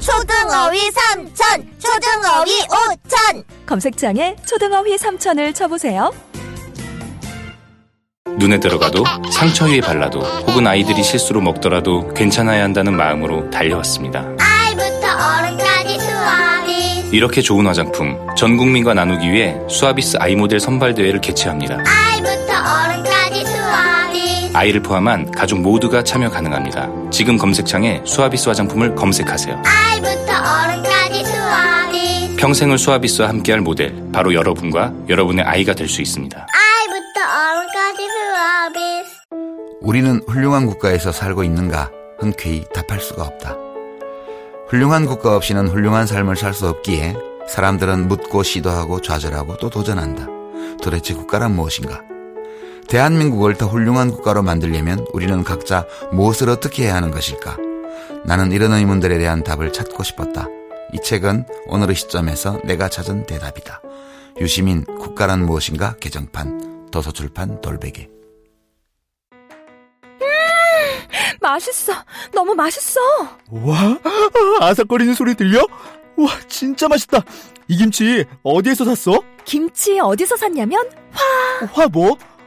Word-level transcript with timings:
초등어휘 0.00 0.90
삼천, 0.90 1.68
초등어휘 1.78 2.62
오천. 2.62 3.44
검색창에 3.66 4.36
초등어휘 4.46 4.96
3천을 4.96 5.54
쳐보세요. 5.54 6.12
눈에 8.38 8.60
들어가도 8.60 9.02
상처 9.32 9.64
위에 9.64 9.80
발라도 9.80 10.20
혹은 10.20 10.66
아이들이 10.66 11.02
실수로 11.02 11.40
먹더라도 11.40 12.12
괜찮아야 12.12 12.62
한다는 12.64 12.94
마음으로 12.96 13.48
달려왔습니다. 13.50 14.26
아이부터 14.38 15.06
어른까지 15.38 15.98
수아비. 15.98 17.16
이렇게 17.16 17.40
좋은 17.40 17.66
화장품 17.66 18.18
전 18.36 18.56
국민과 18.58 18.92
나누기 18.94 19.32
위해 19.32 19.56
수아비스 19.70 20.18
아이 20.20 20.36
모델 20.36 20.60
선발 20.60 20.94
대회를 20.94 21.20
개최합니다. 21.22 21.82
수 21.84 22.15
아이를 24.56 24.80
포함한 24.80 25.32
가족 25.32 25.60
모두가 25.60 26.02
참여 26.02 26.30
가능합니다. 26.30 26.88
지금 27.10 27.36
검색창에 27.36 28.00
수아비스 28.06 28.48
화장품을 28.48 28.94
검색하세요. 28.94 29.62
아이부터 29.66 30.32
어른까지 30.32 31.24
수아비. 31.26 32.36
평생을 32.36 32.78
수아비스와 32.78 33.28
함께할 33.28 33.60
모델 33.60 33.94
바로 34.12 34.32
여러분과 34.32 34.94
여러분의 35.10 35.44
아이가 35.44 35.74
될 35.74 35.88
수 35.90 36.00
있습니다. 36.00 36.38
아이부터 36.38 37.20
어른까지 37.20 38.08
수아비. 38.08 38.80
우리는 39.82 40.22
훌륭한 40.26 40.64
국가에서 40.66 41.12
살고 41.12 41.44
있는가 41.44 41.90
흔쾌히 42.18 42.64
답할 42.74 42.98
수가 43.00 43.24
없다. 43.24 43.56
훌륭한 44.68 45.04
국가 45.04 45.36
없이는 45.36 45.68
훌륭한 45.68 46.06
삶을 46.06 46.34
살 46.36 46.54
수 46.54 46.66
없기에 46.68 47.14
사람들은 47.46 48.08
묻고 48.08 48.42
시도하고 48.42 49.02
좌절하고 49.02 49.58
또 49.58 49.68
도전한다. 49.68 50.26
도대체 50.82 51.12
국가란 51.12 51.54
무엇인가? 51.54 52.00
대한민국을 52.88 53.54
더 53.54 53.66
훌륭한 53.66 54.10
국가로 54.10 54.42
만들려면 54.42 55.04
우리는 55.12 55.42
각자 55.44 55.86
무엇을 56.12 56.48
어떻게 56.48 56.84
해야 56.84 56.94
하는 56.94 57.10
것일까? 57.10 57.56
나는 58.24 58.52
이런 58.52 58.72
의문들에 58.72 59.18
대한 59.18 59.42
답을 59.42 59.72
찾고 59.72 60.02
싶었다. 60.02 60.46
이 60.92 60.98
책은 61.02 61.46
오늘의 61.66 61.96
시점에서 61.96 62.60
내가 62.64 62.88
찾은 62.88 63.26
대답이다. 63.26 63.80
유시민 64.40 64.84
국가란 64.84 65.44
무엇인가 65.46 65.96
개정판 65.96 66.90
도서출판 66.90 67.60
돌베개 67.60 68.08
맛있어. 71.40 71.92
너무 72.32 72.54
맛있어. 72.54 73.00
와, 73.50 73.98
아삭거리는 74.60 75.14
소리 75.14 75.34
들려? 75.34 75.64
와, 76.16 76.28
진짜 76.48 76.88
맛있다. 76.88 77.20
이 77.68 77.76
김치 77.76 78.24
어디에서 78.42 78.84
샀어? 78.84 79.20
김치 79.44 80.00
어디서 80.00 80.36
샀냐면 80.36 80.88
화 81.72 81.86
뭐? 81.88 82.16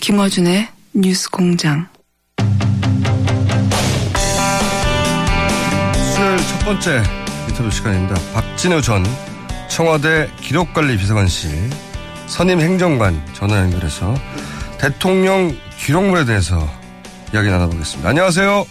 김어준의 0.00 0.66
뉴스 0.94 1.30
공장. 1.30 1.86
수요일 6.14 6.38
첫 6.38 6.64
번째 6.64 7.02
인터뷰 7.50 7.70
시간입니다. 7.70 8.14
박진우 8.32 8.80
전 8.80 9.04
청와대 9.68 10.26
기록관리 10.40 10.96
비서관실 10.96 11.50
선임 12.26 12.60
행정관 12.60 13.20
전화 13.34 13.60
연결해서 13.60 14.14
대통령 14.80 15.54
기록물에 15.78 16.24
대해서 16.24 16.66
이야기 17.34 17.50
나눠보겠습니다. 17.50 18.08
안녕하세요. 18.08 18.64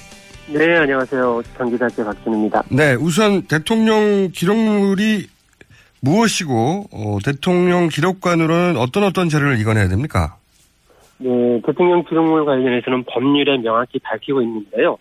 네, 0.47 0.77
안녕하세요. 0.77 1.43
전기자재 1.59 2.03
박진우입니다. 2.05 2.63
네, 2.69 2.95
우선 2.95 3.43
대통령 3.43 4.31
기록물이 4.33 5.27
무엇이고 6.01 6.87
어, 6.91 7.17
대통령 7.23 7.87
기록관으로는 7.87 8.77
어떤 8.77 9.03
어떤 9.03 9.29
자료를 9.29 9.59
이관해야 9.59 9.89
됩니까? 9.89 10.38
네, 11.21 11.61
대통령 11.65 12.03
기록물 12.03 12.45
관련해서는 12.45 13.03
법률에 13.03 13.57
명확히 13.57 13.99
밝히고 13.99 14.41
있는데요. 14.41 14.97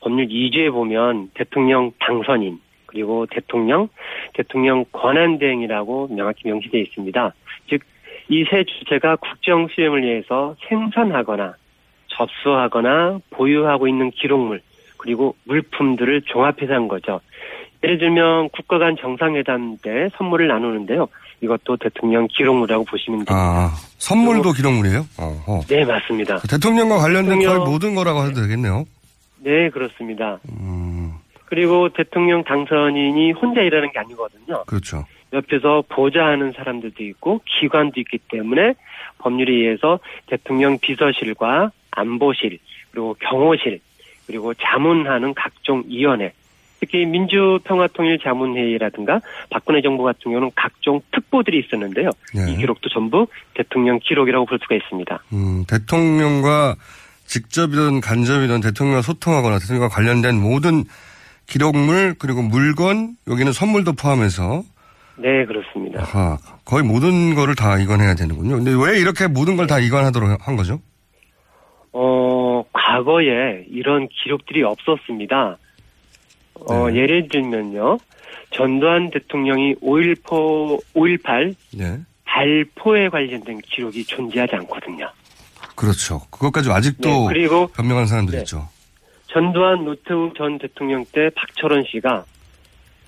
법률 0.00 0.26
2조에 0.26 0.72
보면 0.72 1.30
대통령 1.34 1.92
당선인, 2.00 2.58
그리고 2.86 3.26
대통령, 3.26 3.88
대통령 4.34 4.84
권한 4.90 5.38
대행이라고 5.38 6.08
명확히 6.10 6.48
명시되어 6.48 6.80
있습니다. 6.80 7.34
즉, 7.70 7.82
이 8.28 8.44
세 8.50 8.64
주체가 8.64 9.16
국정 9.16 9.68
수행을 9.68 10.02
위해서 10.02 10.56
생산하거나 10.68 11.54
접수하거나 12.08 13.20
보유하고 13.30 13.86
있는 13.86 14.10
기록물, 14.10 14.60
그리고 14.98 15.36
물품들을 15.44 16.22
종합해서 16.22 16.72
한 16.74 16.88
거죠. 16.88 17.20
예를 17.82 17.98
들면 17.98 18.48
국가 18.48 18.78
간 18.78 18.96
정상회담 18.96 19.76
때 19.82 20.08
선물을 20.16 20.48
나누는데요. 20.48 21.08
이것도 21.44 21.76
대통령 21.76 22.26
기록물이라고 22.28 22.84
보시면 22.84 23.18
됩니다. 23.20 23.34
아, 23.34 23.72
선물도 23.98 24.52
기록물이에요? 24.52 25.06
어허. 25.18 25.60
네, 25.68 25.84
맞습니다. 25.84 26.38
대통령과 26.48 26.96
관련된 26.98 27.38
대통령- 27.38 27.58
거의 27.64 27.70
모든 27.70 27.94
거라고 27.94 28.24
해도 28.24 28.40
되겠네요. 28.42 28.84
네, 29.40 29.68
그렇습니다. 29.70 30.38
음, 30.58 31.12
그리고 31.46 31.90
대통령 31.90 32.42
당선인이 32.44 33.32
혼자 33.32 33.60
일하는 33.60 33.92
게 33.92 33.98
아니거든요. 33.98 34.64
그렇죠. 34.66 35.04
옆에서 35.32 35.82
보좌하는 35.88 36.52
사람들도 36.56 37.02
있고 37.04 37.40
기관도 37.44 38.00
있기 38.00 38.18
때문에 38.30 38.74
법률에 39.18 39.52
의해서 39.52 39.98
대통령 40.26 40.78
비서실과 40.78 41.70
안보실 41.90 42.58
그리고 42.92 43.14
경호실 43.20 43.80
그리고 44.26 44.54
자문하는 44.54 45.34
각종 45.34 45.82
위원회 45.88 46.32
특히 46.84 47.06
민주평화통일자문회의라든가 47.06 49.20
박근혜 49.50 49.80
정부 49.80 50.02
같은 50.04 50.20
경우는 50.24 50.50
각종 50.54 51.00
특보들이 51.12 51.60
있었는데요. 51.60 52.10
네. 52.34 52.52
이 52.52 52.56
기록도 52.56 52.90
전부 52.90 53.26
대통령 53.54 53.98
기록이라고 54.02 54.44
볼 54.44 54.58
수가 54.62 54.74
있습니다. 54.74 55.18
음, 55.32 55.64
대통령과 55.66 56.76
직접이든 57.26 58.00
간접이든 58.02 58.60
대통령과 58.60 59.00
소통하거나 59.02 59.58
대통령과 59.60 59.88
관련된 59.88 60.38
모든 60.40 60.84
기록물 61.46 62.14
그리고 62.18 62.42
물건 62.42 63.16
여기는 63.28 63.52
선물도 63.52 63.92
포함해서 63.94 64.62
네, 65.16 65.44
그렇습니다. 65.46 66.00
아하, 66.02 66.38
거의 66.64 66.82
모든 66.82 67.34
거를 67.34 67.54
다 67.54 67.78
이관해야 67.78 68.14
되는군요. 68.14 68.56
근데 68.56 68.72
왜 68.72 68.98
이렇게 68.98 69.26
모든 69.28 69.56
걸 69.56 69.66
다 69.66 69.78
이관하도록 69.78 70.46
한 70.46 70.56
거죠? 70.56 70.80
어, 71.92 72.64
과거에 72.72 73.64
이런 73.70 74.08
기록들이 74.08 74.62
없었습니다. 74.64 75.58
어, 76.54 76.90
네. 76.90 76.96
예를 77.02 77.28
들면요. 77.28 77.98
전두환 78.50 79.10
대통령이 79.10 79.74
5.18, 79.76 80.80
5.18 80.94 81.54
네. 81.76 81.98
발포에 82.24 83.08
관련된 83.08 83.60
기록이 83.60 84.04
존재하지 84.04 84.54
않거든요. 84.56 85.10
그렇죠. 85.74 86.20
그것까지 86.30 86.70
아직도 86.70 87.08
네, 87.08 87.26
그리고 87.28 87.66
변명하는 87.68 88.06
사람들이 88.06 88.36
네. 88.36 88.42
있죠. 88.42 88.68
전두환 89.26 89.84
노태우 89.84 90.32
전 90.36 90.58
대통령 90.58 91.04
때 91.12 91.30
박철원 91.34 91.84
씨가 91.90 92.24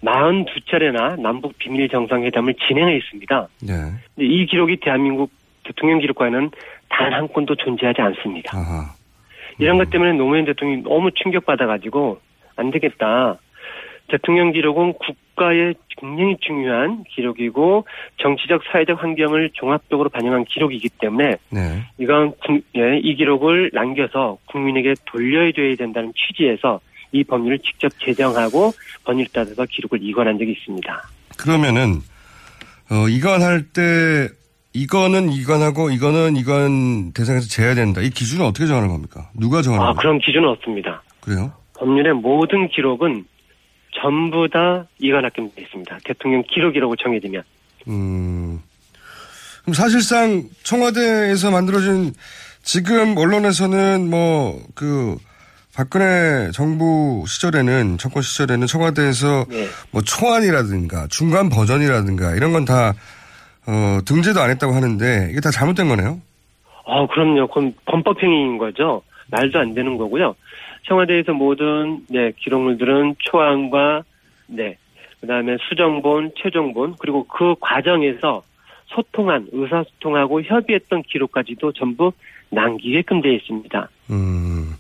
42차례나 0.02 1.18
남북 1.20 1.56
비밀 1.58 1.88
정상회담을 1.88 2.54
진행했습니다. 2.66 3.48
네. 3.62 3.72
근데 4.14 4.28
이 4.28 4.46
기록이 4.46 4.78
대한민국 4.80 5.30
대통령 5.64 5.98
기록과에는 6.00 6.50
단 6.88 7.12
한 7.12 7.28
건도 7.32 7.54
존재하지 7.56 8.00
않습니다. 8.00 8.56
아하. 8.56 8.94
이런 9.58 9.78
것 9.78 9.90
때문에 9.90 10.12
노무현 10.12 10.44
대통령이 10.44 10.82
너무 10.82 11.10
충격받아가지고 11.12 12.20
안 12.56 12.70
되겠다. 12.70 13.38
대통령 14.08 14.52
기록은 14.52 14.94
국가의 14.94 15.74
굉장히 15.98 16.36
중요한 16.40 17.02
기록이고 17.14 17.86
정치적 18.18 18.62
사회적 18.70 19.02
환경을 19.02 19.50
종합적으로 19.54 20.08
반영한 20.10 20.44
기록이기 20.44 20.90
때문에 21.00 21.36
네. 21.50 21.82
이건 21.98 22.32
국- 22.44 22.62
예, 22.76 22.98
이 23.02 23.16
기록을 23.16 23.70
남겨서 23.72 24.38
국민에게 24.46 24.94
돌려줘야 25.06 25.74
된다는 25.76 26.12
취지에서 26.14 26.80
이 27.12 27.24
법률을 27.24 27.58
직접 27.60 27.90
제정하고 27.98 28.72
법률 29.04 29.26
따라서 29.32 29.64
기록을 29.68 29.98
이관한 30.02 30.38
적이 30.38 30.52
있습니다. 30.52 31.02
그러면은 31.38 31.96
어, 32.90 33.08
이관할 33.08 33.64
때 33.72 34.28
이거는 34.72 35.30
이관하고 35.32 35.90
이거는 35.90 36.36
이관 36.36 37.12
대상에서 37.12 37.48
제외된다. 37.48 38.02
이 38.02 38.10
기준은 38.10 38.44
어떻게 38.46 38.66
정하는 38.66 38.88
겁니까? 38.88 39.30
누가 39.34 39.62
정하는 39.62 39.82
아, 39.82 39.86
겁니까? 39.88 40.02
그런 40.02 40.18
기준은 40.20 40.48
없습니다. 40.50 41.02
그래요? 41.20 41.52
법률의 41.78 42.14
모든 42.14 42.68
기록은 42.68 43.24
전부 44.00 44.48
다 44.48 44.86
이관학금 44.98 45.50
돼 45.54 45.62
있습니다. 45.62 45.98
대통령 46.04 46.42
기록이라고 46.48 46.96
정해지면. 46.96 47.42
음. 47.88 48.60
그럼 49.62 49.74
사실상 49.74 50.44
청와대에서 50.62 51.50
만들어진 51.50 52.12
지금 52.62 53.16
언론에서는 53.16 54.08
뭐 54.10 54.60
그 54.74 55.16
박근혜 55.74 56.50
정부 56.52 57.24
시절에는 57.26 57.98
정권 57.98 58.22
시절에는 58.22 58.66
청와대에서 58.66 59.44
네. 59.50 59.66
뭐 59.90 60.00
초안이라든가 60.02 61.06
중간 61.10 61.50
버전이라든가 61.50 62.34
이런 62.34 62.52
건 62.52 62.64
다 62.64 62.94
어, 63.68 63.98
등재도 64.06 64.40
안 64.40 64.50
했다고 64.50 64.72
하는데 64.72 65.28
이게 65.30 65.40
다 65.40 65.50
잘못된 65.50 65.88
거네요. 65.88 66.20
아, 66.86 67.06
그럼요. 67.08 67.48
그건 67.48 67.74
범법행위인 67.86 68.58
거죠. 68.58 69.02
말도 69.30 69.58
안 69.58 69.74
되는 69.74 69.96
거고요. 69.96 70.34
청와대에서 70.86 71.32
모든 71.32 72.04
네, 72.08 72.32
기록물들은 72.38 73.16
초안과 73.18 74.02
네, 74.46 74.76
그다음에 75.20 75.56
수정본, 75.68 76.32
최종본 76.40 76.96
그리고 76.98 77.26
그 77.26 77.54
과정에서 77.60 78.42
소통한 78.86 79.48
의사소통하고 79.52 80.42
협의했던 80.42 81.02
기록까지도 81.02 81.72
전부 81.72 82.12
남기게끔 82.50 83.20
되어 83.20 83.32
있습니다. 83.32 83.88
음, 84.10 84.74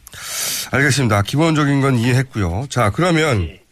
알겠습니다. 0.72 1.22
기본적인 1.22 1.80
건 1.80 1.96
이해했고요. 1.96 2.66
자, 2.68 2.90
그러면 2.90 3.40
네. 3.40 3.62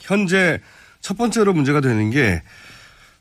현재 0.00 0.58
첫 1.00 1.18
번째로 1.18 1.52
문제가 1.52 1.80
되는 1.80 2.10
게 2.10 2.42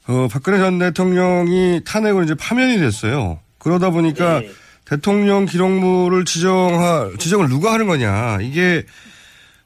어, 0.08 0.28
박근혜 0.32 0.58
전 0.58 0.80
대통령이 0.80 1.82
탄핵으로 1.86 2.24
이제 2.24 2.34
파면이 2.40 2.78
됐어요. 2.78 3.40
그러다 3.60 3.90
보니까 3.90 4.40
네. 4.40 4.50
대통령 4.90 5.46
기록물을 5.46 6.26
지정할 6.26 7.16
지정을 7.20 7.48
누가 7.48 7.74
하는 7.74 7.86
거냐 7.86 8.40
이게 8.42 8.84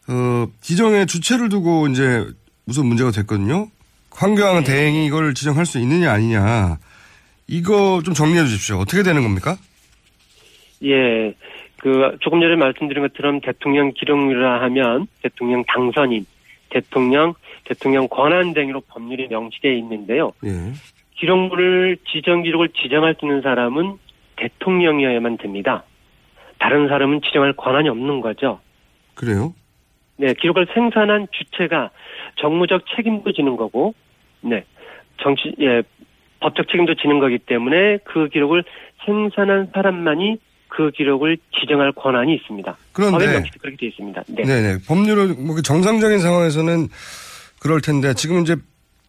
어, 0.10 0.48
지정의 0.60 1.08
주체를 1.08 1.48
두고 1.48 1.88
이제 1.88 2.26
무슨 2.66 2.86
문제가 2.88 3.12
됐거든요. 3.12 3.68
황교안 4.12 4.64
대행이 4.66 5.06
이걸 5.06 5.34
지정할 5.34 5.66
수 5.66 5.80
있느냐 5.80 6.12
아니냐 6.12 6.78
이거 7.48 8.02
좀 8.04 8.14
정리해 8.14 8.44
주십시오. 8.46 8.78
어떻게 8.78 9.02
되는 9.02 9.24
겁니까? 9.24 9.56
예, 10.84 11.34
그 11.78 12.18
조금 12.20 12.42
전에 12.42 12.58
말씀드린 12.58 13.08
것처럼 13.08 13.40
대통령 13.40 13.94
기록물이라 13.94 14.62
하면 14.64 15.08
대통령 15.22 15.64
당선인, 15.66 16.26
대통령, 16.70 17.34
대통령 17.64 18.10
권한 18.10 18.54
등으로 18.54 18.82
법률이 18.90 19.28
명시되어 19.30 19.72
있는데요. 19.72 20.34
예. 20.46 20.74
기록물을 21.16 21.98
지정 22.12 22.44
기록을 22.44 22.70
지정할 22.70 23.16
수 23.18 23.26
있는 23.26 23.42
사람은 23.42 23.98
대통령이어야만 24.38 25.38
됩니다. 25.38 25.84
다른 26.60 26.88
사람은 26.88 27.22
지정할 27.22 27.54
권한이 27.54 27.90
없는 27.90 28.22
거죠. 28.22 28.60
그래요? 29.16 29.54
네, 30.18 30.34
기록을 30.34 30.68
생산한 30.74 31.28
주체가 31.32 31.90
정무적 32.40 32.84
책임도 32.96 33.34
지는 33.34 33.58
거고, 33.58 33.94
네, 34.42 34.64
정치, 35.22 35.54
예, 35.60 35.82
법적 36.40 36.68
책임도 36.70 36.96
지는 36.96 37.20
거기 37.20 37.38
때문에 37.40 37.98
그 38.06 38.30
기록을 38.30 38.64
생산한 39.06 39.72
사람만이 39.74 40.38
그 40.68 40.92
기록을 40.92 41.38
지정할 41.60 41.92
권한이 41.92 42.34
있습니다. 42.36 42.78
그런데- 42.94 43.18
법에 43.18 43.34
명시돼 43.34 43.60
그렇게 43.60 43.78
되어 43.78 43.90
있습니다. 43.90 44.24
네. 44.30 44.44
네네. 44.44 44.78
법률은 44.88 45.46
뭐 45.46 45.62
정상적인 45.62 46.20
상황에서는 46.20 46.88
그럴 47.62 47.80
텐데 47.82 48.14
지금 48.16 48.42
이제 48.42 48.56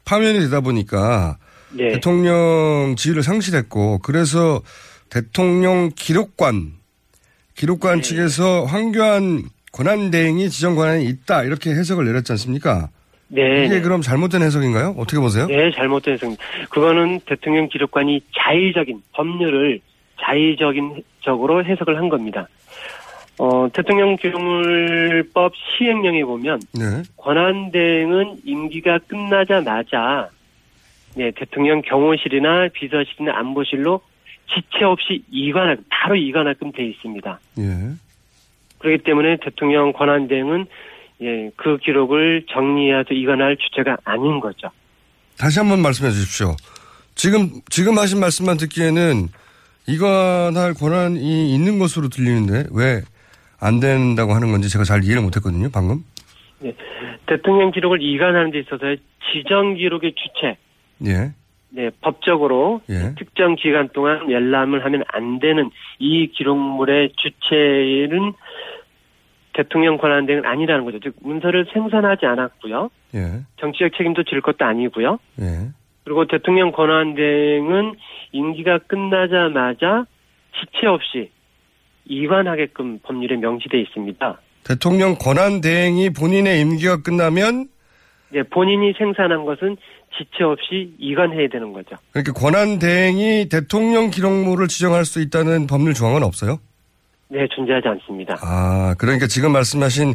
파면이 0.04 0.40
되다 0.40 0.60
보니까 0.60 1.38
네. 1.72 1.92
대통령 1.92 2.94
지위를 2.96 3.22
상실했고 3.22 3.98
그래서 4.00 4.60
대통령 5.14 5.90
기록관 5.94 6.72
기록관 7.54 7.98
네. 7.98 8.02
측에서 8.02 8.64
황교안 8.64 9.44
권한대행이 9.72 10.50
지정 10.50 10.74
권한이 10.74 11.04
있다 11.04 11.44
이렇게 11.44 11.70
해석을 11.70 12.04
내렸지 12.04 12.32
않습니까? 12.32 12.88
네. 13.28 13.64
이게 13.64 13.80
그럼 13.80 14.00
잘못된 14.00 14.42
해석인가요? 14.42 14.96
어떻게 14.98 15.20
보세요? 15.20 15.46
네, 15.46 15.70
잘못된 15.70 16.14
해석입니다. 16.14 16.42
그거는 16.68 17.20
대통령 17.26 17.68
기록관이 17.68 18.22
자의적인 18.36 19.02
법률을 19.12 19.78
자의적인 20.20 21.04
적으로 21.22 21.64
해석을 21.64 21.96
한 21.96 22.08
겁니다. 22.08 22.48
어, 23.38 23.68
대통령 23.72 24.16
기록물법 24.16 25.52
시행령에 25.78 26.24
보면 26.24 26.60
네. 26.72 27.02
권한 27.16 27.70
대행은 27.70 28.38
임기가 28.44 28.98
끝나자마자 29.06 30.28
네, 31.14 31.30
대통령 31.36 31.82
경호실이나 31.82 32.68
비서실이나 32.72 33.36
안보실로 33.38 34.00
지체 34.48 34.84
없이 34.84 35.22
이관할 35.30 35.78
바로 35.88 36.16
이관할끔 36.16 36.72
돼 36.72 36.86
있습니다. 36.86 37.40
예. 37.58 37.62
그렇기 38.78 39.04
때문에 39.04 39.38
대통령 39.42 39.92
권한대행은 39.92 40.66
예, 41.22 41.50
그 41.56 41.78
기록을 41.78 42.44
정리해서 42.50 43.14
이관할 43.14 43.56
주체가 43.56 43.96
아닌 44.04 44.40
거죠. 44.40 44.68
다시 45.38 45.58
한번 45.58 45.80
말씀해 45.80 46.10
주십시오. 46.10 46.56
지금 47.14 47.48
지금 47.70 47.96
하신 47.98 48.20
말씀만 48.20 48.56
듣기에는 48.56 49.28
이관할 49.86 50.74
권한이 50.74 51.54
있는 51.54 51.78
것으로 51.78 52.08
들리는데 52.08 52.66
왜 52.72 53.02
안 53.64 53.80
된다고 53.80 54.34
하는 54.34 54.52
건지 54.52 54.68
제가 54.68 54.84
잘 54.84 55.04
이해를 55.04 55.22
못했거든요. 55.22 55.70
방금. 55.72 56.04
네, 56.60 56.74
대통령 57.26 57.70
기록을 57.70 58.02
이관하는 58.02 58.50
데 58.50 58.60
있어서 58.60 58.94
지정 59.32 59.74
기록의 59.74 60.14
주체, 60.14 60.58
예. 61.06 61.32
네, 61.74 61.90
법적으로 62.00 62.80
예. 62.88 63.14
특정 63.18 63.56
기간 63.56 63.88
동안 63.88 64.30
열람을 64.30 64.84
하면 64.84 65.02
안 65.08 65.40
되는 65.40 65.70
이 65.98 66.28
기록물의 66.28 67.14
주체는 67.16 68.32
대통령 69.54 69.98
권한 69.98 70.24
등은 70.26 70.46
아니라는 70.46 70.84
거죠. 70.84 71.00
즉 71.00 71.16
문서를 71.20 71.66
생산하지 71.72 72.26
않았고요. 72.26 72.90
예. 73.16 73.42
정치적 73.56 73.96
책임도 73.96 74.22
질 74.22 74.40
것도 74.40 74.64
아니고요. 74.64 75.18
예. 75.40 75.70
그리고 76.04 76.26
대통령 76.26 76.70
권한 76.70 77.14
등은 77.16 77.94
임기가 78.30 78.78
끝나자마자 78.86 80.04
지체 80.54 80.86
없이 80.86 81.30
이관하게끔 82.04 83.00
법률에 83.02 83.36
명시돼 83.36 83.80
있습니다. 83.80 84.40
대통령 84.64 85.16
권한 85.16 85.60
대행이 85.60 86.10
본인의 86.10 86.60
임기가 86.60 87.02
끝나면 87.02 87.66
네, 88.30 88.42
본인이 88.42 88.92
생산한 88.98 89.44
것은 89.44 89.76
지체 90.16 90.44
없이 90.44 90.94
이관해야 90.98 91.48
되는 91.48 91.72
거죠. 91.72 91.96
그렇게 92.12 92.32
권한 92.32 92.78
대행이 92.78 93.48
대통령 93.48 94.10
기록물을 94.10 94.68
지정할 94.68 95.04
수 95.04 95.20
있다는 95.20 95.66
법률 95.66 95.94
조항은 95.94 96.22
없어요? 96.22 96.58
네, 97.28 97.46
존재하지 97.54 97.88
않습니다. 97.88 98.36
아, 98.42 98.94
그러니까 98.98 99.26
지금 99.26 99.52
말씀하신 99.52 100.14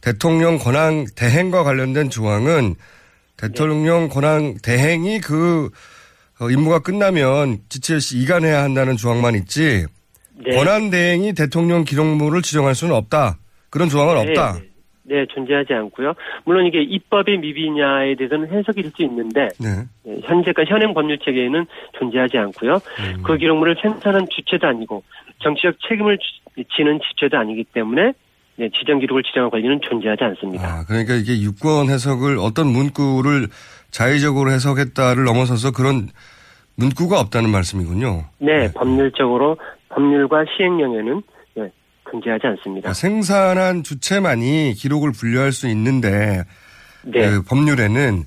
대통령 0.00 0.58
권한 0.58 1.06
대행과 1.16 1.64
관련된 1.64 2.10
조항은 2.10 2.74
대통령 3.36 4.08
권한 4.08 4.56
대행이 4.62 5.20
그 5.20 5.70
어, 6.40 6.50
임무가 6.50 6.80
끝나면 6.80 7.58
지체 7.68 7.94
없이 7.94 8.18
이관해야 8.18 8.62
한다는 8.62 8.96
조항만 8.96 9.34
있지 9.34 9.86
네. 10.34 10.56
권한 10.56 10.90
대행이 10.90 11.32
대통령 11.32 11.84
기록물을 11.84 12.42
지정할 12.42 12.74
수는 12.74 12.94
없다. 12.94 13.38
그런 13.70 13.88
조항은 13.88 14.14
네, 14.14 14.20
없다. 14.20 14.60
네, 15.08 15.20
네, 15.20 15.26
존재하지 15.26 15.72
않고요. 15.72 16.12
물론 16.44 16.66
이게 16.66 16.82
입법의 16.82 17.38
미비냐에 17.38 18.14
대해서는 18.16 18.48
해석이 18.50 18.82
될 18.82 18.92
수 18.94 19.02
있는데 19.02 19.48
네. 19.60 19.68
네, 20.04 20.20
현재까지 20.24 20.70
현행 20.70 20.92
법률 20.94 21.18
체계에는 21.18 21.66
존재하지 21.98 22.36
않고요. 22.38 22.74
음. 22.74 23.22
그 23.22 23.36
기록물을 23.36 23.76
생산한 23.80 24.26
주체도 24.30 24.66
아니고 24.66 25.02
정치적 25.40 25.76
책임을 25.88 26.18
지- 26.18 26.64
지는 26.76 26.98
주체도 27.00 27.36
아니기 27.38 27.64
때문에 27.64 28.12
네, 28.56 28.68
지정 28.76 28.98
기록을 28.98 29.22
지정할 29.22 29.50
권리는 29.50 29.80
존재하지 29.82 30.24
않습니다. 30.24 30.66
아, 30.66 30.84
그러니까 30.86 31.14
이게 31.14 31.40
유권 31.40 31.88
해석을 31.90 32.38
어떤 32.38 32.66
문구를 32.66 33.46
자의적으로 33.92 34.50
해석했다를 34.50 35.22
넘어서서 35.24 35.70
그런 35.70 36.08
문구가 36.76 37.20
없다는 37.20 37.50
말씀이군요. 37.50 38.24
네, 38.38 38.70
법률적으로 38.72 39.56
법률과 39.90 40.44
시행령에는 40.56 41.22
네, 42.08 42.10
존재하지 42.10 42.46
않습니다. 42.46 42.80
그러니까 42.82 42.92
생산한 42.94 43.82
주체만이 43.82 44.74
기록을 44.76 45.12
분류할 45.12 45.52
수 45.52 45.68
있는데 45.68 46.44
네, 47.04 47.30
그 47.30 47.42
법률에는 47.48 48.24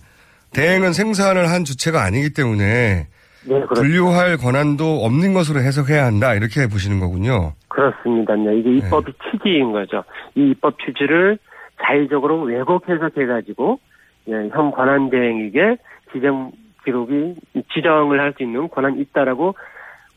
대행은 0.53 0.93
생산을 0.93 1.49
한 1.49 1.63
주체가 1.63 2.03
아니기 2.03 2.33
때문에 2.33 3.07
네, 3.47 3.65
분류할 3.73 4.37
권한도 4.37 5.03
없는 5.03 5.33
것으로 5.33 5.61
해석해야 5.61 6.05
한다 6.05 6.33
이렇게 6.35 6.67
보시는 6.67 6.99
거군요. 6.99 7.53
그렇습니다. 7.69 8.35
네, 8.35 8.57
이게 8.57 8.77
입법의 8.77 9.13
취지인 9.31 9.71
거죠. 9.71 10.03
이 10.35 10.51
입법 10.51 10.77
취지를 10.79 11.37
자의적으로 11.83 12.43
왜곡 12.43 12.87
해석해가지고 12.87 13.79
예, 14.27 14.33
현 14.51 14.71
권한 14.71 15.09
대행에게 15.09 15.77
지정 16.13 16.51
기록이 16.85 17.35
지정을 17.73 18.19
할 18.19 18.33
수 18.37 18.43
있는 18.43 18.67
권한이 18.69 18.99
있다라고 19.01 19.55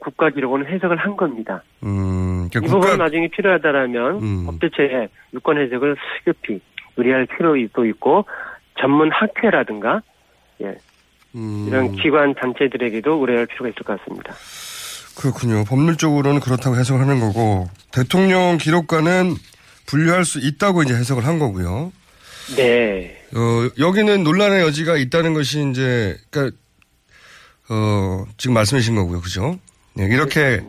국가 0.05 0.29
기록원은 0.31 0.67
해석을 0.67 0.97
한 0.99 1.17
겁니다. 1.17 1.63
음, 1.83 2.47
이 2.47 2.51
그러니까 2.51 2.61
부분은 2.61 2.81
국가 2.81 3.05
나중에 3.05 3.29
필요하다라면 3.29 4.23
음. 4.23 4.47
법제처에 4.47 5.09
유권 5.33 5.59
해석을 5.59 5.97
수급히 6.19 6.61
의뢰할 6.97 7.27
필요도 7.27 7.87
있고 7.87 8.27
전문 8.79 9.11
학회라든가 9.11 10.03
예 10.63 10.77
음, 11.35 11.67
이런 11.69 11.93
기관 11.93 12.35
단체들에게도 12.35 13.13
의뢰할 13.21 13.47
필요가 13.47 13.69
있을 13.69 13.83
것 13.83 13.99
같습니다. 13.99 14.35
그렇군요. 15.17 15.65
법률적으로는 15.65 16.41
그렇다고 16.41 16.77
해석을 16.77 17.01
하는 17.01 17.21
거고 17.21 17.69
대통령 17.93 18.59
기록과는 18.59 19.35
분류할 19.87 20.25
수 20.25 20.39
있다고 20.39 20.83
이제 20.83 20.95
해석을 20.95 21.25
한 21.25 21.39
거고요. 21.39 21.93
네. 22.57 23.17
어, 23.35 23.71
여기는 23.79 24.23
논란의 24.23 24.61
여지가 24.63 24.97
있다는 24.97 25.35
것이 25.35 25.67
이제 25.71 26.17
그러니까 26.31 26.57
어, 27.71 28.25
지금 28.37 28.55
말씀해 28.55 28.81
주신 28.81 28.95
거고요. 28.97 29.21
그죠? 29.21 29.59
네, 29.95 30.07
이렇게 30.07 30.63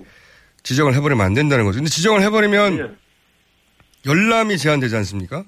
지정을 0.63 0.93
해버리면 0.95 1.25
안 1.25 1.33
된다는 1.33 1.65
거죠. 1.65 1.77
근데 1.77 1.89
지정을 1.89 2.21
해버리면 2.21 2.97
열람이 4.05 4.57
제한되지 4.57 4.95
않습니까? 4.97 5.43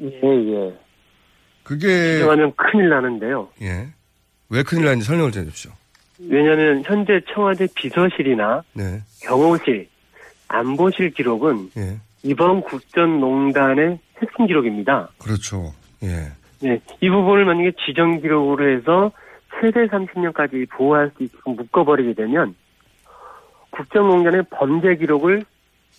예, 0.00 0.06
예. 0.06 0.74
그게 1.62 2.14
지정하면 2.14 2.52
큰일 2.56 2.88
나는데요. 2.88 3.48
예. 3.62 3.88
왜 4.48 4.62
큰일 4.62 4.84
나는지 4.84 5.06
설명을 5.06 5.32
좀 5.32 5.42
해주십시오. 5.42 5.72
왜냐하면 6.28 6.82
현재 6.84 7.20
청와대 7.32 7.66
비서실이나 7.74 8.62
네. 8.74 9.02
경호실, 9.22 9.88
안보실 10.48 11.10
기록은 11.10 11.70
예. 11.76 11.98
이번 12.22 12.62
국정농단의 12.62 13.98
핵심 14.22 14.46
기록입니다. 14.46 15.08
그렇죠. 15.18 15.74
예. 16.02 16.32
네, 16.60 16.80
이 17.00 17.10
부분을 17.10 17.44
만약에 17.44 17.72
지정 17.86 18.20
기록으로 18.20 18.76
해서 18.76 19.12
최대 19.60 19.86
30년까지 19.86 20.68
보호할 20.70 21.10
수 21.16 21.24
있게끔 21.24 21.56
묶어버리게 21.56 22.14
되면 22.14 22.54
국정농단의 23.76 24.44
범죄 24.50 24.96
기록을 24.96 25.44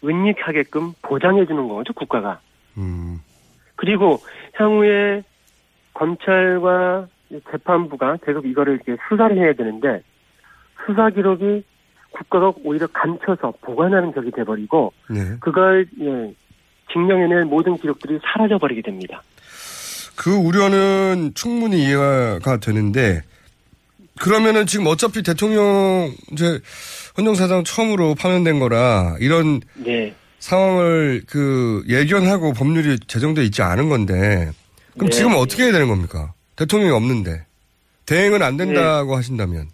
은닉하게끔 0.03 0.93
보장해주는 1.01 1.67
거죠, 1.67 1.93
국가가. 1.93 2.39
음. 2.77 3.21
그리고 3.75 4.19
향후에 4.53 5.23
검찰과 5.93 7.07
재판부가 7.51 8.17
계속 8.25 8.45
이거를 8.45 8.75
이렇게 8.75 9.01
수사를 9.09 9.37
해야 9.37 9.53
되는데 9.53 10.01
수사 10.85 11.09
기록이 11.09 11.63
국가가 12.11 12.53
오히려 12.63 12.87
감춰서 12.87 13.53
보관하는 13.61 14.11
격이 14.13 14.31
돼버리고 14.31 14.93
네. 15.09 15.37
그걸 15.39 15.87
예, 15.99 16.33
증명해낼 16.91 17.45
모든 17.45 17.77
기록들이 17.77 18.19
사라져버리게 18.23 18.81
됩니다. 18.81 19.21
그 20.15 20.33
우려는 20.33 21.31
충분히 21.35 21.83
이해가 21.83 22.57
되는데 22.57 23.21
그러면은 24.19 24.65
지금 24.65 24.87
어차피 24.87 25.21
대통령 25.21 26.11
이제 26.31 26.59
헌정사상 27.17 27.63
처음으로 27.63 28.15
파면된 28.15 28.59
거라 28.59 29.15
이런 29.19 29.61
네. 29.73 30.13
상황을 30.39 31.23
그 31.27 31.83
예견하고 31.87 32.53
법률이 32.53 32.99
제정돼 33.07 33.43
있지 33.45 33.61
않은 33.63 33.89
건데 33.89 34.51
그럼 34.93 35.09
네. 35.09 35.15
지금 35.15 35.33
어떻게 35.35 35.63
해야 35.63 35.71
되는 35.71 35.87
겁니까? 35.87 36.33
대통령이 36.55 36.91
없는데 36.91 37.45
대행은 38.05 38.43
안 38.43 38.55
된다고 38.57 39.11
네. 39.11 39.15
하신다면 39.15 39.69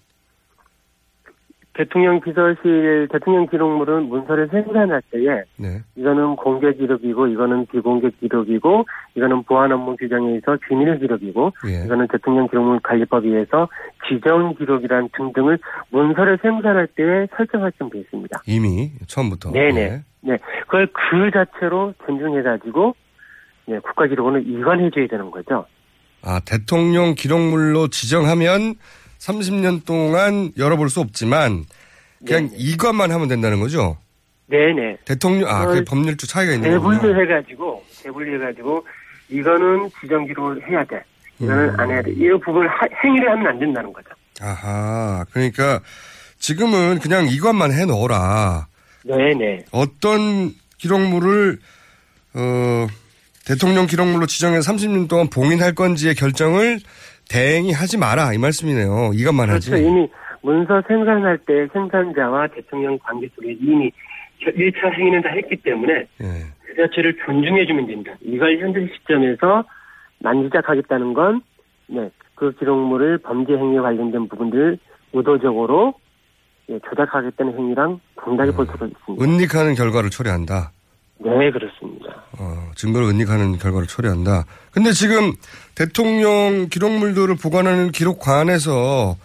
대통령 1.76 2.22
비서실 2.22 3.08
대통령 3.12 3.48
기록물은 3.48 4.04
문서를 4.04 4.48
생산할 4.50 5.02
때에 5.12 5.44
네. 5.58 5.82
이거는 5.96 6.36
공개 6.36 6.72
기록이고 6.72 7.28
이거는 7.28 7.66
비공개 7.66 8.12
기록이고 8.20 8.86
이거는 9.16 9.44
보안 9.44 9.72
업무 9.72 9.96
규정에 9.96 10.28
의해서 10.28 10.58
비밀 10.68 11.00
기록이고 11.00 11.52
예. 11.68 11.86
이거는 11.86 12.08
대통령 12.12 12.48
기록물 12.48 12.80
관리법에 12.82 13.28
의해서 13.28 13.68
지정 14.08 14.56
기록이란 14.56 15.10
등등을 15.18 15.58
문서를 15.90 16.38
생산할 16.44 16.88
때에 16.96 17.28
설정할 17.36 17.72
좀 17.80 17.90
되어 17.90 18.02
있습니다. 18.02 18.42
이미 18.46 18.92
처음부터 19.08 19.52
네네. 19.52 19.82
예. 19.82 20.04
네, 20.22 20.38
그걸 20.62 20.88
그 20.88 21.32
자체로 21.32 21.94
존중해 22.06 22.44
가지고 22.44 22.96
네, 23.66 23.80
국가 23.80 24.06
기록원을 24.06 24.48
이관해 24.48 24.92
줘야 24.92 25.08
되는 25.08 25.32
거죠. 25.32 25.66
아 26.22 26.40
대통령 26.46 27.16
기록물로 27.16 27.88
지정하면 27.88 28.76
30년 29.24 29.86
동안 29.86 30.52
열어볼 30.58 30.90
수 30.90 31.00
없지만 31.00 31.66
그냥 32.26 32.48
네네. 32.50 32.56
이것만 32.58 33.12
하면 33.12 33.28
된다는 33.28 33.60
거죠. 33.60 33.98
네네. 34.48 34.98
대통령 35.06 35.50
아 35.50 35.66
그 35.66 35.84
법률적 35.86 36.28
차이가 36.30 36.54
있는 36.54 36.78
거군요. 36.78 37.00
대분류해가지고 37.02 37.84
대분류해가지고 38.04 38.86
이거는 39.30 39.90
지정 40.02 40.26
기록을 40.28 40.70
해야 40.70 40.84
돼. 40.84 41.02
이거는 41.40 41.70
음. 41.70 41.80
안 41.80 41.90
해야 41.90 42.02
돼. 42.02 42.12
이 42.12 42.30
부분을 42.44 42.68
하- 42.68 42.88
행위를 43.04 43.32
하면 43.32 43.48
안 43.48 43.60
된다는 43.60 43.92
거죠. 43.94 44.10
아하 44.42 45.26
그러니까 45.32 45.80
지금은 46.40 47.00
그냥 47.00 47.28
이것만 47.28 47.72
해 47.72 47.86
넣어라. 47.86 48.68
네네. 49.06 49.66
어떤 49.72 50.54
기록물을 50.78 51.60
어 52.36 52.88
대통령 53.46 53.88
기록물로 53.88 54.26
지정해서 54.26 54.72
30년 54.74 55.08
동안 55.08 55.30
봉인할 55.30 55.76
건지의 55.76 56.16
결정을 56.16 56.80
대행이 57.30 57.72
하지 57.72 57.98
마라 57.98 58.34
이 58.34 58.38
말씀이네요. 58.38 59.12
이것만 59.14 59.50
하지. 59.50 59.72
그렇죠. 59.72 59.88
이미 59.88 60.10
문서 60.42 60.82
생산할 60.88 61.38
때 61.40 61.68
생산자와 61.74 62.48
대통령 62.48 62.98
관계 63.00 63.30
속에 63.36 63.54
이미 63.62 63.92
1차 64.42 64.94
행위는 64.98 65.22
다 65.22 65.30
했기 65.30 65.56
때문에 65.56 65.94
예. 65.94 66.26
그 66.66 66.76
자체를 66.76 67.16
존중해주면 67.26 67.88
된다. 67.88 68.12
이걸 68.22 68.60
현재 68.60 68.88
시점에서 68.94 69.64
만지작하겠다는 70.20 71.14
건, 71.14 71.42
네, 71.88 72.10
그 72.36 72.54
기록물을 72.54 73.20
범죄 73.20 73.54
행위에 73.54 73.80
관련된 73.80 74.28
부분들 74.28 74.78
의도적으로 75.14 75.94
예, 76.70 76.80
조작하겠다는 76.90 77.58
행위랑 77.58 78.00
동작해 78.22 78.52
볼 78.52 78.66
수가 78.66 78.86
있습니다. 78.86 79.24
은닉하는 79.24 79.76
결과를 79.76 80.10
초래한다. 80.10 80.72
네, 81.20 81.52
그렇습니다. 81.52 82.24
어, 82.40 82.72
증거를 82.76 83.08
은닉하는 83.10 83.58
결과를 83.58 83.88
초래한다. 83.88 84.46
근데 84.72 84.92
지금 84.92 85.34
대통령 85.76 86.68
기록물들을 86.70 87.36
보관하는 87.42 87.92
기록관에서 87.92 89.16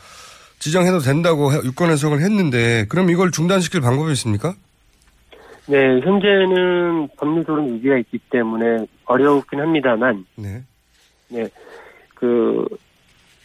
지정해도 0.61 0.99
된다고 1.01 1.53
해- 1.53 1.59
유권 1.65 1.91
해석을 1.91 2.21
했는데 2.21 2.85
그럼 2.89 3.11
이걸 3.11 3.31
중단시킬 3.31 3.81
방법이 3.81 4.13
있습니까? 4.13 4.55
네, 5.67 6.01
현재는 6.01 7.09
법리적으로 7.17 7.65
위기가 7.65 7.99
있기 7.99 8.19
때문에 8.31 8.87
어려웠긴 9.05 9.61
합니다만, 9.61 10.25
네. 10.37 10.63
네, 11.29 11.47
그, 12.15 12.65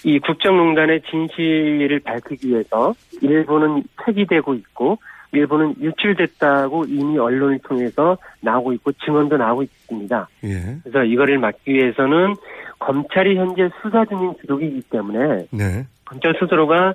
이 0.05 0.19
국정농단의 0.19 1.01
진실을 1.09 1.99
밝히기 1.99 2.47
위해서 2.49 2.93
일부는 3.21 3.83
폐기되고 4.05 4.53
있고, 4.53 4.99
일부는 5.33 5.75
유출됐다고 5.81 6.85
이미 6.85 7.17
언론을 7.17 7.59
통해서 7.59 8.17
나오고 8.41 8.73
있고, 8.73 8.91
증언도 8.93 9.37
나오고 9.37 9.63
있습니다. 9.63 10.27
예. 10.45 10.77
그래서 10.83 11.03
이거를 11.03 11.39
막기 11.39 11.73
위해서는 11.73 12.35
검찰이 12.79 13.37
현재 13.37 13.69
수사 13.81 14.05
중인 14.05 14.35
기록이기 14.41 14.81
때문에, 14.89 15.47
네. 15.51 15.85
검찰 16.05 16.35
스스로가 16.39 16.93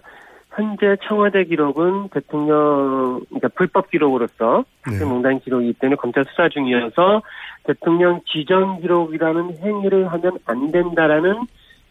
현재 0.54 0.96
청와대 1.06 1.44
기록은 1.44 2.08
대통령, 2.08 3.20
그러니까 3.28 3.48
불법 3.54 3.90
기록으로서 3.90 4.64
네. 4.86 4.92
국정농단 4.92 5.40
기록이기 5.40 5.74
때문에 5.74 5.96
검찰 5.96 6.24
수사 6.24 6.48
중이어서 6.48 7.22
대통령 7.64 8.20
지정 8.26 8.80
기록이라는 8.80 9.58
행위를 9.62 10.10
하면 10.12 10.32
안 10.46 10.72
된다라는 10.72 11.46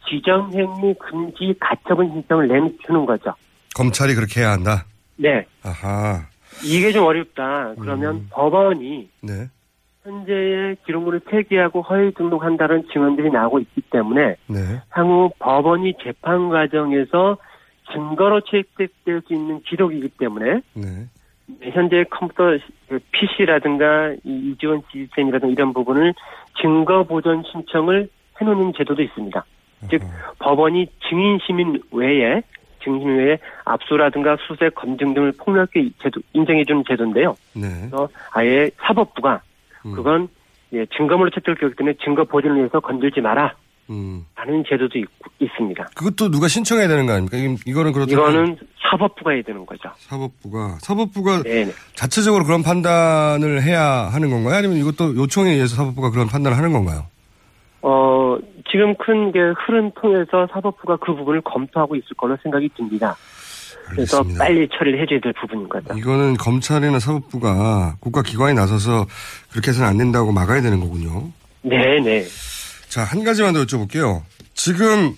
지정 0.09 0.51
행위 0.53 0.93
금지 0.99 1.53
가처분 1.59 2.11
신청을 2.11 2.47
내주는 2.47 3.05
거죠. 3.05 3.33
검찰이 3.75 4.15
그렇게 4.15 4.41
해야 4.41 4.51
한다. 4.51 4.85
네. 5.17 5.45
아하. 5.63 6.25
이게 6.63 6.91
좀 6.91 7.05
어렵다. 7.05 7.75
그러면 7.79 8.15
음. 8.15 8.27
법원이 8.31 9.09
네. 9.21 9.47
현재의 10.03 10.77
기록물을 10.85 11.19
폐기하고 11.19 11.81
허위 11.81 12.13
등록한다는 12.13 12.87
증언들이 12.91 13.29
나오고 13.29 13.59
있기 13.59 13.81
때문에 13.89 14.35
네. 14.47 14.81
향후 14.89 15.29
법원이 15.39 15.95
재판 16.03 16.49
과정에서 16.49 17.37
증거로 17.91 18.41
채택될 18.41 19.21
수 19.27 19.33
있는 19.33 19.61
기록이기 19.61 20.09
때문에 20.17 20.61
네. 20.73 21.07
현재 21.71 22.03
컴퓨터 22.09 22.57
PC라든가 23.11 24.15
이지원 24.23 24.81
시스템이라든가 24.91 25.51
이런 25.51 25.73
부분을 25.73 26.13
증거 26.61 27.03
보존 27.03 27.43
신청을 27.43 28.09
해놓는 28.39 28.73
제도도 28.77 29.01
있습니다. 29.01 29.45
즉 29.89 30.01
법원이 30.39 30.87
증인 31.07 31.39
시민 31.45 31.81
외에 31.91 32.41
시민 32.83 33.17
외에 33.17 33.37
압수라든가 33.65 34.37
수색 34.47 34.75
검증 34.75 35.13
등을 35.13 35.33
폭넓게 35.37 35.89
제도, 36.01 36.21
인정해주는 36.33 36.83
제도인데요. 36.87 37.35
네. 37.53 37.67
그래서 37.79 38.07
아예 38.31 38.69
사법부가 38.77 39.41
음. 39.85 39.93
그건 39.93 40.27
예, 40.73 40.85
증거물로 40.97 41.29
채택되기 41.31 41.75
때문에 41.75 41.95
증거 42.03 42.23
보존을 42.25 42.57
위해서 42.57 42.79
건들지 42.79 43.21
마라 43.21 43.53
음. 43.89 44.25
하는 44.35 44.63
제도도 44.67 44.99
있, 44.99 45.05
있습니다. 45.39 45.85
그것도 45.95 46.29
누가 46.29 46.47
신청해야 46.49 46.89
되는 46.89 47.05
거 47.05 47.13
아닙니까? 47.13 47.37
이- 47.37 47.55
이거는 47.65 47.93
그렇다면 47.93 48.09
이거는 48.31 48.57
사법부가 48.89 49.31
해야 49.31 49.41
되는 49.43 49.65
거죠. 49.65 49.89
사법부가 49.95 50.77
사법부가 50.81 51.43
네. 51.43 51.67
자체적으로 51.95 52.43
그런 52.43 52.63
판단을 52.63 53.63
해야 53.63 53.81
하는 54.11 54.29
건가요? 54.29 54.55
아니면 54.55 54.75
이것도 54.77 55.15
요청에 55.15 55.51
의해서 55.51 55.75
사법부가 55.77 56.11
그런 56.11 56.27
판단을 56.27 56.57
하는 56.57 56.73
건가요? 56.73 57.05
어, 57.81 58.26
지금 58.71 58.95
큰게 58.95 59.39
흐름 59.65 59.91
통해서 59.91 60.47
사법부가 60.51 60.97
그 60.97 61.15
부분을 61.15 61.41
검토하고 61.41 61.95
있을 61.95 62.09
걸로 62.17 62.37
생각이 62.43 62.69
듭니다. 62.75 63.15
그래서 63.89 64.17
알겠습니다. 64.17 64.43
빨리 64.43 64.67
처리를 64.69 65.01
해줘야 65.01 65.19
될 65.21 65.33
부분인 65.33 65.69
거죠. 65.69 65.97
이거는 65.97 66.35
검찰이나 66.37 66.99
사법부가 66.99 67.95
국가기관이 67.99 68.53
나서서 68.53 69.07
그렇게 69.51 69.69
해서는 69.69 69.89
안 69.89 69.97
된다고 69.97 70.31
막아야 70.31 70.61
되는 70.61 70.79
거군요. 70.79 71.31
네네. 71.61 72.25
자, 72.89 73.03
한 73.03 73.23
가지만 73.23 73.53
더 73.53 73.63
여쭤볼게요. 73.63 74.21
지금 74.53 75.13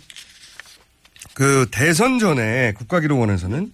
그 1.33 1.67
대선 1.71 2.19
전에 2.19 2.73
국가기록원에서는 2.73 3.71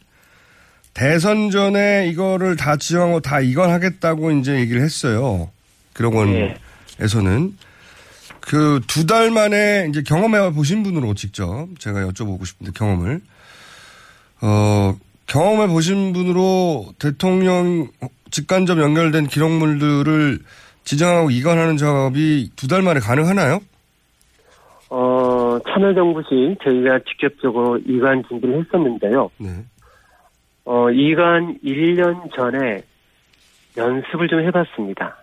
대선 0.93 1.49
전에 1.49 2.07
이거를 2.07 2.55
다 2.55 2.77
지정하고 2.77 3.19
다 3.19 3.41
이관하겠다고 3.41 4.31
이제 4.31 4.55
얘기를 4.55 4.81
했어요. 4.81 5.49
기록원에서는 5.95 7.57
그 8.45 8.79
두 8.87 9.05
달 9.07 9.31
만에 9.31 9.87
이제 9.89 10.01
경험해 10.03 10.51
보신 10.53 10.83
분으로 10.83 11.13
직접 11.15 11.67
제가 11.79 12.01
여쭤보고 12.07 12.45
싶은데 12.45 12.71
경험을 12.75 13.21
어 14.41 14.95
경험해 15.27 15.67
보신 15.67 16.13
분으로 16.13 16.85
대통령 16.99 17.87
직간접 18.29 18.77
연결된 18.79 19.27
기록물들을 19.27 20.39
지정하고 20.83 21.31
이관하는 21.31 21.77
작업이 21.77 22.51
두 22.55 22.67
달 22.67 22.81
만에 22.83 22.99
가능하나요? 22.99 23.59
어, 24.89 25.57
참여정부 25.67 26.21
시 26.29 26.55
저희가 26.63 26.99
직접적으로 27.09 27.79
이관 27.87 28.23
준비를 28.27 28.63
했었는데요. 28.63 29.31
네. 29.39 29.49
어, 30.65 30.89
이관 30.91 31.57
1년 31.63 32.29
전에 32.35 32.81
연습을 33.77 34.27
좀 34.27 34.41
해봤습니다. 34.41 35.17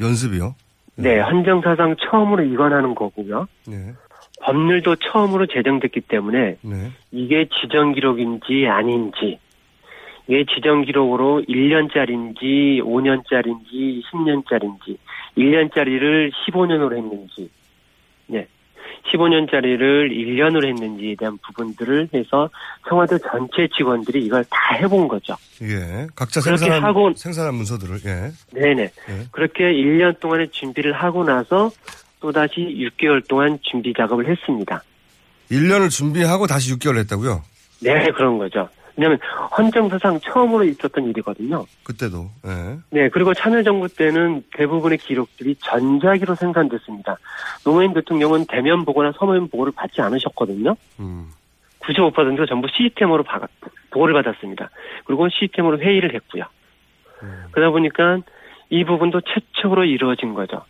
연습이요? 0.00 0.54
네, 0.98 1.20
헌정사상 1.20 1.96
처음으로 2.00 2.42
이관하는 2.42 2.94
거고요. 2.94 3.46
네. 3.68 3.92
법률도 4.40 4.96
처음으로 4.96 5.46
제정됐기 5.46 6.02
때문에 6.02 6.56
네. 6.60 6.90
이게 7.12 7.48
지정 7.60 7.92
기록인지 7.92 8.66
아닌지, 8.68 9.38
이게 10.26 10.44
지정 10.52 10.82
기록으로 10.82 11.42
1년짜리인지 11.48 12.80
5년짜리인지 12.82 14.02
10년짜리인지, 14.04 14.98
1년짜리를 15.36 16.32
15년으로 16.32 16.96
했는지, 16.96 17.42
네. 17.42 17.48
15년짜리를 19.12 20.10
1년으로 20.10 20.66
했는지에 20.68 21.16
대한 21.18 21.38
부분들을 21.46 22.08
해서 22.14 22.48
청와대 22.88 23.18
전체 23.18 23.68
직원들이 23.76 24.24
이걸 24.24 24.44
다 24.44 24.74
해본 24.74 25.08
거죠. 25.08 25.34
예. 25.62 26.06
각자 26.14 26.40
그렇게 26.40 26.58
생산한, 26.58 26.84
하고- 26.84 27.12
생산한 27.14 27.54
문서들을, 27.54 27.98
예. 28.06 28.30
네네. 28.52 28.82
예. 28.82 29.26
그렇게 29.32 29.64
1년 29.64 30.18
동안의 30.20 30.50
준비를 30.50 30.92
하고 30.92 31.24
나서 31.24 31.70
또다시 32.20 32.54
6개월 33.00 33.26
동안 33.28 33.58
준비 33.62 33.92
작업을 33.96 34.28
했습니다. 34.28 34.82
1년을 35.50 35.90
준비하고 35.90 36.46
다시 36.46 36.74
6개월 36.74 36.98
했다고요? 36.98 37.42
네, 37.80 38.08
그런 38.16 38.38
거죠. 38.38 38.68
왜냐하면 38.98 39.18
헌정사상 39.56 40.18
처음으로 40.20 40.64
있었던 40.64 41.04
일이거든요. 41.04 41.64
그때도, 41.84 42.28
예. 42.46 42.76
네, 42.90 43.08
그리고 43.08 43.32
참여정부 43.32 43.88
때는 43.94 44.42
대부분의 44.56 44.98
기록들이 44.98 45.54
전자기로 45.60 46.34
생산됐습니다. 46.34 47.16
노무현 47.64 47.94
대통령은 47.94 48.46
대면 48.48 48.84
보고나 48.84 49.12
서면 49.16 49.48
보고를 49.48 49.72
받지 49.74 50.00
않으셨거든요. 50.00 50.74
음. 50.98 51.28
95%가 51.80 52.44
전부 52.46 52.66
시스템으로 52.76 53.22
바- 53.22 53.46
보고를 53.92 54.14
받았습니다. 54.20 54.68
그리고 55.04 55.28
시스템으로 55.28 55.78
회의를 55.78 56.12
했고요. 56.14 56.44
그러다 57.52 57.70
보니까 57.70 58.18
이 58.68 58.84
부분도 58.84 59.20
최초로 59.22 59.84
이루어진 59.84 60.34
거죠. 60.34 60.62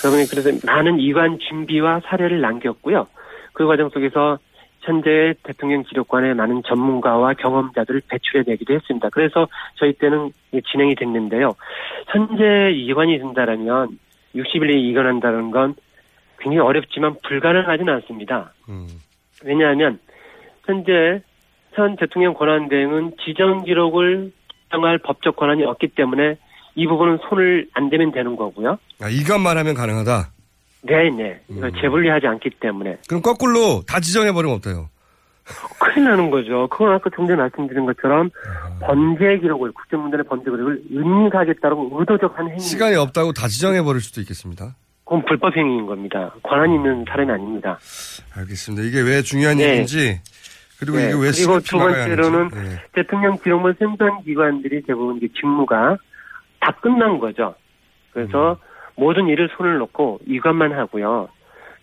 그러다 0.00 0.16
보니 0.16 0.28
그래서 0.28 0.50
많은 0.66 0.98
이관 0.98 1.38
준비와 1.38 2.00
사례를 2.04 2.40
남겼고요. 2.40 3.06
그 3.52 3.66
과정 3.66 3.88
속에서 3.90 4.38
현재 4.88 5.34
대통령 5.42 5.82
기록관에 5.82 6.32
많은 6.32 6.62
전문가와 6.66 7.34
경험자들을 7.34 8.00
배출해내기도 8.08 8.72
했습니다. 8.72 9.10
그래서 9.10 9.46
저희 9.74 9.92
때는 9.92 10.32
진행이 10.72 10.94
됐는데요. 10.94 11.54
현재 12.06 12.72
이관이 12.72 13.18
된다라면 13.18 13.98
60일에 14.34 14.74
이관한다는 14.76 15.50
건 15.50 15.74
굉장히 16.38 16.60
어렵지만 16.60 17.16
불가능하지는 17.22 17.92
않습니다. 17.96 18.54
음. 18.70 18.88
왜냐하면 19.44 19.98
현재 20.64 21.20
현 21.72 21.96
대통령 21.96 22.32
권한대행은 22.32 23.12
지정 23.22 23.64
기록을 23.64 24.32
정할 24.70 24.96
법적 24.96 25.36
권한이 25.36 25.64
없기 25.64 25.88
때문에 25.88 26.36
이 26.76 26.86
부분은 26.86 27.18
손을 27.28 27.68
안 27.74 27.90
대면 27.90 28.10
되는 28.10 28.36
거고요. 28.36 28.78
아, 29.02 29.08
이관만 29.10 29.58
하면 29.58 29.74
가능하다? 29.74 30.37
네 30.82 31.10
네. 31.10 31.40
이걸 31.48 31.72
재분리하지 31.72 32.26
않기 32.26 32.50
때문에. 32.60 32.98
그럼 33.08 33.22
거꾸로 33.22 33.82
다 33.86 34.00
지정해버리면 34.00 34.56
어때요? 34.56 34.88
큰일 35.80 36.04
나는 36.04 36.30
거죠. 36.30 36.68
그건 36.68 36.92
아까 36.92 37.08
좀 37.16 37.26
전에 37.26 37.36
말씀드린 37.36 37.86
것처럼 37.86 38.30
번제 38.80 39.38
기록을, 39.38 39.72
국정문단의 39.72 40.24
번제 40.28 40.44
기록을 40.44 40.82
은닉하겠다고 40.92 41.90
의도적 41.98 42.38
한 42.38 42.50
행위. 42.50 42.60
시간이 42.60 42.96
없다고 42.96 43.32
다 43.32 43.48
지정해버릴 43.48 44.00
수도 44.00 44.20
있겠습니다. 44.20 44.76
그건 45.04 45.24
불법 45.24 45.56
행위인 45.56 45.86
겁니다. 45.86 46.34
권한 46.42 46.70
있는 46.70 47.04
사람이 47.08 47.32
아닙니다. 47.32 47.78
알겠습니다. 48.36 48.86
이게 48.86 49.00
왜 49.00 49.22
중요한 49.22 49.56
네. 49.56 49.70
얘기인지, 49.70 50.20
그리고 50.78 50.98
네, 50.98 51.04
이게 51.06 51.14
왜 51.14 51.30
그리고 51.30 51.60
두 51.60 51.78
번째로는. 51.78 52.50
예. 52.54 52.82
대통령 52.92 53.38
기록물 53.38 53.74
생산 53.78 54.22
기관들이 54.22 54.82
대부분 54.82 55.16
이제 55.16 55.28
직무가 55.34 55.96
다 56.60 56.72
끝난 56.82 57.18
거죠. 57.18 57.54
그래서 58.12 58.52
음. 58.52 58.67
모든 58.98 59.28
일을 59.28 59.48
손을 59.56 59.78
놓고 59.78 60.20
이것만 60.26 60.72
하고요. 60.72 61.28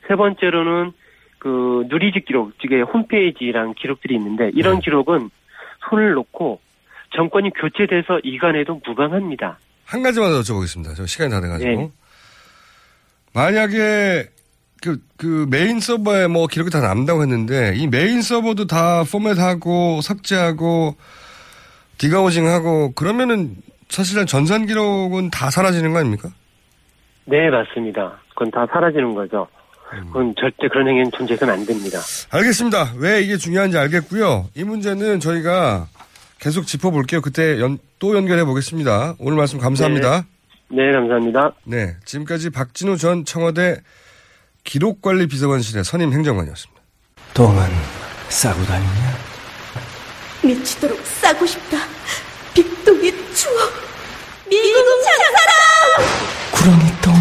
세 0.07 0.15
번째로는 0.15 0.91
그 1.39 1.85
누리집 1.87 2.25
기록, 2.25 2.51
즉 2.61 2.71
홈페이지랑 2.93 3.73
기록들이 3.77 4.15
있는데 4.15 4.51
이런 4.53 4.75
네. 4.75 4.81
기록은 4.83 5.29
손을 5.89 6.13
놓고 6.13 6.59
정권이 7.15 7.51
교체돼서 7.51 8.19
이관해도 8.23 8.81
무방합니다. 8.85 9.57
한 9.85 10.03
가지만 10.03 10.31
더 10.31 10.41
여쭤보겠습니다. 10.41 10.95
저 10.95 11.05
시간이 11.05 11.31
다 11.31 11.39
돼가지고. 11.39 11.69
네. 11.69 11.91
만약에 13.33 14.29
그, 14.81 14.97
그 15.17 15.47
메인 15.49 15.79
서버에 15.79 16.27
뭐 16.27 16.47
기록이 16.47 16.69
다 16.69 16.81
남다고 16.81 17.21
했는데 17.21 17.73
이 17.75 17.87
메인 17.87 18.21
서버도 18.21 18.67
다 18.67 19.03
포맷하고 19.03 20.01
삭제하고 20.01 20.95
디가우징하고 21.97 22.93
그러면은 22.93 23.55
사실은 23.89 24.25
전산 24.25 24.65
기록은 24.65 25.29
다 25.29 25.49
사라지는 25.49 25.93
거 25.93 25.99
아닙니까? 25.99 26.29
네, 27.25 27.49
맞습니다. 27.49 28.19
그건 28.29 28.51
다 28.51 28.65
사라지는 28.71 29.15
거죠. 29.15 29.47
음. 29.93 30.05
그건 30.07 30.35
절대 30.39 30.67
그런 30.69 30.87
행위는 30.87 31.11
존재해서는 31.11 31.53
안 31.53 31.65
됩니다. 31.65 31.99
알겠습니다. 32.31 32.93
왜 32.97 33.21
이게 33.21 33.37
중요한지 33.37 33.77
알겠고요. 33.77 34.49
이 34.55 34.63
문제는 34.63 35.19
저희가 35.19 35.87
계속 36.39 36.65
짚어볼게요. 36.67 37.21
그때 37.21 37.59
연- 37.59 37.77
또 37.99 38.15
연결해 38.15 38.43
보겠습니다. 38.45 39.15
오늘 39.19 39.37
말씀 39.37 39.59
감사합니다. 39.59 40.25
네, 40.69 40.91
감사합니다. 40.91 41.51
네, 41.63 41.95
지금까지 42.05 42.49
박진우 42.49 42.97
전 42.97 43.25
청와대 43.25 43.77
기록관리 44.63 45.27
비서관실의 45.27 45.83
선임 45.83 46.11
행정관이었습니다. 46.11 46.81
똥은 47.33 47.61
싸고 48.29 48.63
다니냐? 48.63 49.15
미치도록 50.43 50.99
싸고 51.05 51.45
싶다. 51.45 51.77
빅동의 52.53 53.11
추억. 53.33 53.71
미국 54.49 54.85
장사랑! 55.03 56.05
구렁이 56.51 57.01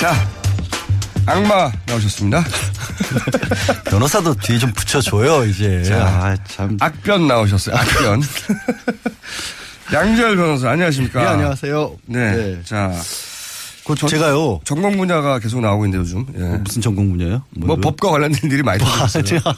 자, 0.00 0.14
악마 1.26 1.72
나오셨습니다. 1.86 2.44
변호사도 3.90 4.34
뒤에 4.34 4.58
좀 4.58 4.70
붙여줘요, 4.72 5.44
이제. 5.46 5.82
자, 5.82 6.06
아, 6.06 6.36
참. 6.46 6.76
악변 6.80 7.26
나오셨어요. 7.26 7.74
악변. 7.74 8.22
양재열 9.92 10.36
변호사 10.36 10.70
안녕하십니까? 10.70 11.20
네, 11.20 11.26
안녕하세요. 11.26 11.96
네. 12.06 12.36
네. 12.36 12.62
자, 12.62 12.92
그 13.84 13.94
제가요. 14.06 14.60
전공 14.64 14.98
분야가 14.98 15.38
계속 15.40 15.60
나오고 15.60 15.86
있는데 15.86 16.02
요즘. 16.02 16.26
예. 16.36 16.58
무슨 16.58 16.82
전공 16.82 17.10
분야요? 17.10 17.42
뭐 17.50 17.74
법과 17.76 18.10
관련된 18.10 18.50
일이 18.52 18.62
많이 18.62 18.78
터졌어요. 18.78 19.24
제가 19.24 19.54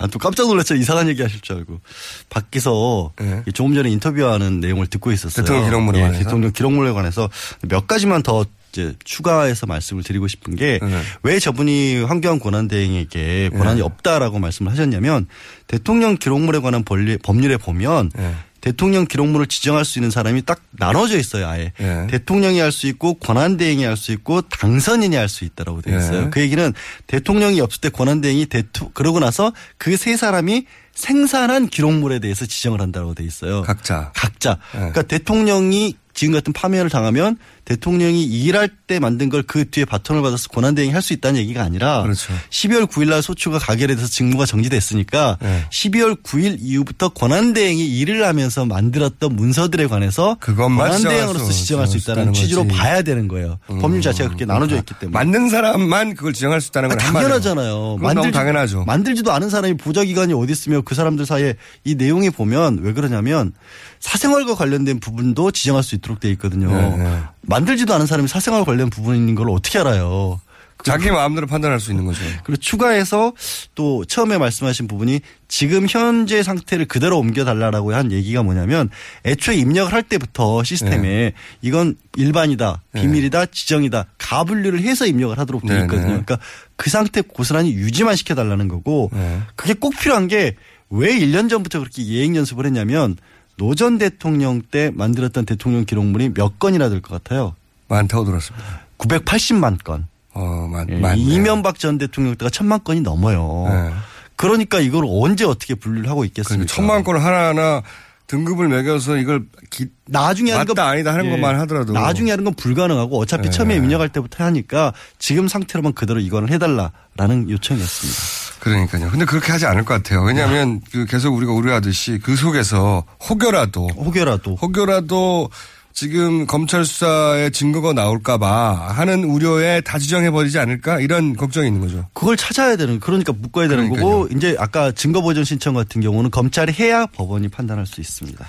아, 0.00 0.06
또 0.08 0.18
깜짝 0.18 0.48
놀랐죠. 0.48 0.74
이상한 0.74 1.08
얘기 1.08 1.22
하실 1.22 1.40
줄 1.40 1.56
알고. 1.56 1.80
밖에서 2.28 3.12
조금 3.54 3.74
전에 3.74 3.88
인터뷰하는 3.88 4.60
내용을 4.60 4.88
듣고 4.88 5.12
있었어요. 5.12 5.44
네. 5.46 5.52
대통령 5.52 5.64
기록물에 5.70 5.98
예, 5.98 6.02
관해서? 6.02 6.24
대통령 6.24 6.52
기록물에 6.52 6.92
관해서 6.92 7.30
몇 7.62 7.86
가지만 7.86 8.22
더 8.24 8.44
이제 8.78 8.94
추가해서 9.02 9.66
말씀을 9.66 10.04
드리고 10.04 10.28
싶은 10.28 10.54
게왜 10.54 10.80
네. 11.24 11.38
저분이 11.40 12.02
황교안 12.04 12.38
권한대행에게 12.38 13.50
권한이 13.50 13.80
네. 13.80 13.82
없다라고 13.82 14.38
말씀을 14.38 14.70
하셨냐면 14.70 15.26
대통령 15.66 16.16
기록물에 16.16 16.60
관한 16.60 16.84
법률에 16.84 17.56
보면 17.56 18.10
네. 18.14 18.34
대통령 18.60 19.06
기록물을 19.06 19.46
지정할 19.46 19.84
수 19.84 19.98
있는 20.00 20.10
사람이 20.10 20.42
딱 20.42 20.60
나눠져 20.72 21.16
있어요, 21.16 21.46
아예. 21.46 21.72
대통령이 22.10 22.58
할 22.58 22.72
수 22.72 22.88
있고 22.88 23.14
권한 23.14 23.56
대행이 23.56 23.84
할 23.84 23.96
수 23.96 24.10
있고 24.12 24.42
당선인이 24.42 25.14
할 25.14 25.28
수 25.28 25.44
있다라고 25.44 25.80
되어 25.80 25.96
있어요. 25.96 26.24
네. 26.24 26.30
그 26.30 26.40
얘기는 26.40 26.72
대통령이 27.06 27.60
없을 27.60 27.80
때 27.80 27.88
권한 27.88 28.20
대행이 28.20 28.46
대토 28.46 28.90
그러고 28.94 29.20
나서 29.20 29.52
그 29.78 29.96
세 29.96 30.16
사람이 30.16 30.66
생산한 30.92 31.68
기록물에 31.68 32.18
대해서 32.18 32.46
지정을 32.46 32.80
한다고 32.80 33.14
돼 33.14 33.22
있어요. 33.22 33.62
각자. 33.62 34.10
각자. 34.14 34.58
그러니까 34.72 35.02
대통령이 35.02 35.94
지금 36.12 36.34
같은 36.34 36.52
파면을 36.52 36.90
당하면 36.90 37.38
대통령이 37.68 38.24
일할 38.24 38.68
때 38.86 38.98
만든 38.98 39.28
걸 39.28 39.42
그 39.48 39.68
뒤에 39.70 39.84
바톤을 39.84 40.20
받아서 40.22 40.48
권한 40.48 40.74
대행이 40.74 40.92
할수 40.92 41.12
있다는 41.12 41.40
얘기가 41.40 41.62
아니라 41.62 42.02
그렇죠. 42.02 42.32
12월 42.50 42.86
9일 42.86 43.08
날 43.10 43.22
소추가 43.22 43.58
가결돼서 43.58 44.06
직무가 44.06 44.44
정지됐으니까 44.46 45.38
네. 45.40 45.64
12월 45.70 46.22
9일 46.22 46.58
이후부터 46.60 47.10
권한 47.10 47.52
대행이 47.54 47.86
일을 47.98 48.26
하면서 48.26 48.64
만들었던 48.66 49.34
문서들에 49.34 49.86
관해서 49.86 50.36
그것만 50.40 50.88
권한 50.90 51.02
대행으로서 51.02 51.50
지정할 51.52 51.86
수 51.86 51.96
있다는 51.98 52.32
취지로 52.32 52.64
거지. 52.64 52.76
봐야 52.76 53.02
되는 53.02 53.28
거예요. 53.28 53.58
법률 53.66 54.02
자체가 54.02 54.28
그렇게 54.28 54.44
나눠져 54.44 54.76
있기 54.78 54.94
때문에. 54.98 55.12
만든 55.18 55.48
사람만 55.48 56.14
그걸 56.14 56.32
지정할 56.32 56.60
수 56.60 56.68
있다는 56.68 56.88
건 56.90 56.98
당연하잖아요. 56.98 57.96
그건 57.98 58.14
너무 58.14 58.30
당연하죠. 58.32 58.84
만들지도 58.84 59.32
않은 59.32 59.48
사람이 59.50 59.76
보좌 59.78 60.04
기관이 60.04 60.32
어디 60.34 60.52
있으며 60.52 60.80
그 60.82 60.94
사람들 60.94 61.24
사이에 61.26 61.54
이 61.84 61.94
내용이 61.94 62.30
보면 62.30 62.80
왜 62.82 62.92
그러냐면 62.92 63.52
사생활과 64.00 64.54
관련된 64.54 65.00
부분도 65.00 65.50
지정할 65.52 65.82
수 65.82 65.94
있도록 65.94 66.20
돼 66.20 66.30
있거든요. 66.32 66.70
네, 66.70 66.96
네. 66.96 67.22
만들지도 67.48 67.94
않은 67.94 68.06
사람이 68.06 68.28
사생활 68.28 68.64
관련 68.64 68.90
부분인 68.90 69.34
걸 69.34 69.50
어떻게 69.50 69.78
알아요? 69.78 70.40
자기 70.84 71.10
마음대로 71.10 71.48
판단할 71.48 71.80
수 71.80 71.90
있는 71.90 72.04
거죠. 72.04 72.20
그리고 72.44 72.60
추가해서 72.60 73.32
또 73.74 74.04
처음에 74.04 74.38
말씀하신 74.38 74.86
부분이 74.86 75.20
지금 75.48 75.86
현재 75.88 76.44
상태를 76.44 76.86
그대로 76.86 77.18
옮겨달라라고 77.18 77.92
한 77.94 78.12
얘기가 78.12 78.44
뭐냐면 78.44 78.88
애초에 79.26 79.56
입력을 79.56 79.92
할 79.92 80.04
때부터 80.04 80.62
시스템에 80.62 81.08
네. 81.08 81.32
이건 81.62 81.96
일반이다, 82.16 82.82
비밀이다, 82.94 83.46
지정이다, 83.46 84.06
가분류를 84.18 84.80
해서 84.82 85.04
입력을 85.04 85.36
하도록 85.36 85.66
되어 85.66 85.78
네, 85.78 85.82
있거든요. 85.82 86.06
네. 86.06 86.22
그러니까 86.24 86.38
그 86.76 86.90
상태 86.90 87.22
고스란히 87.22 87.72
유지만 87.72 88.14
시켜달라는 88.14 88.68
거고 88.68 89.10
네. 89.12 89.40
그게 89.56 89.74
꼭 89.74 89.98
필요한 89.98 90.28
게 90.28 90.54
왜 90.90 91.18
1년 91.18 91.50
전부터 91.50 91.80
그렇게 91.80 92.06
예행 92.06 92.34
연습을 92.36 92.66
했냐면 92.66 93.16
노전 93.58 93.98
대통령 93.98 94.62
때 94.62 94.90
만들었던 94.94 95.44
대통령 95.44 95.84
기록물이 95.84 96.32
몇 96.32 96.58
건이나 96.58 96.88
될 96.88 97.02
것 97.02 97.22
같아요? 97.22 97.54
많다고 97.88 98.24
들었습니다. 98.24 98.64
980만 98.98 99.82
건. 99.84 100.06
어, 100.32 100.68
많, 100.70 100.86
예, 100.88 100.96
많네. 100.98 101.20
이명박 101.20 101.78
전 101.78 101.98
대통령 101.98 102.34
때가 102.36 102.50
천만 102.50 102.82
건이 102.82 103.00
넘어요. 103.00 103.66
네. 103.68 103.94
그러니까 104.36 104.78
이걸 104.78 105.04
언제 105.08 105.44
어떻게 105.44 105.74
분류를 105.74 106.08
하고 106.08 106.24
있겠습니까? 106.24 106.54
그러니까 106.54 106.74
천만 106.74 107.02
건을 107.02 107.24
하나하나 107.24 107.82
등급을 108.28 108.68
매겨서 108.68 109.16
이걸 109.16 109.46
기, 109.70 109.86
나중에 110.06 110.52
하는 110.52 110.66
맞다 110.66 110.74
건 110.82 110.92
아니다 110.92 111.12
하는 111.12 111.26
예. 111.26 111.30
것만 111.30 111.58
하더라도 111.60 111.92
나중에 111.94 112.30
하는 112.30 112.44
건 112.44 112.54
불가능하고 112.54 113.18
어차피 113.18 113.44
네. 113.44 113.50
처음에 113.50 113.74
입력할 113.76 114.10
때부터 114.10 114.44
하니까 114.44 114.92
지금 115.18 115.48
상태로만 115.48 115.94
그대로 115.94 116.20
이거를 116.20 116.50
해달라라는 116.50 117.50
요청이었습니다. 117.50 118.20
그러니까요. 118.60 119.10
근데 119.10 119.24
그렇게 119.24 119.52
하지 119.52 119.66
않을 119.66 119.84
것 119.84 119.94
같아요. 119.94 120.22
왜냐하면 120.22 120.80
그 120.92 121.06
계속 121.06 121.34
우리가 121.34 121.52
우려하듯이 121.52 122.18
그 122.22 122.36
속에서 122.36 123.04
혹여라도 123.28 123.88
혹여라도 123.88 124.56
혹여라도 124.60 125.50
지금 125.92 126.46
검찰 126.46 126.84
수사에 126.84 127.50
증거가 127.50 127.92
나올까봐 127.92 128.88
하는 128.90 129.24
우려에 129.24 129.80
다 129.80 129.98
지정해 129.98 130.30
버리지 130.30 130.58
않을까 130.58 131.00
이런 131.00 131.34
걱정이 131.34 131.66
있는 131.66 131.80
거죠. 131.80 132.06
그걸 132.12 132.36
찾아야 132.36 132.76
되는 132.76 133.00
그러니까 133.00 133.32
묶어야 133.32 133.66
되는 133.66 133.88
거고 133.90 134.28
이제 134.30 134.54
아까 134.60 134.92
증거 134.92 135.22
보전 135.22 135.42
신청 135.42 135.74
같은 135.74 136.00
경우는 136.00 136.30
검찰이 136.30 136.72
해야 136.72 137.06
법원이 137.06 137.48
판단할 137.48 137.84
수 137.86 138.00
있습니다. 138.00 138.46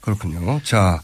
그렇군요. 0.00 0.60
자, 0.62 1.00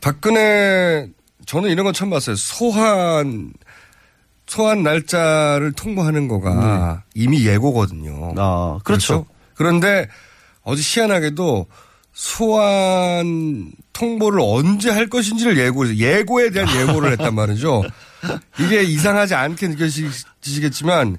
박근혜 0.00 1.08
저는 1.46 1.70
이런 1.70 1.84
건 1.84 1.94
처음 1.94 2.10
봤어요. 2.10 2.36
소환 2.36 3.52
소환 4.52 4.82
날짜를 4.82 5.72
통보하는 5.72 6.28
거가 6.28 7.04
이미 7.14 7.46
예고거든요. 7.46 8.34
아, 8.36 8.78
그렇죠. 8.84 9.24
그런데 9.54 10.08
어제 10.62 10.82
희한하게도 10.84 11.66
소환 12.12 13.72
통보를 13.94 14.40
언제 14.42 14.90
할 14.90 15.08
것인지를 15.08 15.56
예고해서 15.56 15.96
예고에 15.96 16.50
대한 16.50 16.68
예고를 16.68 17.12
했단 17.16 17.34
말이죠. 17.34 17.82
이게 18.60 18.82
이상하지 18.82 19.34
않게 19.34 19.68
느껴지시겠지만 19.68 21.16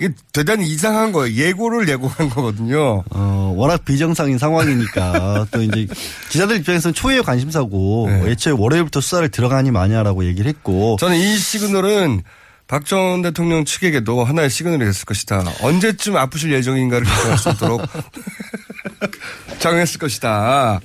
이게 0.00 0.12
대단히 0.32 0.66
이상한 0.66 1.12
거예요. 1.12 1.36
예고를 1.36 1.88
예고한 1.88 2.30
거거든요. 2.30 3.04
어, 3.10 3.54
워낙 3.56 3.84
비정상인 3.84 4.38
상황이니까 4.38 5.46
또 5.54 5.62
이제 5.62 5.86
기자들 6.30 6.56
입장에서는 6.56 6.94
초유의 6.94 7.22
관심사고 7.22 8.06
네. 8.08 8.18
뭐 8.18 8.28
애초에 8.28 8.54
월요일부터 8.56 9.00
수사를 9.00 9.28
들어가니 9.28 9.70
마냐라고 9.70 10.24
얘기를 10.24 10.48
했고 10.48 10.96
저는 10.98 11.16
이 11.16 11.36
시그널은 11.36 12.22
박 12.66 12.84
전 12.86 13.20
대통령 13.22 13.64
측에게도 13.64 14.24
하나의 14.24 14.48
시그널이 14.50 14.84
됐을 14.84 15.04
것이다. 15.04 15.44
언제쯤 15.60 16.16
아프실 16.16 16.52
예정인가를 16.52 17.06
결정할 17.06 17.38
수 17.38 17.50
있도록 17.50 17.82
정했을 19.60 19.98
것이다. 20.00 20.80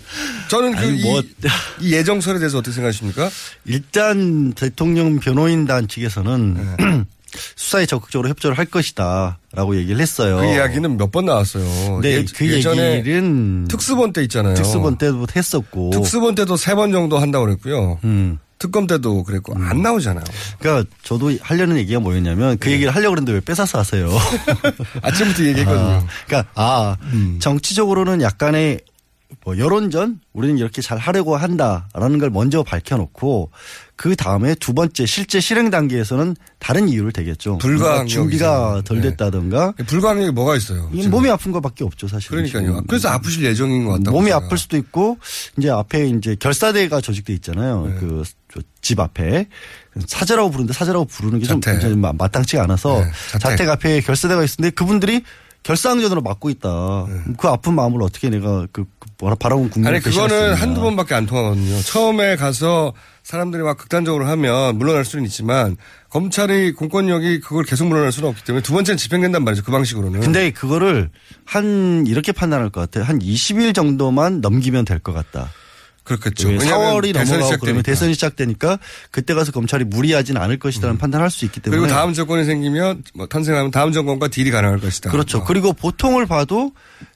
저는 0.50 0.76
그 0.76 0.86
뭐- 1.02 1.22
이, 1.22 1.26
이 1.82 1.94
예정설에 1.94 2.40
대해서 2.40 2.58
어떻게 2.60 2.74
생각하십니까? 2.74 3.30
일단 3.66 4.54
대통령 4.54 5.20
변호인단 5.20 5.88
측에서는 5.88 6.54
네. 6.78 7.04
수사에 7.56 7.86
적극적으로 7.86 8.30
협조를 8.30 8.58
할 8.58 8.66
것이다라고 8.66 9.76
얘기를 9.78 10.00
했어요. 10.02 10.38
그 10.38 10.46
이야기는 10.46 10.98
몇 10.98 11.12
번 11.12 11.26
나왔어요. 11.26 12.00
네, 12.02 12.10
예, 12.18 12.26
그 12.36 12.48
예전에 12.52 12.96
얘기는 12.98 13.68
특수본 13.68 14.14
때 14.14 14.22
있잖아요. 14.24 14.56
특수본 14.56 14.98
때부터 14.98 15.34
했었고. 15.36 15.90
특수본 15.92 16.36
때도 16.36 16.58
세 16.58 16.76
번 16.76 16.92
정도 16.92 17.18
한다고 17.18 17.46
그랬고요. 17.46 18.00
음. 18.04 18.40
특검 18.60 18.88
때도 18.88 19.24
그랬고 19.24 19.54
안 19.56 19.84
나오잖아요. 19.84 20.24
그러니까 20.60 20.90
저도 21.04 21.32
하려는 21.42 21.78
얘기가 21.78 22.00
뭐였냐면 22.00 22.52
네. 22.52 22.56
그 22.60 22.72
얘기를 22.72 22.94
하려고 22.96 23.12
그랬는데 23.14 23.34
왜 23.34 23.40
뺏어서 23.40 23.78
하세요? 23.78 24.10
아침부터 25.04 25.44
얘기했거든요. 25.46 25.86
아, 25.86 26.06
그러니까 26.26 26.52
아 26.56 26.98
음. 27.14 27.38
정치적으로는 27.40 28.22
약간의 28.24 28.80
뭐 29.44 29.58
여론전 29.58 30.22
우리는 30.34 30.58
이렇게 30.58 30.82
잘 30.82 30.98
하려고 30.98 31.36
한다라는 31.36 32.18
걸 32.18 32.30
먼저 32.30 32.64
밝혀놓고 32.64 33.52
그 33.96 34.16
다음에 34.16 34.56
두 34.56 34.74
번째 34.74 35.06
실제 35.06 35.40
실행 35.40 35.70
단계에서는 35.70 36.36
다른 36.60 36.88
이유를 36.88 37.12
대겠죠. 37.12 37.58
불가항력이죠. 37.58 38.20
뭔가 38.20 38.30
준비가 38.30 38.82
덜 38.86 39.02
네. 39.02 39.10
됐다든가 39.10 39.74
불가항력이 39.86 40.32
뭐가 40.32 40.56
있어요? 40.56 40.90
이 40.94 41.08
몸이 41.08 41.30
아픈 41.30 41.52
것밖에 41.52 41.84
없죠 41.84 42.08
사실. 42.08 42.30
그러니까요. 42.30 42.84
그래서 42.88 43.10
아프실 43.10 43.44
예정인 43.44 43.86
것 43.86 43.94
같다고. 43.94 44.12
몸이 44.18 44.28
제가. 44.28 44.38
아플 44.38 44.58
수도 44.58 44.78
있고 44.78 45.18
이제 45.58 45.70
앞에 45.70 46.08
이제 46.08 46.36
결사대가 46.40 47.02
조직돼 47.02 47.34
있잖아요. 47.34 47.88
네. 47.88 48.24
그집 48.48 49.00
앞에 49.00 49.48
사제라고 50.06 50.52
부르는데 50.52 50.74
사제라고 50.74 51.06
부르는 51.06 51.40
게좀 51.40 51.60
자태. 51.60 51.96
마땅치가 51.96 52.64
않아서 52.64 53.02
네, 53.02 53.12
자택. 53.32 53.40
자택 53.40 53.70
앞에 53.70 54.02
결사대가 54.02 54.42
있는데 54.44 54.70
그분들이 54.70 55.24
결사항전으로 55.68 56.22
막고 56.22 56.50
있다. 56.50 57.06
그 57.38 57.48
아픈 57.50 57.74
마음을 57.74 58.02
어떻게 58.02 58.30
내가 58.30 58.66
그, 58.72 58.86
그 59.00 59.08
뭐라 59.20 59.36
바라본 59.36 59.70
국민을 59.70 60.00
네. 60.00 60.04
아니 60.06 60.16
그거는 60.16 60.54
한두. 60.54 60.80
번밖에 60.80 61.14
안 61.14 61.26
통하거든요. 61.26 61.82
처음에 61.82 62.38
가서 62.38 62.94
사람들이 63.24 63.64
막 63.64 63.78
극단적으로 63.78 64.26
하면 64.28 64.78
물러날 64.78 65.04
수는 65.04 65.26
있지만 65.26 65.76
검찰이 66.10 66.72
공권력이 66.72 67.42
그걸 67.42 67.66
계속 67.66 67.88
물러날 67.88 68.14
수는 68.14 68.30
없기 68.30 68.46
때문에 68.46 68.64
두 68.64 68.72
번째는 68.72 68.98
집행된단 68.98 69.44
말이죠. 69.44 69.64
그 69.64 69.72
방식으로는. 69.74 70.22
근데 70.22 70.52
그거를 70.52 71.10
한 71.44 72.06
이렇게 72.08 72.32
판단할 72.32 72.70
것 72.70 72.80
같아요. 72.80 73.04
한 73.04 73.20
20일 73.20 73.76
정도만 73.76 74.40
넘기면 74.40 74.86
될 74.86 75.00
것 75.00 75.12
같다. 75.14 75.50
그렇겠죠. 76.08 76.48
왜 76.48 76.58
왜냐하면 76.58 76.94
4월이 76.94 77.14
대선이 77.14 77.40
넘어가고 77.40 77.62
그러면. 77.62 77.84
대선이 77.84 78.14
시작되니까 78.14 78.80
그때 79.12 79.34
가서 79.34 79.52
검찰이 79.52 79.84
무리하진 79.84 80.38
않을 80.38 80.58
것이라는 80.58 80.98
판단할 80.98 81.30
수 81.30 81.44
있기 81.44 81.60
때문에 81.60 81.82
그리고 81.82 81.94
다음 81.94 82.14
정권이 82.14 82.46
생기면 82.46 83.04
뭐 83.14 83.28
탄생하면 83.28 83.72
다음 83.72 83.92
정권과 83.92 84.30
딜이 84.30 84.50
가능할 84.52 84.80
것이다. 84.80 85.12
그렇죠. 85.12 85.44
그리고 85.44 85.74
보통을 85.74 86.26
봐도 86.26 86.72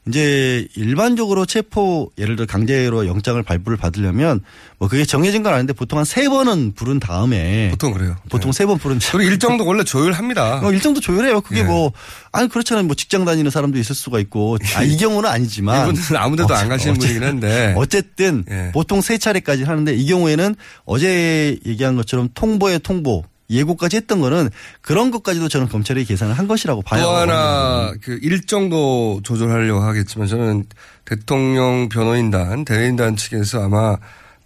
이제 0.07 0.67
일반적으로 0.75 1.45
체포 1.45 2.11
예를 2.17 2.35
들어 2.35 2.47
강제로 2.47 3.05
영장을 3.05 3.41
발부를 3.43 3.77
받으려면 3.77 4.39
뭐 4.79 4.87
그게 4.89 5.05
정해진 5.05 5.43
건 5.43 5.53
아닌데 5.53 5.73
보통 5.73 5.99
한 5.99 6.05
세 6.05 6.27
번은 6.27 6.73
부른 6.73 6.99
다음에 6.99 7.69
보통 7.69 7.93
그래요. 7.93 8.15
보통 8.29 8.51
세 8.51 8.65
번 8.65 8.79
부른 8.79 8.97
그리고 9.11 9.29
일정도 9.31 9.65
원래 9.65 9.83
조율합니다. 9.83 10.65
어, 10.65 10.71
일정도 10.71 10.99
조율해요. 10.99 11.41
그게 11.41 11.59
예. 11.59 11.63
뭐 11.63 11.91
아니 12.31 12.49
그렇잖아요. 12.49 12.85
뭐 12.85 12.95
직장 12.95 13.25
다니는 13.25 13.51
사람도 13.51 13.77
있을 13.77 13.93
수가 13.95 14.19
있고 14.19 14.57
아, 14.75 14.81
이 14.83 14.97
경우는 14.97 15.29
아니지만 15.29 15.89
이분은 15.89 16.17
아무데도 16.19 16.53
안 16.55 16.67
가시는 16.67 16.95
분이긴 16.97 17.23
한데. 17.23 17.73
어쨌든 17.77 18.43
예. 18.49 18.71
보통 18.73 19.01
세 19.01 19.19
차례까지 19.19 19.63
하는데 19.63 19.93
이 19.93 20.07
경우에는 20.07 20.55
어제 20.85 21.59
얘기한 21.67 21.95
것처럼 21.95 22.29
통보에 22.33 22.79
통보 22.79 23.23
예고까지 23.51 23.97
했던 23.97 24.21
거는 24.21 24.49
그런 24.81 25.11
것까지도 25.11 25.49
저는 25.49 25.69
검찰이 25.69 26.05
계산을 26.05 26.33
한 26.33 26.47
것이라고 26.47 26.81
봐요. 26.81 27.03
또 27.03 27.11
하나 27.11 27.93
그 28.01 28.17
일정도 28.21 29.21
조절하려고 29.23 29.81
하겠지만 29.81 30.27
저는 30.27 30.65
대통령 31.05 31.89
변호인단 31.89 32.65
대리인단 32.65 33.15
측에서 33.17 33.63
아마 33.65 33.97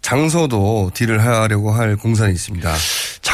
장소도 0.02 0.92
딜을 0.94 1.24
하려고 1.24 1.72
할 1.72 1.96
공산이 1.96 2.32
있습니다. 2.32 2.72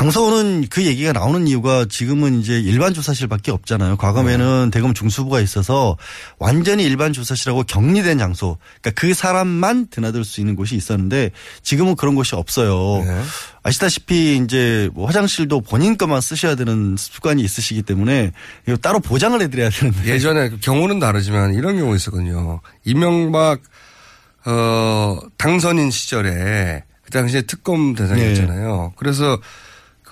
장소는 0.02 0.66
그 0.68 0.84
얘기가 0.84 1.12
나오는 1.12 1.46
이유가 1.46 1.86
지금은 1.88 2.40
이제 2.40 2.58
일반 2.58 2.92
조사실밖에 2.92 3.52
없잖아요. 3.52 3.96
과거에는 3.98 4.70
대검 4.72 4.94
중수부가 4.94 5.40
있어서 5.40 5.96
완전히 6.38 6.82
일반 6.82 7.12
조사실하고 7.12 7.62
격리된 7.62 8.18
장소, 8.18 8.58
그러니까 8.80 9.00
그 9.00 9.14
사람만 9.14 9.86
드나들 9.90 10.24
수 10.24 10.40
있는 10.40 10.56
곳이 10.56 10.74
있었는데 10.74 11.30
지금은 11.62 11.94
그런 11.94 12.16
곳이 12.16 12.34
없어요. 12.34 13.04
아시다시피 13.62 14.40
이제 14.42 14.90
뭐 14.92 15.06
화장실도 15.06 15.60
본인 15.60 15.96
것만 15.96 16.20
쓰셔야 16.20 16.56
되는 16.56 16.96
습관이 16.98 17.40
있으시기 17.40 17.82
때문에 17.82 18.32
이거 18.66 18.76
따로 18.78 18.98
보장을 18.98 19.40
해드려야 19.40 19.70
되는데 19.70 20.04
예전에 20.10 20.48
그 20.48 20.58
경우는 20.58 20.98
다르지만 20.98 21.54
이런 21.54 21.78
경우 21.78 21.94
있었거든요. 21.94 22.60
이명박 22.84 23.60
어 24.46 25.20
당선인 25.36 25.92
시절에 25.92 26.82
그 27.04 27.10
당시에 27.12 27.42
특검 27.42 27.94
대상이었잖아요. 27.94 28.94
그래서 28.96 29.38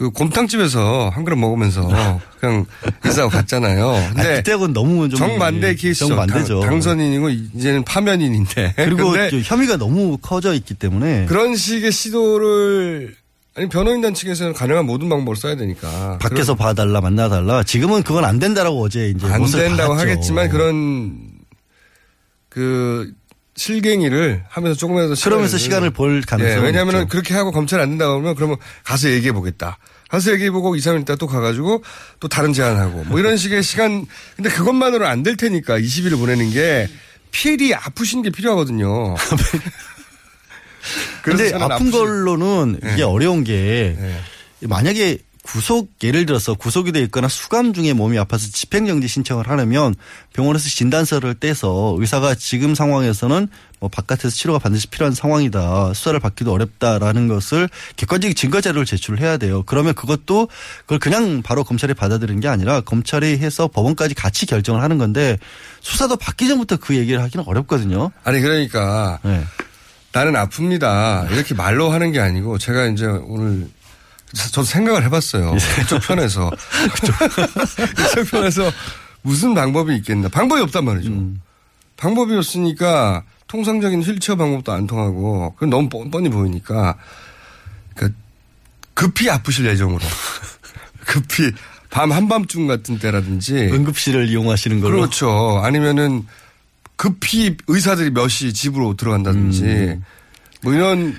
그 0.01 0.09
곰탕집에서 0.09 1.11
한 1.13 1.25
그릇 1.25 1.37
먹으면서 1.37 1.87
그냥 2.41 2.65
인사하고 3.05 3.31
갔잖아요. 3.31 3.93
근데 4.15 4.33
아, 4.33 4.37
그때하고는 4.37 4.73
너무 4.73 5.11
좀 5.11 5.19
정반대 5.19 5.75
케이스죠. 5.75 6.07
정반대죠. 6.07 6.61
당, 6.61 6.81
선인이고 6.81 7.29
이제는 7.29 7.85
파면인인데. 7.85 8.73
그리고 8.81 9.11
근데 9.11 9.29
저 9.29 9.37
혐의가 9.41 9.77
너무 9.77 10.17
커져 10.17 10.55
있기 10.55 10.73
때문에 10.73 11.27
그런 11.27 11.55
식의 11.55 11.93
시도를 11.93 13.15
아니 13.55 13.69
변호인단 13.69 14.15
측에서는 14.15 14.55
가능한 14.55 14.87
모든 14.87 15.11
방법을 15.11 15.37
써야 15.37 15.55
되니까. 15.55 16.17
밖에서 16.17 16.55
봐달라 16.55 17.03
만나달라 17.03 17.63
지금은 17.63 18.03
그건 18.03 18.25
안 18.25 18.39
된다라고 18.39 18.83
어제 18.83 19.11
이제 19.11 19.27
안 19.27 19.45
된다고 19.45 19.93
박았죠. 19.97 20.13
하겠지만 20.13 20.49
그런 20.49 21.29
그 22.49 23.13
실갱이를 23.65 24.43
하면서 24.49 24.75
조금이라도 24.79 25.15
그러면서 25.23 25.59
시간을 25.59 25.91
볼 25.91 26.23
가능성은 26.23 26.63
예, 26.63 26.65
왜냐하면. 26.67 27.07
그렇게 27.09 27.35
하고 27.35 27.51
검찰 27.53 27.79
안 27.81 27.91
된다고 27.91 28.15
하면 28.15 28.35
그러면 28.35 28.57
가서 28.85 29.11
얘기해 29.11 29.33
보겠다. 29.33 29.77
가서 30.09 30.33
얘기해 30.33 30.51
보고 30.51 30.75
2, 30.75 30.79
3일 30.81 31.03
있다 31.03 31.17
또 31.17 31.27
가가지고 31.27 31.85
또 32.21 32.27
다른 32.29 32.55
제안하고 32.55 33.05
뭐 33.05 33.21
이런 33.21 33.37
식의 33.37 33.63
시간 33.63 34.07
근데 34.37 34.49
그것만으로 34.49 35.07
안 35.07 35.23
될 35.23 35.37
테니까 35.37 35.79
20일을 35.79 36.19
보내는 36.19 36.51
게 36.51 36.89
필이 37.33 37.75
아프신 37.75 38.23
게 38.23 38.31
필요하거든요. 38.31 39.15
근데 41.23 41.53
아픈 41.55 41.89
아프시- 41.89 41.93
걸로는 41.93 42.77
이게 42.83 42.97
네. 42.97 43.03
어려운 43.03 43.45
게 43.45 43.95
만약에 44.63 45.19
구속 45.43 45.91
예를 46.03 46.27
들어서 46.27 46.55
구속이 46.55 46.93
돼 46.93 47.01
있거나 47.03 47.27
수감 47.29 47.73
중에 47.73 47.93
몸이 47.93 48.19
아파서 48.19 48.47
집행정지 48.53 49.09
신청을 49.09 49.49
하려면 49.49 49.95
병원에서 50.35 50.69
진단서를 50.69 51.35
떼서 51.35 51.97
의사가 51.99 52.35
지금 52.35 52.75
상황에서는 52.75 53.49
뭐 53.81 53.89
바깥에서 53.89 54.29
치료가 54.29 54.59
반드시 54.59 54.87
필요한 54.87 55.15
상황이다 55.15 55.95
수사를 55.95 56.21
받기도 56.21 56.53
어렵다라는 56.53 57.29
것을 57.29 57.69
객관적인 57.97 58.35
증거 58.35 58.61
자료를 58.61 58.85
제출을 58.85 59.21
해야 59.21 59.39
돼요. 59.39 59.63
그러면 59.65 59.95
그것도 59.95 60.49
그걸 60.83 60.99
그냥 60.99 61.43
바로 61.43 61.65
검찰이 61.65 61.95
받아들이는 61.95 62.41
게 62.41 62.49
아니라 62.49 62.83
검찰이 62.83 63.39
해서 63.39 63.69
법원까지 63.69 64.15
같이 64.15 64.45
결정을 64.45 64.83
하는 64.83 64.99
건데 64.99 65.39
수사도 65.81 66.17
받기 66.17 66.49
전부터 66.49 66.77
그 66.77 66.97
얘기를 66.97 67.23
하기는 67.23 67.47
어렵거든요. 67.49 68.11
아니 68.25 68.41
그러니까 68.41 69.19
네. 69.23 69.43
나는 70.13 70.35
아픕니다. 70.35 71.31
이렇게 71.33 71.55
말로 71.55 71.91
하는 71.91 72.13
게 72.13 72.21
아니고 72.21 72.59
제가 72.59 72.87
이제 72.87 73.07
오늘 73.07 73.69
저도 74.35 74.63
생각을 74.63 75.05
해봤어요. 75.05 75.57
그쪽 75.77 76.01
편에서. 76.03 76.51
그쪽 77.97 78.31
편에서 78.31 78.71
무슨 79.23 79.55
방법이 79.55 79.95
있겠나. 79.97 80.29
방법이 80.29 80.61
없단 80.63 80.85
말이죠. 80.85 81.11
방법이 81.97 82.35
없으니까 82.35 83.25
통상적인 83.49 84.03
휠체어 84.03 84.37
방법도 84.37 84.73
안 84.73 84.87
통하고 84.87 85.55
그건 85.55 85.71
너무 85.71 85.89
뻔뻔히 85.89 86.29
보이니까 86.29 86.97
그 87.97 88.13
급히 88.95 89.29
아프실 89.29 89.67
예정으로. 89.67 90.01
급히 91.07 91.51
밤 91.91 92.13
한밤중 92.13 92.69
같은 92.69 92.99
때라든지 92.99 93.55
응급실을 93.57 94.29
이용하시는 94.29 94.81
걸로. 94.81 94.97
그렇죠. 94.97 95.61
아니면은 95.65 96.25
급히 96.97 97.57
의사들이 97.67 98.11
몇 98.11 98.29
시 98.29 98.53
집으로 98.53 98.95
들어간다든지 98.97 99.65
음. 99.65 100.05
뭐 100.63 100.73
이런 100.73 101.17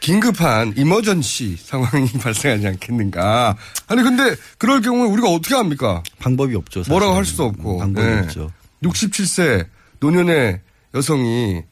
긴급한 0.00 0.74
이머전시 0.76 1.56
상황이 1.56 2.08
발생하지 2.22 2.66
않겠는가. 2.66 3.56
아니 3.86 4.02
근데 4.02 4.34
그럴 4.58 4.80
경우에 4.80 5.08
우리가 5.08 5.28
어떻게 5.28 5.54
합니까? 5.54 6.02
방법이 6.18 6.54
없죠. 6.54 6.80
사실은. 6.80 6.94
뭐라고 6.94 7.16
할 7.16 7.24
수도 7.24 7.44
없고. 7.44 7.78
방법이 7.78 8.06
네. 8.06 8.18
없죠. 8.20 8.50
67세 8.82 9.66
노년의 10.00 10.60
여성이 10.94 11.62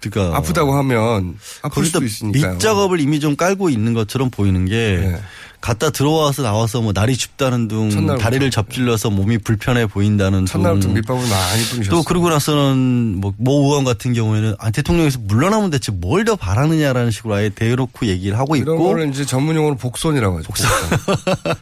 그러니까 0.00 0.36
아프다고 0.36 0.74
하면 0.74 1.38
아플 1.62 1.84
수도 1.84 2.04
있으니까요. 2.04 2.52
밑작업을 2.54 3.00
이미 3.00 3.18
좀 3.20 3.34
깔고 3.36 3.70
있는 3.70 3.94
것처럼 3.94 4.30
보이는 4.30 4.64
게 4.66 4.98
네. 5.00 5.20
갔다 5.66 5.90
들어와서 5.90 6.42
나와서 6.42 6.80
뭐 6.80 6.92
날이 6.92 7.16
춥다는 7.16 7.66
둥. 7.66 8.16
다리를 8.18 8.48
접질러서 8.52 9.10
몸이 9.10 9.38
불편해 9.38 9.86
보인다는 9.86 10.44
둥. 10.44 10.94
밑밥을 10.94 11.28
많이 11.28 11.62
뿌리셨어요. 11.64 11.90
또 11.90 12.04
그러고 12.04 12.28
나서는 12.30 13.16
뭐, 13.20 13.32
모 13.36 13.64
의원 13.64 13.82
같은 13.84 14.12
경우에는 14.12 14.54
아, 14.60 14.70
대통령에서 14.70 15.18
물러나면 15.22 15.70
대체 15.70 15.90
뭘 15.92 16.26
더 16.26 16.34
바라느냐라는 16.36 17.10
식으로 17.12 17.34
아예 17.34 17.48
대놓고 17.50 18.06
얘기를 18.06 18.36
하고 18.38 18.56
이런 18.56 18.74
있고 18.76 18.88
거를 18.88 19.08
이제 19.10 19.24
전문 19.24 19.54
용어로 19.54 19.76
복선이라고 19.76 20.38
하죠. 20.38 20.48
복선. 20.48 20.68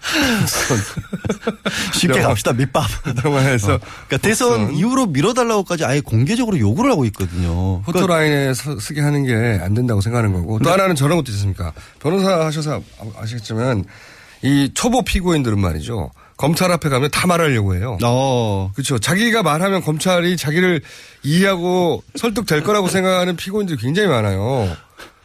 쉽게 1.94 2.20
갑시다 2.20 2.52
밑밥. 2.52 2.84
영화에서 3.24 3.78
그러니까 4.06 4.16
대선 4.18 4.72
이후로 4.74 5.06
밀어달라고까지 5.06 5.84
아예 5.84 6.00
공개적으로 6.00 6.58
요구를 6.58 6.90
하고 6.90 7.04
있거든요. 7.06 7.82
그러니까 7.82 7.92
포토라인에 7.92 8.54
서- 8.54 8.78
쓰게 8.78 9.00
하는 9.00 9.24
게 9.24 9.34
안 9.62 9.74
된다고 9.74 10.00
생각하는 10.00 10.32
거고 10.32 10.58
또 10.60 10.70
하나는 10.70 10.94
저런 10.94 11.16
것도 11.18 11.30
있습니까? 11.32 11.72
변호사 12.00 12.44
하셔서 12.46 12.80
아- 13.00 13.22
아시겠지만 13.22 13.84
이 14.42 14.70
초보 14.74 15.02
피고인들은 15.02 15.58
말이죠. 15.58 16.10
검찰 16.36 16.72
앞에 16.72 16.88
가면 16.88 17.10
다 17.10 17.26
말하려고 17.26 17.74
해요. 17.76 17.96
어. 18.02 18.70
그렇죠. 18.74 18.98
자기가 18.98 19.42
말하면 19.42 19.82
검찰이 19.82 20.36
자기를 20.36 20.80
이해하고 21.22 22.02
설득될 22.16 22.62
거라고 22.62 22.88
생각하는 22.88 23.36
피고인들이 23.36 23.78
굉장히 23.78 24.08
많아요. 24.08 24.76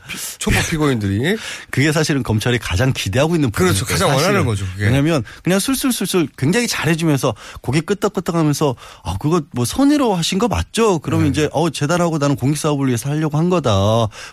피- 0.10 0.18
초보 0.40 0.58
피고인들이. 0.70 1.38
그게 1.70 1.92
사실은 1.92 2.24
검찰이 2.24 2.58
가장 2.60 2.92
기대하고 2.94 3.36
있는 3.36 3.52
그렇죠. 3.52 3.86
부분이에요, 3.86 3.94
가장 3.94 4.08
사실은. 4.10 4.26
원하는 4.28 4.46
거죠, 4.46 4.66
그게. 4.74 4.86
왜냐하면 4.86 5.24
그냥 5.44 5.60
술술술술 5.60 6.28
굉장히 6.38 6.68
잘해주면서 6.68 7.36
고개 7.62 7.82
끄덕끄덕하면서 7.82 8.76
아 9.04 9.16
그거 9.20 9.42
뭐 9.52 9.66
선의로 9.66 10.14
하신 10.16 10.40
거 10.40 10.48
맞죠? 10.48 11.00
그러면 11.00 11.26
네. 11.26 11.30
이제 11.32 11.50
어 11.52 11.70
재단하고 11.70 12.18
나는 12.18 12.36
공익 12.36 12.58
사업을 12.58 12.88
위해서 12.88 13.10
하려고 13.10 13.38
한 13.38 13.50
거다. 13.50 13.70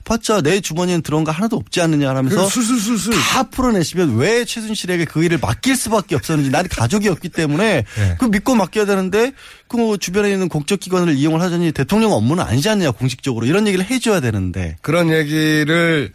봤자 0.05 0.41
내 0.41 0.61
주머니엔 0.61 1.03
들어온 1.03 1.25
거 1.25 1.31
하나도 1.33 1.57
없지 1.57 1.81
않느냐 1.81 2.09
하면서 2.15 2.49
술술술술. 2.49 3.12
다 3.15 3.43
풀어내시면 3.45 4.17
왜 4.17 4.45
최순실에게 4.45 5.05
그 5.05 5.23
일을 5.25 5.39
맡길 5.39 5.77
수밖에 5.77 6.15
없었는지 6.15 6.51
나는 6.51 6.69
가족이 6.71 7.09
없기 7.09 7.29
때문에 7.29 7.85
네. 7.97 8.17
그 8.19 8.25
믿고 8.27 8.55
맡겨야 8.55 8.87
되는데 8.87 9.33
그뭐 9.69 9.97
주변에 9.97 10.31
있는 10.33 10.49
공적 10.49 10.81
기관을 10.81 11.15
이용을 11.17 11.41
하자니 11.41 11.73
대통령 11.73 12.12
업무는 12.12 12.45
아니지 12.45 12.69
않느냐 12.69 12.93
공식적으로 12.93 13.47
이런 13.47 13.67
얘기를 13.67 13.85
해줘야 13.85 14.21
되는데 14.21 14.77
그런 14.81 15.12
얘기 15.12 15.65
를 15.67 16.13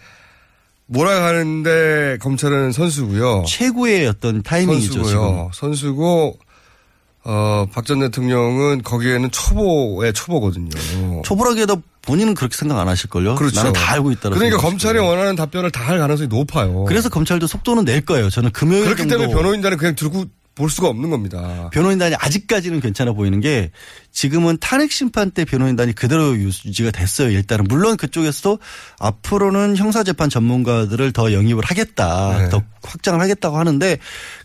몰아가는데 0.87 2.17
검찰은 2.21 2.71
선수고요. 2.71 3.43
최고의 3.47 4.07
어떤 4.07 4.41
타이밍이죠 4.43 4.91
지금. 4.91 5.03
선수고요. 5.03 5.51
선수고 5.53 6.37
어, 7.23 7.65
박 7.71 7.85
전 7.85 7.99
대통령은 7.99 8.81
거기에는 8.83 9.29
초보의 9.31 10.11
초보거든요. 10.13 10.69
초보라기에도 11.23 11.81
본인은 12.01 12.33
그렇게 12.33 12.57
생각 12.57 12.79
안 12.79 12.87
하실걸요? 12.87 13.35
그렇죠. 13.35 13.57
나는 13.57 13.73
다 13.73 13.93
알고 13.93 14.11
있다고. 14.11 14.35
그러니까 14.35 14.57
검찰이 14.57 14.97
원하는 14.97 15.35
답변을 15.35 15.69
다 15.71 15.81
할 15.83 15.99
가능성이 15.99 16.27
높아요. 16.29 16.85
그래서 16.85 17.09
검찰도 17.09 17.45
속도는 17.47 17.85
낼 17.85 18.01
거예요. 18.01 18.29
저는 18.29 18.51
금요일 18.51 18.85
그렇기 18.85 19.01
정도. 19.03 19.17
때문에 19.17 19.33
변호인단은 19.33 19.77
그냥 19.77 19.95
들고 19.95 20.25
볼 20.61 20.69
수가 20.69 20.87
없는 20.89 21.09
겁니다. 21.09 21.71
변호인단이 21.73 22.13
아직까지는 22.19 22.81
괜찮아 22.81 23.13
보이는 23.13 23.39
게 23.41 23.71
지금은 24.11 24.57
탄핵 24.61 24.91
심판 24.91 25.31
때 25.31 25.43
변호인단이 25.43 25.93
그대로 25.93 26.35
유지가 26.37 26.91
됐어요. 26.91 27.31
일단은 27.31 27.65
물론 27.67 27.97
그쪽에서도 27.97 28.59
앞으로는 28.99 29.75
형사재판 29.77 30.29
전문가들을 30.29 31.11
더 31.13 31.33
영입을 31.33 31.63
하겠다, 31.65 32.37
네. 32.37 32.49
더 32.49 32.61
확장을 32.83 33.19
하겠다고 33.19 33.57
하는데 33.57 33.97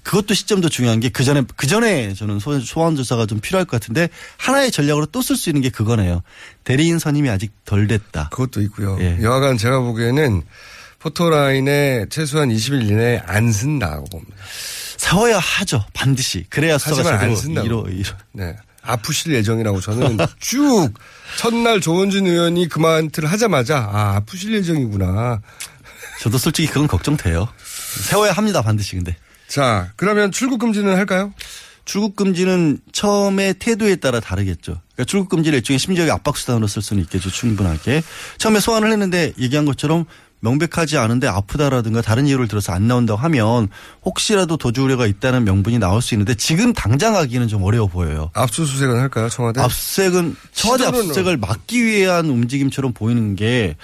그것도 0.04 0.32
시점도 0.32 0.70
중요한 0.70 1.00
게 1.00 1.10
그 1.10 1.22
전에 1.24 1.42
그 1.56 1.66
전에 1.66 2.14
저는 2.14 2.38
소- 2.38 2.58
소환 2.60 2.96
조사가 2.96 3.26
좀 3.26 3.40
필요할 3.40 3.66
것 3.66 3.78
같은데 3.78 4.08
하나의 4.38 4.70
전략으로 4.70 5.06
또 5.06 5.20
쓸 5.20 5.36
수 5.36 5.50
있는 5.50 5.60
게 5.60 5.68
그거네요. 5.68 6.22
대리인 6.64 6.98
선임이 6.98 7.28
아직 7.28 7.52
덜 7.66 7.86
됐다. 7.86 8.30
그것도 8.30 8.62
있고요. 8.62 8.96
예. 9.00 9.18
여하간 9.20 9.58
제가 9.58 9.80
보기에는 9.80 10.42
포토라인에 10.98 12.06
최소한 12.10 12.48
20일 12.48 12.88
이내에 12.88 13.20
안 13.26 13.52
쓴다고 13.52 14.04
봅니다. 14.06 14.34
세워야 15.10 15.38
하죠. 15.38 15.84
반드시. 15.92 16.44
그래야 16.50 16.78
수사가 16.78 17.18
제대로. 17.34 17.64
이루, 17.64 17.84
이루. 17.90 18.10
네. 18.32 18.56
아프실 18.82 19.34
예정이라고 19.34 19.80
저는 19.80 20.18
쭉 20.38 20.92
첫날 21.38 21.80
조원준 21.80 22.26
의원이 22.26 22.68
그 22.68 22.78
멘트를 22.78 23.30
하자마자 23.30 23.78
아, 23.78 24.16
아프실 24.16 24.54
예정이구나. 24.54 25.40
저도 26.20 26.38
솔직히 26.38 26.68
그건 26.68 26.86
걱정돼요. 26.86 27.48
세워야 28.08 28.32
합니다. 28.32 28.62
반드시 28.62 28.96
근데. 28.96 29.16
자, 29.48 29.92
그러면 29.96 30.32
출국 30.32 30.58
금지는 30.58 30.96
할까요? 30.96 31.32
출국 31.84 32.16
금지는 32.16 32.80
처음에 32.92 33.52
태도에 33.52 33.96
따라 33.96 34.18
다르겠죠. 34.18 34.80
그러니까 34.94 35.04
출국 35.04 35.28
금지를 35.28 35.58
일종의 35.58 35.78
심리적 35.78 36.08
압박 36.10 36.36
수단으로 36.36 36.66
쓸 36.66 36.82
수는 36.82 37.02
있겠죠. 37.04 37.30
충분하게. 37.30 38.02
처음에 38.38 38.58
소환을 38.58 38.90
했는데 38.90 39.32
얘기한 39.38 39.66
것처럼 39.66 40.04
명백하지 40.46 40.96
않은데 40.96 41.26
아프다라든가 41.26 42.02
다른 42.02 42.26
이유를 42.26 42.46
들어서 42.46 42.72
안 42.72 42.86
나온다고 42.86 43.18
하면 43.20 43.68
혹시라도 44.04 44.56
도주 44.56 44.82
우려가 44.82 45.06
있다는 45.06 45.44
명분이 45.44 45.78
나올 45.80 46.00
수 46.00 46.14
있는데 46.14 46.34
지금 46.34 46.72
당장 46.72 47.16
하기는 47.16 47.48
좀 47.48 47.64
어려워 47.64 47.88
보여요. 47.88 48.30
압수수색은 48.34 48.98
할까요, 49.00 49.28
청와대? 49.28 49.60
압수색은 49.60 50.36
청와대 50.52 50.86
압수색을 50.86 51.36
막기 51.38 51.84
위한 51.84 52.26
움직임처럼 52.26 52.92
보이는 52.92 53.34
게 53.34 53.76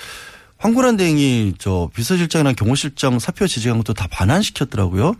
황구란 0.58 0.96
대행이 0.96 1.54
저 1.58 1.90
비서실장이나 1.92 2.52
경호실장 2.52 3.18
사표 3.18 3.48
지지한 3.48 3.78
것도 3.78 3.94
다 3.94 4.06
반환시켰더라고요. 4.12 5.14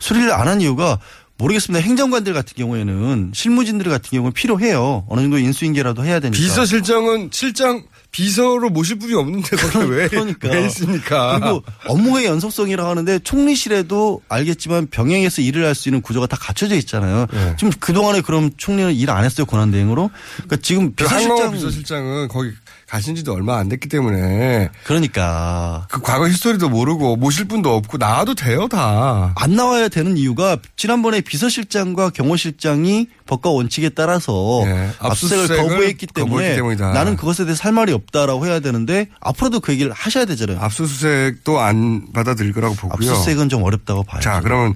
수리를 0.00 0.32
안 0.32 0.48
한 0.48 0.60
이유가 0.60 0.98
모르겠습니다. 1.38 1.80
행정관들 1.82 2.34
같은 2.34 2.54
경우에는 2.56 3.30
실무진들 3.32 3.88
같은 3.88 4.10
경우는 4.10 4.32
필요해요. 4.32 5.06
어느 5.08 5.20
정도 5.22 5.38
인수인계라도 5.38 6.04
해야 6.04 6.18
되니까. 6.20 6.36
비서실장은 6.36 7.30
실장 7.32 7.84
비서로 8.12 8.70
모실 8.70 8.98
분이 8.98 9.14
없는데 9.14 9.56
거기 9.56 9.90
왜, 9.90 10.08
그러니까. 10.08 10.48
왜 10.48 10.66
있습니까? 10.66 11.38
그리고 11.38 11.62
업무의 11.86 12.26
연속성이라고 12.26 12.88
하는데 12.88 13.18
총리실에도 13.20 14.20
알겠지만 14.28 14.88
병행해서 14.88 15.42
일을 15.42 15.64
할 15.64 15.74
수 15.74 15.88
있는 15.88 16.02
구조가 16.02 16.26
다 16.26 16.36
갖춰져 16.38 16.74
있잖아요. 16.74 17.26
네. 17.32 17.54
지금 17.58 17.72
그동안에 17.78 18.20
그럼 18.22 18.50
총리는 18.56 18.92
일 18.94 19.10
안 19.10 19.24
했어요. 19.24 19.46
권한대행으로. 19.46 20.10
그러니까 20.36 20.56
지금 20.60 20.94
그 20.94 21.04
비서실장 21.04 21.52
비서실장은 21.52 22.28
거기 22.28 22.50
가신 22.90 23.14
지도 23.14 23.32
얼마 23.34 23.56
안 23.58 23.68
됐기 23.68 23.88
때문에 23.88 24.68
그러니까 24.82 25.86
그 25.88 26.00
과거 26.00 26.28
히스토리도 26.28 26.68
모르고 26.70 27.14
모실 27.14 27.46
분도 27.46 27.72
없고 27.76 27.98
나와도 27.98 28.34
돼요 28.34 28.66
다. 28.66 29.32
안 29.36 29.54
나와야 29.54 29.88
되는 29.88 30.16
이유가 30.16 30.56
지난번에 30.74 31.20
비서실장과 31.20 32.10
경호실장이 32.10 33.06
법과 33.28 33.50
원칙에 33.50 33.90
따라서 33.90 34.62
예, 34.66 34.90
압수색을 34.98 35.44
압수수색을 35.44 35.56
거부했기 35.56 36.06
때문에 36.08 36.56
거부했기. 36.56 36.82
나는 36.82 37.14
그것에 37.14 37.44
대해서 37.44 37.62
할 37.62 37.70
말이 37.72 37.92
없다라고 37.92 38.44
해야 38.46 38.58
되는데 38.58 39.06
앞으로도 39.20 39.60
그 39.60 39.70
얘기를 39.70 39.92
하셔야 39.92 40.24
되잖아요. 40.24 40.58
압수수색도 40.58 41.60
안 41.60 42.12
받아들일 42.12 42.52
거라고 42.52 42.74
보고요. 42.74 43.08
압수수색은 43.08 43.50
좀 43.50 43.62
어렵다고 43.62 44.02
봐요. 44.02 44.20
자 44.20 44.40
그러면 44.40 44.74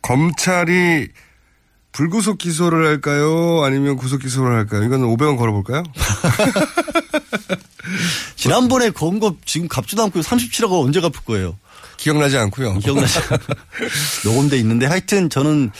검찰이 0.00 1.08
불구속 1.92 2.38
기소를 2.38 2.86
할까요? 2.86 3.62
아니면 3.62 3.96
구속 3.96 4.22
기소를 4.22 4.56
할까요? 4.56 4.82
이거는 4.84 5.06
500원 5.06 5.36
걸어볼까요? 5.36 5.82
지난번에 8.36 8.90
건 8.90 9.20
거 9.20 9.36
지금 9.44 9.68
갚지도 9.68 10.02
않고 10.04 10.20
37억을 10.20 10.84
언제 10.84 11.00
갚을 11.00 11.12
거예요? 11.26 11.56
기억나지 11.96 12.36
않고요. 12.36 12.78
기억나시 12.78 13.18
녹음돼 14.24 14.58
있는데 14.58 14.86
하여튼 14.86 15.30
저는 15.30 15.70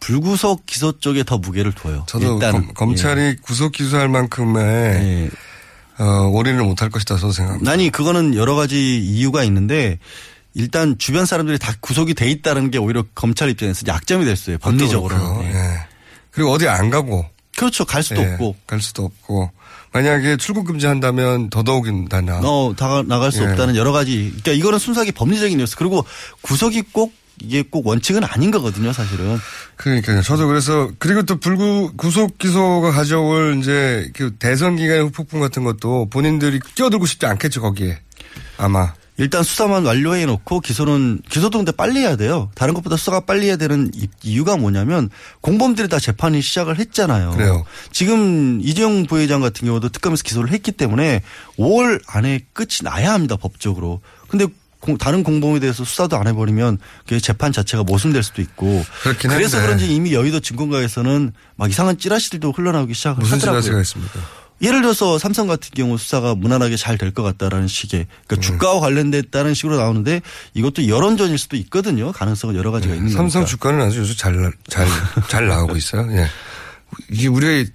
불구속 0.00 0.66
기소 0.66 0.98
쪽에 1.00 1.22
더 1.24 1.38
무게를 1.38 1.72
둬요. 1.72 2.04
저도 2.06 2.34
일단 2.34 2.72
검, 2.74 2.94
찰이 2.94 3.20
예. 3.20 3.36
구속 3.42 3.72
기소할 3.72 4.08
만큼의 4.08 4.64
예. 4.64 5.30
어, 6.02 6.28
올인을 6.28 6.62
못할 6.62 6.90
것이다 6.90 7.16
저는 7.16 7.32
생각합니다. 7.32 7.70
아니 7.70 7.90
그거는 7.90 8.34
여러 8.34 8.54
가지 8.54 8.98
이유가 8.98 9.42
있는데 9.44 9.98
일단 10.54 10.96
주변 10.98 11.24
사람들이 11.26 11.58
다 11.58 11.72
구속이 11.80 12.14
돼 12.14 12.30
있다는 12.30 12.70
게 12.70 12.78
오히려 12.78 13.04
검찰 13.14 13.48
입장에서 13.50 13.86
약점이. 13.86 14.24
법리적으로는. 14.60 15.24
그렇고요. 15.24 15.48
예. 15.48 15.54
예. 15.54 15.86
그리고 16.30 16.52
어디 16.52 16.68
안 16.68 16.90
가고 16.90 17.24
그렇죠. 17.56 17.84
갈 17.84 18.02
수도 18.02 18.22
예, 18.22 18.32
없고. 18.32 18.54
갈 18.66 18.80
수도 18.80 19.04
없고 19.06 19.50
만약에 19.92 20.36
출국 20.36 20.66
금지한다면 20.66 21.50
더더욱이나 21.50 22.40
어, 22.42 22.74
다 22.76 23.02
나갈 23.02 23.32
수 23.32 23.42
예. 23.42 23.46
없다는 23.46 23.76
여러 23.76 23.92
가지. 23.92 24.32
그러니까 24.42 24.52
이거는 24.52 24.78
순수하게 24.78 25.12
법리적인 25.12 25.58
이유였어. 25.58 25.76
그리고 25.76 26.04
구속이 26.42 26.82
꼭 26.92 27.12
이게 27.40 27.62
꼭 27.62 27.86
원칙은 27.86 28.24
아닌 28.24 28.50
거거든요, 28.50 28.92
사실은. 28.92 29.38
그러니까요. 29.76 30.22
저도 30.22 30.48
그래서 30.48 30.90
그리고 30.98 31.22
또 31.22 31.38
불구 31.38 31.92
구속 31.96 32.38
기소가 32.38 32.90
가져올 32.90 33.58
이제 33.60 34.10
그 34.14 34.34
대선 34.38 34.76
기간의 34.76 35.04
후폭풍 35.04 35.40
같은 35.40 35.64
것도 35.64 36.08
본인들이 36.10 36.60
끼어들고 36.74 37.06
싶지 37.06 37.26
않겠죠 37.26 37.60
거기에 37.60 38.00
아마 38.56 38.92
일단 39.18 39.42
수사만 39.42 39.84
완료해 39.84 40.24
놓고 40.26 40.60
기소는 40.60 41.22
기소도 41.28 41.58
근데 41.58 41.72
빨리 41.72 41.98
해야 42.00 42.14
돼요. 42.16 42.50
다른 42.54 42.72
것보다 42.72 42.96
수사가 42.96 43.20
빨리 43.20 43.46
해야 43.46 43.56
되는 43.56 43.90
이- 43.94 44.06
이유가 44.22 44.56
뭐냐면 44.56 45.10
공범들이 45.40 45.88
다 45.88 45.98
재판이 45.98 46.40
시작을 46.40 46.78
했잖아요. 46.78 47.32
그래요. 47.32 47.64
지금 47.90 48.60
이재용 48.62 49.06
부회장 49.06 49.40
같은 49.40 49.66
경우도 49.66 49.88
특검에서 49.88 50.22
기소를 50.22 50.50
했기 50.52 50.70
때문에 50.70 51.22
5월 51.58 52.00
안에 52.06 52.46
끝이 52.52 52.78
나야 52.84 53.12
합니다 53.12 53.34
법적으로. 53.36 54.00
근데 54.28 54.46
공- 54.80 54.96
다른 54.96 55.24
공범에 55.24 55.58
대해서 55.58 55.84
수사도 55.84 56.16
안 56.16 56.28
해버리면 56.28 56.78
그 57.08 57.20
재판 57.20 57.50
자체가 57.50 57.82
모순될 57.82 58.22
수도 58.22 58.40
있고. 58.40 58.84
그렇긴 59.02 59.30
그래서. 59.30 59.60
그런지 59.60 59.92
이미 59.92 60.12
여의도 60.14 60.38
증권가에서는 60.38 61.32
막 61.56 61.68
이상한 61.68 61.98
찌라시들도 61.98 62.52
흘러나오기 62.52 62.94
시작을 62.94 63.20
무슨 63.22 63.38
하더라고요. 63.38 63.62
지라시가 63.62 63.80
있습니까? 63.82 64.20
예를 64.60 64.82
들어서 64.82 65.18
삼성 65.18 65.46
같은 65.46 65.70
경우 65.74 65.96
수사가 65.98 66.34
무난하게 66.34 66.76
잘 66.76 66.98
될 66.98 67.12
것 67.12 67.22
같다라는 67.22 67.68
식의 67.68 68.00
음. 68.00 68.06
그러니까 68.26 68.46
주가와 68.46 68.80
관련됐다는 68.80 69.54
식으로 69.54 69.76
나오는데 69.76 70.20
이것도 70.54 70.88
여론전일 70.88 71.38
수도 71.38 71.56
있거든요. 71.56 72.10
가능성은 72.12 72.56
여러 72.56 72.70
가지가 72.70 72.94
있는 72.94 73.06
거니까. 73.08 73.22
네, 73.22 73.30
삼성 73.30 73.46
주가는 73.46 73.80
아주 73.80 74.00
요즘 74.00 74.16
잘, 74.16 74.52
잘, 74.68 74.86
잘 75.28 75.46
나가고 75.46 75.76
있어요. 75.76 76.10
예. 76.12 76.26
이게 77.10 77.28
우리가 77.28 77.52
이, 77.60 77.68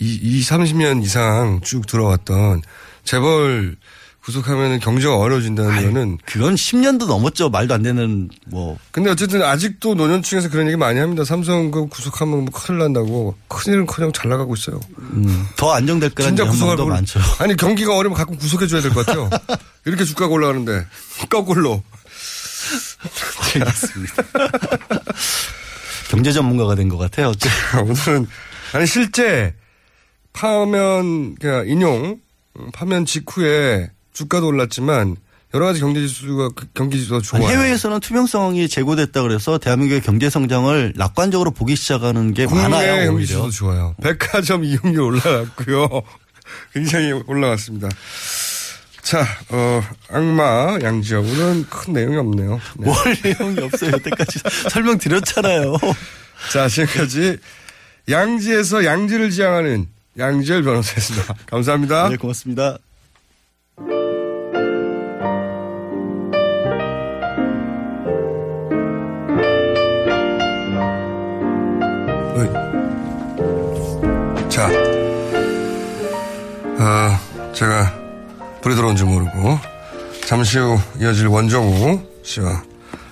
이 0.00 0.40
30년 0.42 1.02
이상 1.04 1.60
쭉 1.62 1.86
들어왔던 1.86 2.62
재벌 3.04 3.76
구속하면 4.24 4.80
경제가 4.80 5.16
어려워진다는 5.16 5.82
거는 5.92 6.18
그건 6.26 6.54
10년도 6.54 7.06
넘었죠. 7.06 7.48
말도 7.48 7.72
안 7.74 7.82
되는 7.82 8.28
뭐 8.46 8.78
근데 8.90 9.10
어쨌든 9.10 9.42
아직도 9.42 9.94
노년층에서 9.94 10.50
그런 10.50 10.66
얘기 10.66 10.76
많이 10.76 10.98
합니다. 11.00 11.24
삼성 11.24 11.70
그 11.70 11.86
구속하면 11.88 12.44
뭐 12.44 12.52
큰일 12.52 12.78
난다고. 12.80 13.34
큰일은 13.48 13.86
커녕 13.86 14.12
잘 14.12 14.28
나가고 14.28 14.54
있어요. 14.54 14.78
음, 14.98 15.46
더 15.56 15.72
안정될 15.72 16.10
거라는 16.10 16.36
진짜 16.36 16.50
구속할 16.50 16.76
걸- 16.76 16.86
많죠. 16.88 17.18
아니 17.38 17.56
경기가 17.56 17.96
어려면 17.96 18.16
가끔 18.18 18.36
구속해 18.36 18.66
줘야 18.66 18.82
될 18.82 18.92
것 18.92 19.06
같아요. 19.06 19.30
이렇게 19.86 20.04
주가가 20.04 20.32
올라가는데 20.32 20.86
거꾸로. 21.30 21.82
알겠습니다. 23.54 24.22
경제 26.10 26.32
전문가가 26.32 26.74
된 26.74 26.88
것 26.88 26.98
같아요. 26.98 27.32
오늘은 27.82 28.26
아니 28.74 28.86
실제 28.86 29.54
파면 30.32 31.36
그냥 31.36 31.66
인용 31.68 32.20
파면 32.74 33.06
직후에 33.06 33.90
주가도 34.12 34.46
올랐지만 34.48 35.16
여러 35.52 35.66
가지 35.66 35.80
경제 35.80 36.00
지수가 36.06 36.50
그 36.54 36.66
경기 36.74 36.98
지수가 36.98 37.20
좋아요. 37.22 37.44
해외에서는 37.48 37.98
투명성이 38.00 38.68
제고됐다 38.68 39.22
그래서 39.22 39.58
대한민국의 39.58 40.00
경제 40.02 40.30
성장을 40.30 40.94
lạc관적으로 40.96 41.50
보기 41.50 41.74
시작하는 41.74 42.32
게 42.34 42.46
많아요. 42.46 43.06
경기. 43.06 43.26
지수도 43.26 43.50
좋아요. 43.50 43.94
백화점 44.02 44.64
이용률 44.64 45.00
올라갔고요. 45.00 45.88
굉장히 46.72 47.12
올라갔습니다. 47.26 47.88
자, 49.02 49.26
어, 49.48 49.82
악마 50.08 50.78
양지역은 50.80 51.66
큰 51.68 51.92
내용이 51.94 52.16
없네요. 52.16 52.60
네. 52.78 52.84
뭘 52.86 52.96
내용이 53.24 53.58
없어요. 53.60 53.90
여태까지 53.92 54.38
설명드렸잖아요. 54.70 55.76
자, 56.52 56.68
지금까지 56.68 57.38
양지에서 58.08 58.84
양지를 58.84 59.30
지향하는 59.30 59.86
양지열 60.16 60.62
변호사였습니다. 60.62 61.34
감사합니다. 61.46 62.08
네, 62.10 62.16
고맙습니다. 62.16 62.78
불이 78.70 78.76
들어온 78.76 78.96
줄 78.96 79.06
모르고 79.06 79.58
잠시 80.26 80.58
후 80.58 80.78
이어질 81.00 81.26
원정우 81.26 82.00
씨와 82.22 82.62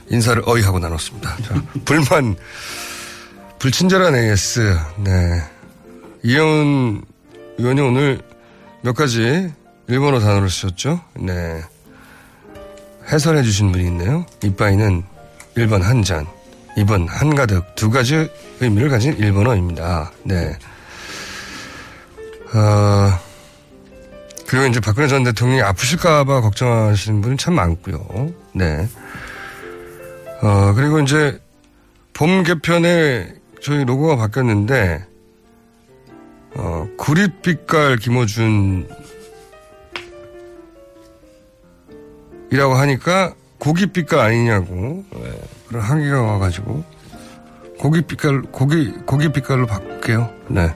인사를 0.08 0.42
어이하고 0.46 0.78
나눴습니다. 0.78 1.36
자, 1.42 1.62
불만 1.84 2.36
불친절한 3.58 4.14
AS. 4.14 4.78
네. 4.98 5.42
이영은 6.22 7.02
의원이 7.58 7.80
오늘 7.80 8.20
몇 8.82 8.94
가지 8.94 9.52
일본어 9.88 10.20
단어를 10.20 10.48
쓰셨죠? 10.48 11.00
네. 11.18 11.60
해설해 13.10 13.42
주신 13.42 13.72
분이 13.72 13.84
있네요. 13.86 14.26
이빠이는 14.44 15.02
1번 15.56 15.80
한 15.80 16.04
잔, 16.04 16.26
2번 16.76 17.06
한가득 17.08 17.74
두 17.74 17.90
가지 17.90 18.28
의미를 18.60 18.90
가진 18.90 19.16
일본어입니다. 19.16 20.12
네. 20.24 20.56
어, 22.54 23.27
그리고 24.48 24.66
이제 24.66 24.80
박근혜 24.80 25.08
전 25.08 25.24
대통령이 25.24 25.60
아프실까봐 25.60 26.40
걱정하시는 26.40 27.20
분이 27.20 27.36
참 27.36 27.54
많고요. 27.54 28.32
네. 28.54 28.88
어, 30.40 30.72
그리고 30.74 31.00
이제 31.00 31.38
봄 32.14 32.42
개편에 32.42 33.34
저희 33.60 33.84
로고가 33.84 34.16
바뀌었는데, 34.16 35.04
어, 36.54 36.88
구릿빛깔 36.96 37.98
김어준 37.98 38.88
이라고 42.50 42.74
하니까 42.74 43.34
고깃빛깔 43.58 44.18
아니냐고 44.18 45.04
네, 45.10 45.40
그런 45.68 45.82
항의가 45.82 46.22
와가지고 46.22 46.82
고깃빛깔 47.78 48.42
고기 48.50 48.92
고깃빛깔로 49.04 49.66
바꿀게요. 49.66 50.30
네. 50.48 50.74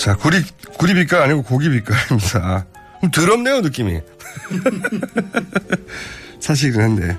자 0.00 0.14
구리 0.16 0.42
구리빛깔 0.78 1.22
아니고 1.22 1.42
고기빛깔입니다. 1.42 2.66
좀 3.02 3.10
더럽네요 3.10 3.60
느낌이. 3.60 4.00
사실은 6.40 6.82
한데. 6.82 7.18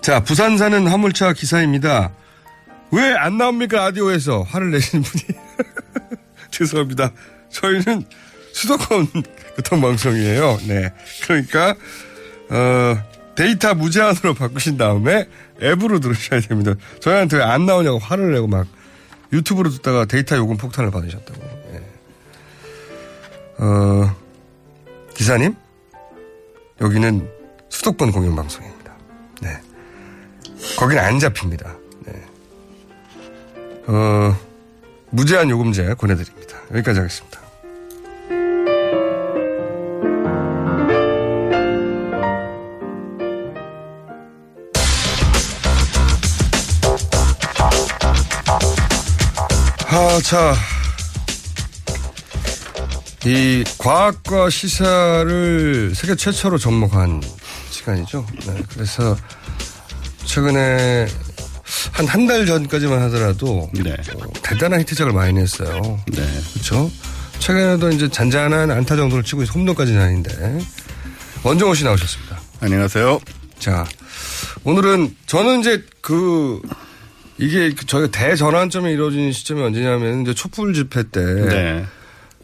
자 0.00 0.20
부산 0.20 0.56
사는 0.56 0.86
화물차 0.86 1.34
기사입니다. 1.34 2.12
왜 2.92 3.14
안 3.16 3.36
나옵니까 3.38 3.76
라디오에서 3.78 4.42
화를 4.42 4.70
내시는 4.70 5.02
분이. 5.04 5.24
죄송합니다. 6.50 7.12
저희는 7.50 8.04
수도권 8.54 9.08
교통방송이에요. 9.56 10.58
네. 10.66 10.92
그러니까, 11.22 11.74
어, 12.48 12.98
데이터 13.36 13.74
무제한으로 13.74 14.34
바꾸신 14.34 14.76
다음에 14.76 15.28
앱으로 15.62 16.00
들으셔야 16.00 16.40
됩니다. 16.40 16.74
저희한테 17.00 17.36
왜 17.36 17.42
안 17.42 17.66
나오냐고 17.66 17.98
화를 17.98 18.32
내고 18.32 18.46
막 18.48 18.66
유튜브로 19.32 19.70
듣다가 19.70 20.04
데이터 20.04 20.36
요금 20.36 20.56
폭탄을 20.56 20.90
받으셨다고. 20.90 21.40
네. 21.72 21.86
어, 23.58 24.16
기사님, 25.14 25.54
여기는 26.80 27.30
수도권 27.68 28.12
공영방송입니다. 28.12 28.96
네. 29.42 29.60
거긴 30.76 30.98
안 30.98 31.18
잡힙니다. 31.18 31.76
네. 32.06 32.24
어, 33.86 34.36
무제한 35.10 35.50
요금제 35.50 35.94
보내드립니다. 35.94 36.58
여기까지 36.72 37.00
하겠습니다. 37.00 37.39
아, 50.10 50.20
자. 50.22 50.54
이 53.24 53.62
과학과 53.78 54.50
시사를 54.50 55.92
세계 55.94 56.16
최초로 56.16 56.58
접목한 56.58 57.22
시간이죠. 57.70 58.26
네, 58.46 58.62
그래서 58.72 59.16
최근에 60.24 61.06
한 61.92 62.06
한 62.08 62.26
달 62.26 62.44
전까지만 62.46 63.00
하더라도 63.02 63.68
어, 63.68 64.32
대단한 64.42 64.80
히트작을 64.80 65.12
많이 65.12 65.34
냈어요. 65.34 66.00
그렇죠. 66.54 66.90
최근에도 67.38 67.90
이제 67.90 68.08
잔잔한 68.08 68.70
안타 68.72 68.96
정도를 68.96 69.22
치고 69.22 69.42
홈런까지는 69.44 70.00
아닌데 70.00 70.58
원정호 71.44 71.74
씨 71.74 71.84
나오셨습니다. 71.84 72.40
안녕하세요. 72.60 73.20
자 73.60 73.86
오늘은 74.64 75.14
저는 75.26 75.60
이제 75.60 75.84
그 76.00 76.60
이게 77.40 77.72
그 77.72 77.86
저희가 77.86 78.10
대전환점이 78.10 78.92
이루어진 78.92 79.32
시점이 79.32 79.62
언제냐면 79.62 80.22
이제 80.22 80.34
촛불 80.34 80.74
집회 80.74 81.04
때 81.04 81.20
네. 81.22 81.84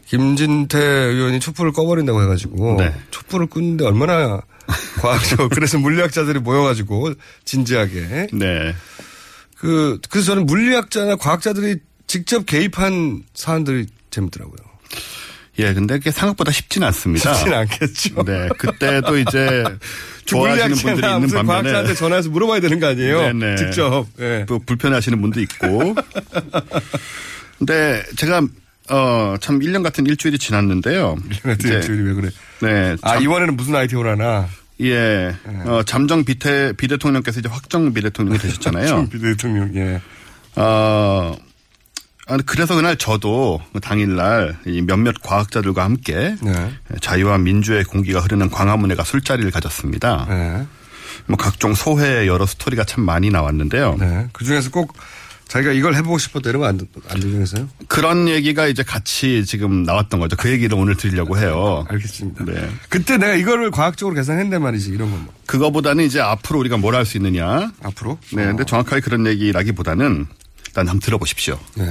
김진태 0.07 0.79
의원이 0.79 1.39
촛불을 1.39 1.71
꺼버린다고 1.71 2.21
해가지고 2.23 2.77
네. 2.79 2.93
촛불을 3.11 3.47
끄는데 3.47 3.85
얼마나 3.85 4.41
과학적 5.01 5.49
그래서 5.51 5.77
물리학자들이 5.77 6.39
모여가지고 6.39 7.13
진지하게 7.45 8.27
네. 8.33 8.75
그 9.55 9.99
그래서 10.09 10.27
저는 10.27 10.45
물리학자나 10.45 11.15
과학자들이 11.15 11.77
직접 12.07 12.45
개입한 12.45 13.23
사안들이 13.33 13.87
재밌더라고요. 14.09 14.57
예, 15.59 15.73
근데 15.73 15.97
그게 15.97 16.11
생각보다 16.11 16.51
쉽지는 16.51 16.87
않습니다. 16.87 17.33
쉽지는 17.33 17.57
않겠죠. 17.57 18.23
네, 18.23 18.47
그때도 18.57 19.17
이제 19.17 19.63
좋아하시는 20.27 20.75
분들이 20.75 21.07
있는 21.13 21.27
반면에 21.29 21.45
과학자한테 21.45 21.93
전화해서 21.95 22.29
물어봐야 22.29 22.59
되는 22.59 22.79
거 22.79 22.87
아니에요? 22.87 23.21
네네. 23.33 23.55
직접. 23.55 24.05
예. 24.19 24.45
또 24.47 24.59
불편해하시는 24.59 25.19
분도 25.21 25.39
있고. 25.41 25.95
근데 27.57 28.03
제가 28.15 28.41
어, 28.89 29.35
참 29.41 29.59
1년 29.59 29.83
같은 29.83 30.05
일주일이 30.05 30.37
지났는데요. 30.37 31.15
1년 31.29 31.43
같은 31.43 31.71
일주일이 31.71 32.03
왜 32.03 32.13
그래? 32.13 32.29
네. 32.61 32.95
아 33.01 33.13
참- 33.15 33.23
이번에는 33.23 33.57
무슨 33.57 33.75
아이템을 33.75 34.07
하나? 34.07 34.47
예. 34.81 35.35
어, 35.65 35.81
잠정 35.83 36.23
비대, 36.23 36.71
비대통령께서 36.77 37.39
이제 37.39 37.49
확정 37.49 37.93
비대통령이 37.93 38.37
되셨잖아요. 38.37 39.09
비대통령, 39.11 39.71
예. 39.75 39.99
어, 40.55 41.35
아, 41.35 41.35
그래서 42.45 42.75
그날 42.75 42.97
저도 42.97 43.61
당일날 43.81 44.57
이 44.65 44.81
몇몇 44.81 45.15
과학자들과 45.21 45.83
함께 45.83 46.35
네. 46.41 46.71
자유와 46.99 47.37
민주의 47.37 47.83
공기가 47.83 48.19
흐르는 48.19 48.49
광화문에 48.49 48.95
가 48.95 49.03
술자리를 49.03 49.49
가졌습니다. 49.51 50.25
네. 50.29 50.65
뭐 51.25 51.37
각종 51.37 51.73
소회 51.73 52.27
여러 52.27 52.45
스토리가 52.45 52.83
참 52.83 53.03
많이 53.05 53.29
나왔는데요. 53.29 53.95
네. 53.99 54.27
그 54.33 54.43
중에서 54.43 54.71
꼭 54.71 54.93
자기가 55.47 55.71
이걸 55.71 55.95
해보고 55.95 56.17
싶었다 56.17 56.49
이런 56.49 56.59
거안 56.61 56.77
안 57.09 57.19
들리겠어요? 57.21 57.69
그런 57.87 58.27
얘기가 58.27 58.67
이제 58.67 58.83
같이 58.83 59.45
지금 59.45 59.83
나왔던 59.83 60.19
거죠. 60.19 60.35
그 60.35 60.51
얘기를 60.51 60.77
오늘 60.77 60.95
드리려고 60.97 61.37
해요. 61.37 61.85
알겠습니다. 61.87 62.43
네. 62.43 62.69
그때 62.89 63.15
내가 63.15 63.35
이거를 63.35 63.71
과학적으로 63.71 64.13
계산했단 64.15 64.61
말이지 64.61 64.89
이런 64.89 65.09
건 65.09 65.23
뭐. 65.23 65.33
그거보다는 65.45 66.03
이제 66.03 66.19
앞으로 66.19 66.59
우리가 66.59 66.75
뭘 66.75 66.95
할 66.95 67.05
수 67.05 67.15
있느냐. 67.15 67.71
앞으로? 67.81 68.19
네. 68.33 68.45
근데 68.47 68.65
정확하게 68.65 68.99
그런 69.01 69.25
얘기라기보다는 69.25 70.27
일단 70.77 70.87
한번 70.89 70.99
들어보십시오. 70.99 71.59
네. 71.75 71.85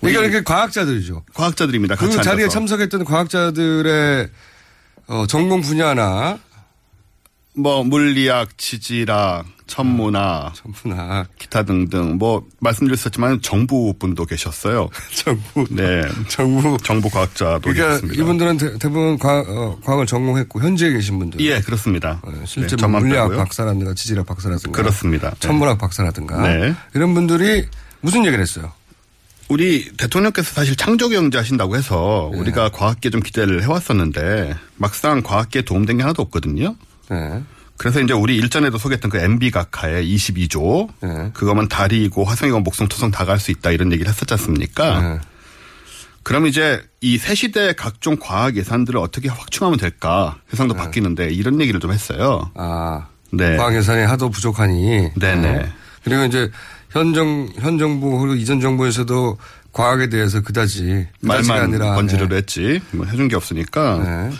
그러니까 0.00 0.22
이렇게 0.22 0.44
과학자들이죠. 0.44 1.24
과학자들입니다. 1.34 1.96
그 1.96 2.08
자리에 2.10 2.44
앉아서. 2.44 2.48
참석했던 2.50 3.04
과학자들의 3.04 4.28
어, 5.08 5.26
전공 5.26 5.60
분야나 5.60 6.38
뭐 7.56 7.82
물리학, 7.82 8.56
지질학, 8.58 9.46
천문학, 9.66 10.52
천문학, 10.54 11.36
기타 11.36 11.64
등등 11.64 12.16
뭐 12.18 12.46
말씀드렸었지만 12.60 13.40
정부 13.42 13.92
분도 13.98 14.24
계셨어요. 14.24 14.88
정부, 15.10 15.66
네, 15.74 16.02
정부, 16.28 16.76
정부 16.84 17.10
과학자도 17.10 17.62
그러니까 17.62 17.86
계셨습니다. 17.88 18.22
이분들은 18.22 18.56
대, 18.58 18.88
부분 18.88 19.18
과학, 19.18 19.48
어, 19.48 19.80
과학을 19.82 20.06
전공했고 20.06 20.60
현지에 20.60 20.92
계신 20.92 21.18
분들. 21.18 21.40
예, 21.40 21.60
그렇습니다. 21.60 22.22
실제 22.44 22.76
네, 22.76 22.86
뭐 22.86 23.00
물리학. 23.00 23.34
박사라든가 23.34 23.94
지질학 23.94 24.26
박사라든가 24.26 24.76
그렇습니다. 24.76 25.30
네. 25.30 25.36
천문학 25.40 25.78
박사라든가 25.78 26.42
네. 26.42 26.74
이런 26.94 27.14
분들이 27.14 27.66
무슨 28.00 28.20
얘기를 28.24 28.40
했어요? 28.40 28.72
우리 29.48 29.92
대통령께서 29.96 30.52
사실 30.52 30.74
창조 30.76 31.08
경제 31.08 31.38
하신다고 31.38 31.76
해서 31.76 32.30
네. 32.32 32.38
우리가 32.40 32.70
과학계 32.70 33.10
좀 33.10 33.20
기대를 33.20 33.62
해왔었는데 33.62 34.56
막상 34.76 35.22
과학계에 35.22 35.62
도움된 35.62 35.98
게 35.98 36.02
하나도 36.02 36.22
없거든요. 36.22 36.74
네. 37.10 37.42
그래서 37.76 38.00
이제 38.00 38.12
우리 38.12 38.36
일전에도 38.36 38.78
소개했던 38.78 39.10
그 39.10 39.18
MB 39.18 39.50
각하의 39.52 40.04
22조 40.16 40.88
네. 41.02 41.30
그거면 41.34 41.68
달이고 41.68 42.24
화성이고 42.24 42.60
목성 42.60 42.88
토성 42.88 43.10
다 43.10 43.24
갈 43.24 43.38
수 43.38 43.50
있다 43.52 43.70
이런 43.70 43.92
얘기를 43.92 44.10
했었지 44.10 44.32
않습니까? 44.34 45.00
네. 45.00 45.18
그럼 46.24 46.46
이제 46.48 46.82
이 47.00 47.18
새 47.18 47.36
시대의 47.36 47.76
각종 47.76 48.16
과학 48.18 48.56
예산들을 48.56 48.98
어떻게 48.98 49.28
확충하면 49.28 49.78
될까 49.78 50.38
세상도 50.50 50.74
바뀌는데 50.74 51.28
이런 51.28 51.60
얘기를 51.60 51.78
좀 51.78 51.92
했어요. 51.92 52.50
네. 52.56 52.60
아, 52.62 53.06
네. 53.30 53.56
과학 53.56 53.76
예산이 53.76 54.02
하도 54.04 54.28
부족하니. 54.30 55.10
네네. 55.14 55.48
어. 55.58 55.66
그리고 56.02 56.24
이제 56.24 56.50
현 56.96 57.12
정, 57.12 57.48
현 57.58 57.78
정부 57.78 58.18
그리고 58.18 58.34
이전 58.34 58.60
정부에서도 58.60 59.36
과학에 59.72 60.08
대해서 60.08 60.40
그다지 60.40 61.06
말만 61.20 61.60
아니라 61.60 61.94
번지르르 61.94 62.28
네. 62.28 62.36
했지 62.36 62.80
뭐 62.92 63.04
해준 63.04 63.28
게 63.28 63.36
없으니까 63.36 64.30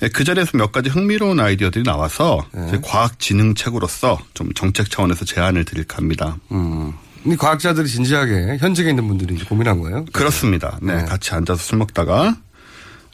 네, 0.00 0.08
그 0.08 0.24
자리에서 0.24 0.58
몇 0.58 0.72
가지 0.72 0.90
흥미로운 0.90 1.38
아이디어들이 1.38 1.84
나와서 1.84 2.44
네. 2.52 2.80
과학진흥책으로서 2.82 4.18
좀 4.34 4.52
정책 4.54 4.90
차원에서 4.90 5.24
제안을 5.24 5.64
드릴까 5.64 5.98
합니다. 5.98 6.36
음. 6.50 6.92
이 7.24 7.36
과학자들이 7.36 7.86
진지하게 7.86 8.56
현직에 8.58 8.90
있는 8.90 9.06
분들이 9.06 9.34
이제 9.34 9.44
고민한 9.44 9.78
거예요. 9.78 10.06
그렇습니다. 10.12 10.78
네, 10.80 11.04
같이 11.04 11.32
앉아서 11.34 11.62
술 11.62 11.78
먹다가 11.78 12.36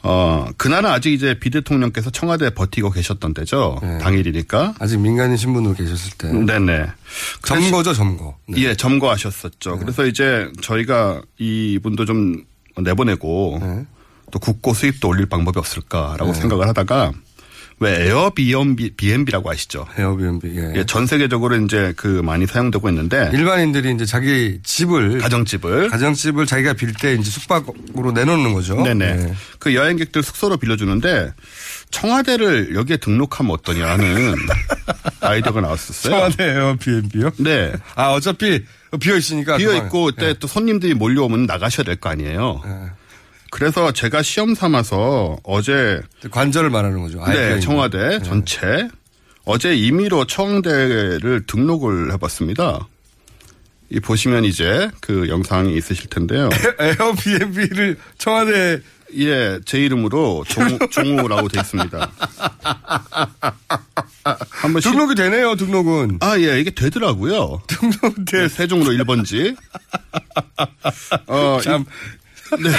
어, 0.07 0.47
그날은 0.57 0.89
아직 0.89 1.11
이제 1.13 1.37
비 1.39 1.49
대통령께서 1.49 2.09
청와대에 2.09 2.51
버티고 2.51 2.91
계셨던 2.91 3.33
때죠. 3.33 3.79
당일이니까. 4.01 4.75
아직 4.79 4.99
민간인 4.99 5.35
신분으로 5.37 5.75
계셨을 5.75 6.13
때. 6.17 6.31
네네. 6.31 6.87
점거죠, 7.43 7.93
점거. 7.93 8.37
네. 8.47 8.61
예, 8.61 8.75
점거하셨었죠. 8.75 9.79
그래서 9.79 10.05
이제 10.05 10.49
저희가 10.61 11.21
이분도 11.37 12.05
좀 12.05 12.43
내보내고 12.77 13.59
또 14.31 14.39
국고 14.39 14.73
수입도 14.73 15.07
올릴 15.09 15.25
방법이 15.25 15.57
없을까라고 15.59 16.31
네. 16.31 16.33
생각을 16.33 16.67
하다가 16.67 17.11
왜 17.79 18.07
에어비앤비, 18.07 18.95
비앤비라고 18.97 19.51
아시죠? 19.51 19.85
에어비앤비, 19.99 20.47
예. 20.57 20.73
예, 20.77 20.85
전 20.85 21.05
세계적으로 21.05 21.55
이제 21.57 21.93
그 21.95 22.07
많이 22.23 22.47
사용되고 22.47 22.89
있는데 22.89 23.29
일반인들이 23.33 23.93
이제 23.93 24.03
자기 24.05 24.59
집을 24.63 25.19
가정집을 25.19 25.89
가정집을 25.89 26.47
자기가 26.47 26.73
빌 26.73 26.93
때 26.97 27.13
이제 27.13 27.29
숙박으로 27.29 28.11
내놓는 28.13 28.53
거죠. 28.53 28.81
네네. 28.81 29.13
네. 29.15 29.33
그 29.59 29.75
여행객들 29.75 30.23
숙소로 30.23 30.57
빌려주는데 30.57 31.33
청와대를 31.91 32.73
여기에 32.73 32.97
등록하면 32.97 33.51
어떠냐는 33.51 34.35
아이디어가 35.21 35.61
나왔었어요. 35.61 36.13
청와대 36.15 36.43
에어비앤비요? 36.55 37.31
네. 37.37 37.73
아 37.93 38.07
어차피 38.13 38.63
비어 38.99 39.15
있으니까 39.17 39.57
비어. 39.57 39.75
있고 39.75 40.05
그때 40.05 40.33
또 40.39 40.47
손님들이 40.47 40.95
몰려오면 40.95 41.45
나가셔야 41.45 41.83
될 41.85 41.97
거 41.97 42.09
아니에요. 42.09 42.63
그래서 43.51 43.91
제가 43.91 44.21
시험 44.21 44.55
삼아서 44.55 45.37
어제 45.43 46.01
관절을 46.31 46.69
말하는 46.69 47.01
거죠. 47.01 47.23
네, 47.25 47.59
청와대 47.59 48.19
전체 48.21 48.87
어제 49.45 49.75
임의로 49.75 50.25
청와대를 50.25 51.45
등록을 51.47 52.11
해봤습니다. 52.13 52.87
이 53.89 53.99
보시면 53.99 54.43
이제 54.43 54.89
그 54.99 55.29
영상이 55.29 55.75
있으실 55.77 56.09
텐데요. 56.09 56.49
에어비앤비를 56.79 57.97
청와대 58.17 58.81
예, 59.15 59.59
제 59.63 59.79
이름으로 59.79 60.43
종, 60.49 60.77
종우라고 60.91 61.47
돼 61.47 61.61
있습니다. 61.61 62.11
한번 64.49 64.81
등록이 64.81 65.15
되네요, 65.15 65.55
등록은. 65.55 66.17
아, 66.19 66.37
예, 66.39 66.59
이게 66.59 66.71
되더라고요. 66.71 67.61
등록돼. 67.67 68.49
세종으로 68.49 68.91
1번지. 68.91 69.55
어, 71.27 71.59
참. 71.63 71.85
네. 72.61 72.69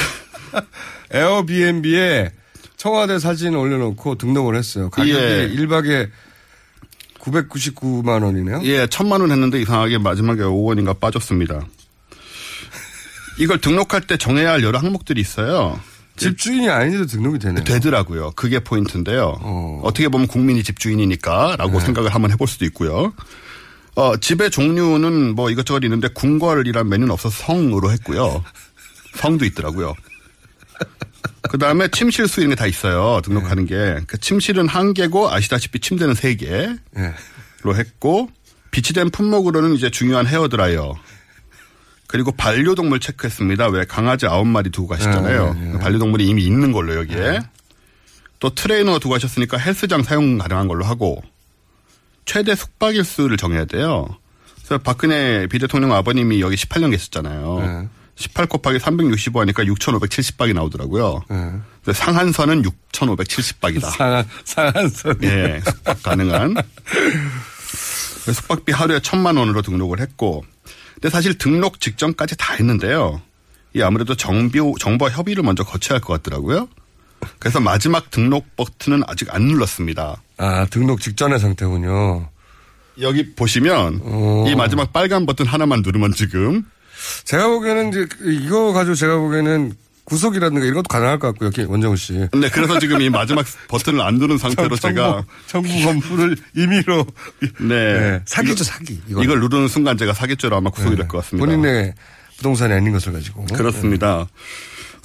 에어비앤비에 1.13 2.33
청와대 2.77 3.19
사진 3.19 3.55
올려놓고 3.55 4.17
등록을 4.17 4.57
했어요. 4.57 4.91
가격이 4.91 5.13
예. 5.13 5.51
1박에 5.57 6.11
999만 7.19 8.23
원이네요. 8.23 8.61
예, 8.65 8.87
천만 8.87 9.21
원 9.21 9.31
했는데 9.31 9.61
이상하게 9.61 9.99
마지막에 9.99 10.43
5원인가 10.43 10.99
빠졌습니다. 10.99 11.67
이걸 13.39 13.61
등록할 13.61 14.03
때 14.07 14.17
정해야 14.17 14.53
할 14.53 14.63
여러 14.63 14.79
항목들이 14.79 15.21
있어요. 15.21 15.79
집주인이 16.17 16.69
아닌데도 16.69 17.07
등록이 17.07 17.39
되네요. 17.39 17.65
되더라고요. 17.65 18.33
그게 18.35 18.59
포인트인데요. 18.59 19.37
어. 19.41 19.83
떻게 19.87 20.09
보면 20.09 20.27
국민이 20.27 20.65
집주인이니까 20.65 21.57
라고 21.57 21.79
네. 21.79 21.85
생각을 21.87 22.13
한번 22.13 22.33
해볼 22.33 22.49
수도 22.49 22.65
있고요. 22.65 23.13
어, 23.95 24.17
집의 24.17 24.51
종류는 24.51 25.35
뭐 25.37 25.51
이것저것 25.51 25.85
있는데 25.85 26.09
궁궐이란 26.09 26.89
메뉴는 26.89 27.13
없어서 27.13 27.45
성으로 27.45 27.93
했고요. 27.93 28.45
성도 29.15 29.45
있더라고요. 29.45 29.95
그 31.51 31.59
다음에 31.59 31.89
침실 31.89 32.29
수 32.29 32.41
이런 32.41 32.51
게 32.51 32.57
다 32.57 32.67
있어요. 32.67 33.21
등록하는 33.23 33.67
게. 33.67 34.01
그 34.07 34.19
침실은 34.19 34.69
한 34.69 34.93
개고 34.95 35.31
아시다시피 35.31 35.79
침대는 35.81 36.15
세 36.15 36.35
개로 36.35 36.77
네. 36.95 37.13
했고 37.75 38.31
비치된 38.71 39.11
품목으로는 39.11 39.75
이제 39.75 39.91
중요한 39.91 40.27
헤어 40.27 40.49
드라이어. 40.49 40.95
그리고 42.07 42.33
반려동물 42.33 43.01
체크했습니다. 43.01 43.69
왜 43.69 43.85
강아지 43.85 44.27
아홉 44.27 44.47
마리 44.47 44.71
두고 44.71 44.89
가시잖아요. 44.89 45.55
네, 45.55 45.61
네, 45.61 45.73
네. 45.73 45.79
반려동물이 45.79 46.27
이미 46.27 46.45
있는 46.45 46.73
걸로 46.73 46.97
여기에. 46.97 47.41
또 48.41 48.51
트레이너 48.55 48.99
두고 48.99 49.15
가셨으니까 49.15 49.57
헬스장 49.59 50.03
사용 50.03 50.39
가능한 50.39 50.69
걸로 50.69 50.85
하고 50.85 51.23
최대 52.25 52.55
숙박일 52.55 53.05
수를 53.05 53.37
정해야 53.37 53.65
돼요. 53.65 54.07
그래서 54.59 54.79
박근혜 54.79 55.47
비대통령 55.49 55.93
아버님이 55.95 56.41
여기 56.41 56.57
18년 56.57 56.91
계셨잖아요. 56.91 57.89
18 58.19 58.47
곱하기 58.47 58.81
365 58.81 59.41
하니까 59.43 59.63
6,570박이 59.65 60.53
나오더라고요. 60.53 61.23
그래서 61.83 62.05
상한선은 62.05 62.63
6,570박이다. 62.63 63.91
상한, 63.97 64.25
상한선. 64.45 65.19
예, 65.23 65.61
숙박 65.65 66.03
가능한. 66.03 66.57
숙박비 68.33 68.73
하루에 68.73 69.01
천만 69.01 69.37
원으로 69.37 69.63
등록을 69.63 70.01
했고, 70.01 70.45
근데 70.95 71.09
사실 71.11 71.39
등록 71.39 71.81
직전까지 71.81 72.37
다 72.37 72.55
했는데요. 72.55 73.23
이 73.75 73.83
아무래도 73.83 74.15
정비, 74.17 74.59
정보 74.81 75.09
협의를 75.09 75.43
먼저 75.45 75.63
거쳐야 75.63 75.97
할 75.97 76.01
것 76.01 76.15
같더라고요. 76.15 76.69
그래서 77.39 77.61
마지막 77.61 78.11
등록 78.11 78.57
버튼은 78.57 79.03
아직 79.07 79.33
안 79.35 79.43
눌렀습니다. 79.43 80.21
아, 80.39 80.67
등록 80.67 81.01
직전의 81.01 81.39
상태군요. 81.39 82.29
여기 83.01 83.35
보시면 83.35 84.01
어. 84.03 84.45
이 84.49 84.55
마지막 84.57 84.93
빨간 84.93 85.25
버튼 85.25 85.47
하나만 85.47 85.83
누르면 85.83 86.13
지금 86.15 86.65
제가 87.25 87.49
보기에는 87.49 87.89
이제 87.91 88.07
이거 88.25 88.73
가지고 88.73 88.95
제가 88.95 89.17
보기에는 89.19 89.73
구속이라든가 90.05 90.65
이런 90.65 90.77
것도 90.77 90.89
가능할 90.89 91.19
것 91.19 91.39
같고요. 91.39 91.67
원정우 91.71 91.97
씨. 91.97 92.15
네, 92.15 92.49
그래서 92.51 92.79
지금 92.79 93.01
이 93.03 93.11
마지막 93.11 93.45
버튼을 93.69 94.01
안 94.01 94.15
누른 94.15 94.39
상태로 94.39 94.77
정- 94.77 94.95
제가 94.95 95.25
정부 95.47 95.69
건물을 95.85 96.37
임의로 96.57 97.07
네, 97.61 98.01
네, 98.01 98.21
사기죠, 98.25 98.55
이거- 98.55 98.65
사기. 98.65 99.01
이거. 99.09 99.23
이걸 99.23 99.41
누르는 99.41 99.69
순간 99.69 99.99
제가 99.99 100.15
사기죄로 100.15 100.57
아마 100.57 100.71
구속이 100.71 100.97
될것 100.97 101.23
같습니다. 101.25 101.45
본인의 101.47 101.93
부동산이 102.39 102.73
아닌 102.73 102.93
것을 102.93 103.13
가지고. 103.13 103.45
그렇습니다. 103.55 104.27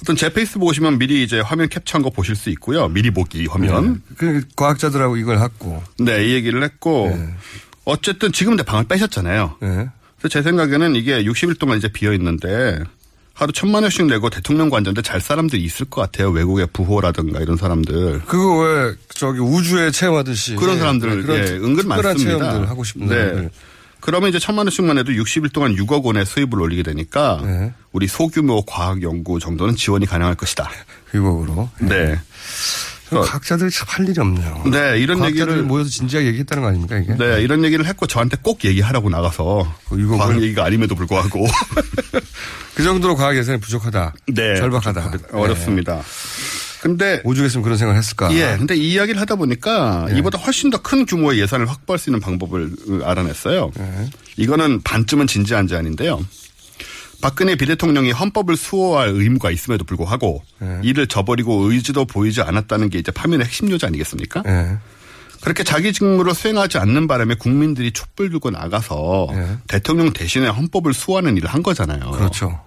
어떤 0.02 0.16
제 0.16 0.32
페이스북 0.32 0.66
오시면 0.66 0.98
미리 0.98 1.22
이제 1.22 1.40
화면 1.40 1.68
캡처한 1.68 2.02
거 2.02 2.08
보실 2.10 2.34
수 2.34 2.48
있고요. 2.50 2.88
미리 2.88 3.10
보기 3.10 3.46
화면. 3.46 4.02
그 4.16 4.42
과학자들하고 4.56 5.16
이걸 5.18 5.38
했고. 5.40 5.82
네, 5.98 6.24
이 6.26 6.32
얘기를 6.34 6.62
했고 6.62 7.14
어쨌든 7.84 8.32
지금 8.32 8.56
내 8.56 8.62
방을 8.62 8.84
빼셨잖아요. 8.84 9.56
네. 9.60 9.88
제 10.28 10.42
생각에는 10.42 10.96
이게 10.96 11.22
60일 11.24 11.58
동안 11.58 11.78
이제 11.78 11.88
비어 11.88 12.12
있는데 12.14 12.80
하루 13.34 13.52
천만 13.52 13.82
원씩 13.82 14.06
내고 14.06 14.30
대통령 14.30 14.70
관전데 14.70 15.02
잘 15.02 15.20
사람들이 15.20 15.62
있을 15.64 15.86
것 15.86 16.00
같아요. 16.00 16.30
외국의 16.30 16.68
부호라든가 16.72 17.40
이런 17.40 17.56
사람들. 17.56 18.22
그거 18.26 18.60
왜 18.62 18.94
저기 19.08 19.40
우주에 19.40 19.90
체험하듯이 19.90 20.54
그런 20.54 20.78
사람들 20.78 21.16
네, 21.16 21.22
그런 21.22 21.38
예, 21.38 21.50
은근 21.52 21.88
많습니다. 21.88 22.14
체험들 22.38 22.68
하고 22.68 22.84
싶은 22.84 23.06
네. 23.08 23.14
사람들. 23.14 23.50
그러면 24.00 24.28
이제 24.28 24.38
천만 24.38 24.66
원씩만 24.66 24.98
해도 24.98 25.12
60일 25.12 25.52
동안 25.52 25.74
6억 25.74 26.04
원의 26.04 26.26
수입을 26.26 26.60
올리게 26.60 26.82
되니까 26.82 27.40
네. 27.42 27.72
우리 27.92 28.06
소규모 28.06 28.62
과학 28.62 29.02
연구 29.02 29.40
정도는 29.40 29.74
지원이 29.76 30.06
가능할 30.06 30.34
것이다. 30.36 30.70
6억으로. 31.12 31.68
네. 31.80 32.18
과학자들이 33.22 33.70
참 33.70 33.86
할 33.88 34.08
일이 34.08 34.18
없네요. 34.20 34.64
네, 34.70 34.98
이런 34.98 35.24
얘기를 35.24 35.62
모여서 35.62 35.88
진지하게 35.90 36.28
얘기했다는 36.28 36.62
거 36.62 36.68
아닙니까 36.70 36.96
이게? 36.98 37.14
네, 37.16 37.42
이런 37.42 37.64
얘기를 37.64 37.86
했고 37.86 38.06
저한테 38.06 38.36
꼭 38.42 38.64
얘기하라고 38.64 39.08
나가서 39.10 39.72
이거 39.98 40.16
과학 40.16 40.32
뭐- 40.34 40.42
얘기가 40.42 40.64
아님에도 40.64 40.94
불구하고 40.94 41.46
그 42.74 42.82
정도로 42.82 43.14
과학 43.16 43.36
예산이 43.36 43.60
부족하다. 43.60 44.14
네, 44.28 44.56
절박하다. 44.56 45.12
어렵습니다. 45.32 46.02
근데 46.82 47.20
오죽했으면 47.24 47.62
그런 47.62 47.78
생각을 47.78 47.98
했을까? 47.98 48.30
예, 48.34 48.56
근데 48.58 48.76
이 48.76 48.92
이야기를 48.92 49.18
하다 49.20 49.36
보니까 49.36 50.06
네. 50.10 50.18
이보다 50.18 50.38
훨씬 50.38 50.68
더 50.70 50.78
큰 50.82 51.06
규모의 51.06 51.40
예산을 51.40 51.66
확보할 51.68 51.98
수 51.98 52.10
있는 52.10 52.20
방법을 52.20 52.72
알아냈어요. 53.04 53.70
네. 53.74 54.10
이거는 54.36 54.82
반쯤은 54.82 55.26
진지한 55.26 55.66
제안인데요. 55.66 56.20
박근혜 57.24 57.56
비대통령이 57.56 58.10
헌법을 58.10 58.54
수호할 58.54 59.08
의무가 59.08 59.50
있음에도 59.50 59.82
불구하고 59.84 60.42
네. 60.58 60.80
이를 60.82 61.06
저버리고 61.06 61.70
의지도 61.70 62.04
보이지 62.04 62.42
않았다는 62.42 62.90
게 62.90 62.98
이제 62.98 63.10
파면의 63.10 63.46
핵심 63.46 63.70
요지 63.70 63.86
아니겠습니까? 63.86 64.42
네. 64.42 64.76
그렇게 65.40 65.64
자기 65.64 65.94
직무를 65.94 66.34
수행하지 66.34 66.76
않는 66.76 67.06
바람에 67.06 67.36
국민들이 67.36 67.92
촛불 67.92 68.28
들고 68.28 68.50
나가서 68.50 69.28
네. 69.30 69.56
대통령 69.68 70.12
대신에 70.12 70.48
헌법을 70.48 70.92
수호하는 70.92 71.38
일을 71.38 71.48
한 71.48 71.62
거잖아요. 71.62 72.10
그렇죠. 72.10 72.60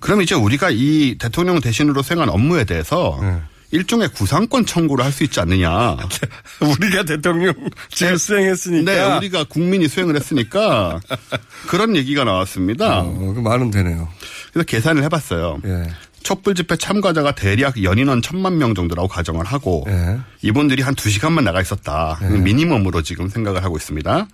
그럼 0.00 0.22
이제 0.22 0.34
우리가 0.34 0.70
이 0.72 1.14
대통령 1.16 1.60
대신으로 1.60 2.02
수행한 2.02 2.30
업무에 2.30 2.64
대해서 2.64 3.16
네. 3.22 3.40
일종의 3.74 4.08
구상권 4.10 4.66
청구를 4.66 5.04
할 5.04 5.12
수 5.12 5.24
있지 5.24 5.38
않느냐. 5.40 5.96
우리가 6.60 7.02
대통령 7.04 7.52
제일 7.90 8.18
수행했으니까. 8.18 8.90
네, 8.92 9.16
우리가 9.18 9.44
국민이 9.44 9.88
수행을 9.88 10.16
했으니까 10.16 11.00
그런 11.68 11.94
얘기가 11.96 12.24
나왔습니다. 12.24 13.00
어, 13.00 13.32
그 13.34 13.40
말은 13.40 13.70
되네요. 13.70 14.08
그래서 14.52 14.64
계산을 14.66 15.02
해봤어요. 15.04 15.58
예. 15.66 15.90
촛불 16.22 16.54
집회 16.54 16.76
참가자가 16.76 17.34
대략 17.34 17.82
연인원 17.82 18.22
천만 18.22 18.56
명 18.58 18.74
정도라고 18.74 19.08
가정을 19.08 19.44
하고 19.44 19.84
예. 19.88 20.18
이분들이 20.42 20.82
한 20.82 20.94
두 20.94 21.10
시간만 21.10 21.44
나가 21.44 21.60
있었다. 21.60 22.18
미니멈으로 22.22 23.02
지금 23.02 23.28
생각을 23.28 23.62
하고 23.62 23.76
있습니다. 23.76 24.26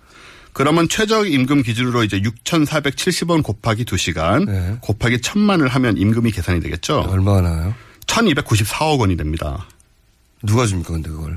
그러면 0.53 0.87
최저 0.89 1.25
임금 1.25 1.63
기준으로 1.63 2.03
이제 2.03 2.19
6,470원 2.21 3.41
곱하기 3.43 3.85
2시간 3.85 4.45
네. 4.45 4.77
곱하기 4.81 5.17
1,000만을 5.17 5.69
하면 5.69 5.97
임금이 5.97 6.31
계산이 6.31 6.59
되겠죠. 6.61 7.05
얼마가 7.09 7.41
나와요? 7.41 7.73
1,294억 8.11 8.99
원이 8.99 9.17
됩니다. 9.17 9.65
누가 10.43 10.65
줍니까 10.65 10.93
근데 10.93 11.09
그걸? 11.09 11.35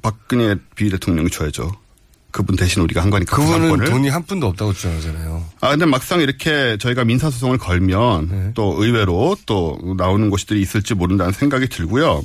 박근혜 0.00 0.54
비대통령이 0.76 1.30
줘야죠. 1.30 1.72
그분 2.30 2.56
대신 2.56 2.82
우리가 2.82 3.02
한 3.02 3.10
거니까 3.10 3.36
그분은 3.36 3.60
구상권을. 3.60 3.86
돈이 3.86 4.08
한 4.10 4.22
푼도 4.22 4.46
없다고 4.48 4.74
주장하잖아요. 4.74 5.44
아, 5.60 5.70
근데 5.70 5.86
막상 5.86 6.20
이렇게 6.20 6.76
저희가 6.78 7.04
민사 7.04 7.30
소송을 7.30 7.58
걸면 7.58 8.28
네. 8.30 8.52
또 8.54 8.76
의외로 8.78 9.36
또 9.46 9.78
나오는 9.96 10.28
곳들이 10.30 10.60
있을지 10.60 10.94
모른다는 10.94 11.32
생각이 11.32 11.68
들고요. 11.68 12.22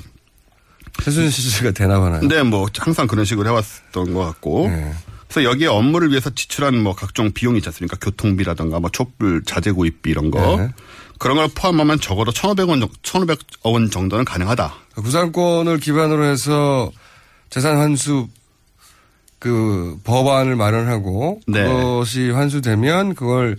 최순실 1.02 1.52
씨가 1.52 1.72
대나봐나요. 1.72 2.20
근데 2.20 2.44
뭐 2.44 2.68
항상 2.78 3.08
그런 3.08 3.26
식으로 3.26 3.50
해왔던 3.50 4.14
것 4.14 4.20
같고. 4.26 4.68
네. 4.68 4.94
그래서 5.34 5.50
여기에 5.50 5.68
업무를 5.68 6.12
위해서 6.12 6.30
지출한 6.30 6.78
뭐 6.78 6.94
각종 6.94 7.32
비용이 7.32 7.58
있지 7.58 7.68
않습니까? 7.70 7.98
교통비라든가 8.00 8.80
뭐 8.80 8.92
촛불 8.92 9.44
자재 9.44 9.72
구입비 9.72 10.12
이런 10.12 10.30
거. 10.30 10.58
네. 10.58 10.70
그런 11.18 11.38
걸 11.38 11.48
포함하면 11.56 12.00
적어도 12.00 12.32
1,500원, 12.32 12.88
1,500억 13.02 13.40
원 13.64 13.90
정도는 13.90 14.26
가능하다. 14.26 14.74
구상권을 14.96 15.80
기반으로 15.80 16.24
해서 16.26 16.92
재산 17.50 17.78
환수 17.78 18.28
그 19.40 19.98
법안을 20.04 20.56
마련하고 20.56 21.42
네. 21.48 21.64
그것이 21.64 22.30
환수되면 22.30 23.16
그걸 23.16 23.58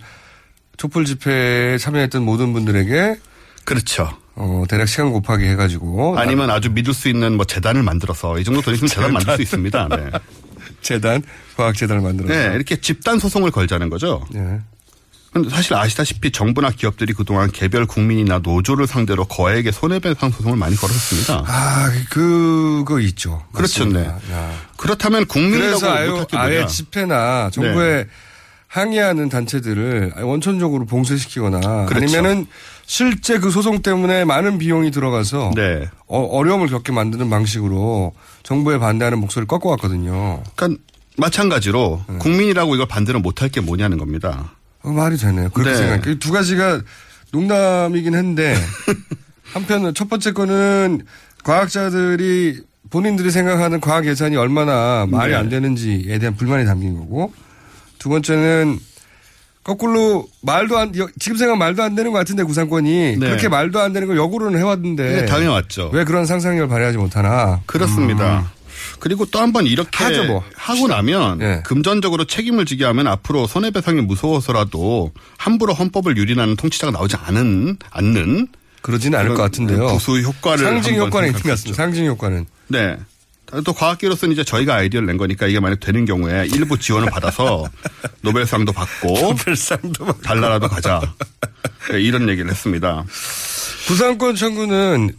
촛불 0.77 1.03
집회에 1.03 1.77
참여했던 1.77 2.23
모든 2.23 2.53
분들에게 2.53 3.19
그렇죠. 3.65 4.09
어, 4.35 4.63
대략 4.69 4.87
시간 4.87 5.11
곱하기 5.11 5.43
해가지고 5.45 6.17
아니면 6.17 6.49
아주 6.49 6.71
믿을 6.71 6.93
수 6.93 7.09
있는 7.09 7.35
뭐 7.35 7.45
재단을 7.45 7.83
만들어서 7.83 8.39
이 8.39 8.45
정도 8.45 8.61
돈 8.61 8.75
있으면 8.75 8.87
재단 8.87 9.11
만들 9.11 9.35
수 9.35 9.41
있습니다. 9.41 9.87
네. 9.89 10.11
재단 10.85 11.23
과학 11.57 11.75
재단을 11.75 12.01
만들어서 12.01 12.33
네, 12.33 12.55
이렇게 12.55 12.79
집단 12.79 13.19
소송을 13.19 13.51
걸자는 13.51 13.89
거죠. 13.89 14.25
네. 14.29 14.59
사실 15.49 15.73
아시다시피 15.73 16.31
정부나 16.31 16.69
기업들이 16.69 17.11
그동안 17.11 17.51
개별 17.51 17.85
국민이나 17.85 18.39
노조를 18.39 18.87
상대로 18.87 19.25
거액의 19.25 19.73
손해배상 19.73 20.31
소송을 20.31 20.57
많이 20.57 20.77
걸었습니다. 20.77 21.43
아, 21.45 21.91
그거 22.09 23.01
있죠. 23.01 23.43
그렇죠. 23.51 23.83
네. 23.85 24.05
야. 24.05 24.61
그렇다면 24.77 25.25
국민이라고 25.25 25.79
그래서 25.79 25.91
아예, 26.37 26.59
아예? 26.59 26.65
집회나 26.67 27.49
정부에 27.51 28.03
네. 28.03 28.09
항의하는 28.75 29.29
단체들을 29.29 30.15
원천적으로 30.23 30.83
봉쇄시키거나 30.83 31.85
그렇죠. 31.85 31.95
아니면은 31.95 32.45
실제 32.85 33.39
그 33.39 33.49
소송 33.49 33.81
때문에 33.81 34.25
많은 34.25 34.57
비용이 34.57 34.91
들어가서 34.91 35.51
네. 35.55 35.87
어, 36.07 36.43
려움을 36.43 36.67
겪게 36.67 36.91
만드는 36.91 37.29
방식으로 37.29 38.11
정부에 38.43 38.77
반대하는 38.77 39.19
목소리를 39.19 39.47
꺾어왔거든요. 39.47 40.43
그러니까 40.57 40.81
마찬가지로 41.15 42.03
네. 42.09 42.17
국민이라고 42.17 42.75
이걸 42.75 42.85
반대로 42.85 43.21
못할 43.21 43.47
게 43.47 43.61
뭐냐는 43.61 43.97
겁니다. 43.97 44.51
어, 44.83 44.89
말이 44.89 45.15
되네요. 45.15 45.51
그렇게 45.51 45.71
네. 45.71 45.77
생각해. 45.77 46.11
이두 46.11 46.33
가지가 46.33 46.81
농담이긴 47.31 48.13
한데 48.13 48.57
한편은 49.53 49.93
첫 49.93 50.09
번째 50.09 50.33
거는 50.33 51.05
과학자들이 51.45 52.59
본인들이 52.89 53.31
생각하는 53.31 53.79
과학 53.79 54.05
예산이 54.05 54.35
얼마나 54.35 55.05
말이 55.09 55.31
네. 55.31 55.37
안 55.37 55.47
되는지에 55.47 56.19
대한 56.19 56.35
불만이 56.35 56.65
담긴 56.65 56.97
거고 56.97 57.31
두 58.05 58.09
번째는 58.09 58.77
거꾸로 59.63 60.27
말도 60.43 60.77
안 60.77 60.95
여- 60.99 61.09
지금 61.19 61.37
생각 61.39 61.57
말도 61.57 61.81
안 61.81 61.95
되는 61.95 62.11
것 62.11 62.19
같은데 62.19 62.43
구상권이 62.43 63.17
네. 63.17 63.17
그렇게 63.17 63.49
말도 63.49 63.79
안 63.79 63.93
되는 63.93 64.07
걸 64.07 64.15
역으로는 64.15 64.59
해왔는데 64.59 65.21
네, 65.21 65.25
당해왔죠. 65.25 65.89
왜 65.91 66.03
그런 66.03 66.27
상상력을 66.27 66.67
발휘하지 66.69 66.99
못하나 66.99 67.61
그렇습니다. 67.65 68.51
그리고 68.99 69.25
또 69.25 69.39
한 69.39 69.51
번 69.53 69.65
이렇게 69.65 70.03
음. 70.03 70.05
하죠, 70.05 70.23
뭐. 70.25 70.43
하고 70.55 70.87
나면 70.87 71.39
네. 71.39 71.61
금전적으로 71.65 72.25
책임을 72.25 72.65
지게 72.65 72.85
하면 72.85 73.07
앞으로 73.07 73.47
손해배상이 73.47 74.01
무서워서라도 74.01 75.11
함부로 75.39 75.73
헌법을 75.73 76.15
유린하는 76.15 76.55
통치자가 76.57 76.91
나오지 76.91 77.15
않은 77.15 77.77
않는 77.89 78.47
그러지는 78.83 79.17
않을 79.17 79.33
것 79.33 79.41
같은데요. 79.41 79.87
부수 79.87 80.19
효과를 80.19 80.63
상징 80.63 80.97
효과는 80.97 81.29
있는 81.29 81.41
것 81.41 81.49
같습니다. 81.49 81.75
상징 81.75 82.05
효과는. 82.05 82.45
네. 82.67 82.97
또 83.63 83.73
과학계로서는 83.73 84.33
이제 84.33 84.43
저희가 84.43 84.75
아이디어를 84.75 85.05
낸 85.05 85.17
거니까 85.17 85.47
이게 85.47 85.59
만약 85.59 85.79
되는 85.79 86.05
경우에 86.05 86.47
일부 86.53 86.77
지원을 86.77 87.09
받아서 87.09 87.65
노벨상도 88.21 88.71
받고 88.71 89.13
노벨상도 89.13 90.05
받고 90.05 90.21
달나라도 90.21 90.67
가자. 90.67 90.99
네, 91.91 92.01
이런 92.01 92.27
얘기를 92.29 92.49
했습니다. 92.49 93.05
구상권 93.87 94.35
청구는 94.35 95.11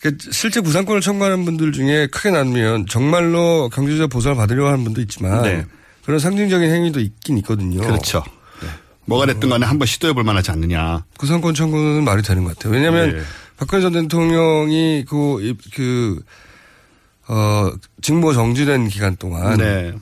그 0.00 0.16
실제 0.30 0.60
구상권을 0.60 1.00
청구하는 1.00 1.44
분들 1.44 1.72
중에 1.72 2.06
크게 2.06 2.30
나누면 2.30 2.86
정말로 2.86 3.68
경제적 3.68 4.08
보상을 4.10 4.36
받으려고 4.36 4.68
하는 4.68 4.84
분도 4.84 5.00
있지만 5.02 5.42
네. 5.42 5.66
그런 6.04 6.18
상징적인 6.20 6.70
행위도 6.70 7.00
있긴 7.00 7.36
있거든요. 7.38 7.80
그렇죠. 7.82 8.24
네. 8.62 8.68
뭐가 9.04 9.26
됐든 9.26 9.48
간에 9.50 9.66
한번 9.66 9.86
시도해 9.86 10.14
볼 10.14 10.24
만하지 10.24 10.50
않느냐. 10.52 11.04
구상권 11.18 11.54
청구는 11.54 12.04
말이 12.04 12.22
되는 12.22 12.44
것 12.44 12.56
같아요. 12.56 12.72
왜냐하면 12.72 13.16
네. 13.16 13.22
박근혜 13.58 13.82
전 13.82 13.92
대통령이 13.92 15.04
그, 15.08 15.42
이- 15.42 15.56
그, 15.74 16.20
어, 17.28 17.70
직무 18.02 18.32
정지된 18.32 18.88
기간 18.88 19.16
동안 19.16 19.58
네. 19.58 19.92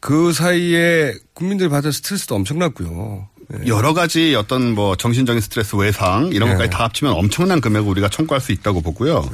그 0.00 0.32
사이에 0.32 1.14
국민들이 1.34 1.68
받은 1.68 1.90
스트레스도 1.92 2.34
엄청났고요. 2.36 3.28
네. 3.48 3.66
여러 3.66 3.94
가지 3.94 4.34
어떤 4.34 4.74
뭐 4.74 4.96
정신적인 4.96 5.40
스트레스 5.40 5.76
외상 5.76 6.28
이런 6.32 6.48
네. 6.48 6.54
것까지 6.54 6.70
다 6.70 6.84
합치면 6.84 7.12
엄청난 7.12 7.60
금액을 7.60 7.88
우리가 7.88 8.08
청구할 8.08 8.40
수 8.40 8.52
있다고 8.52 8.80
보고요. 8.80 9.28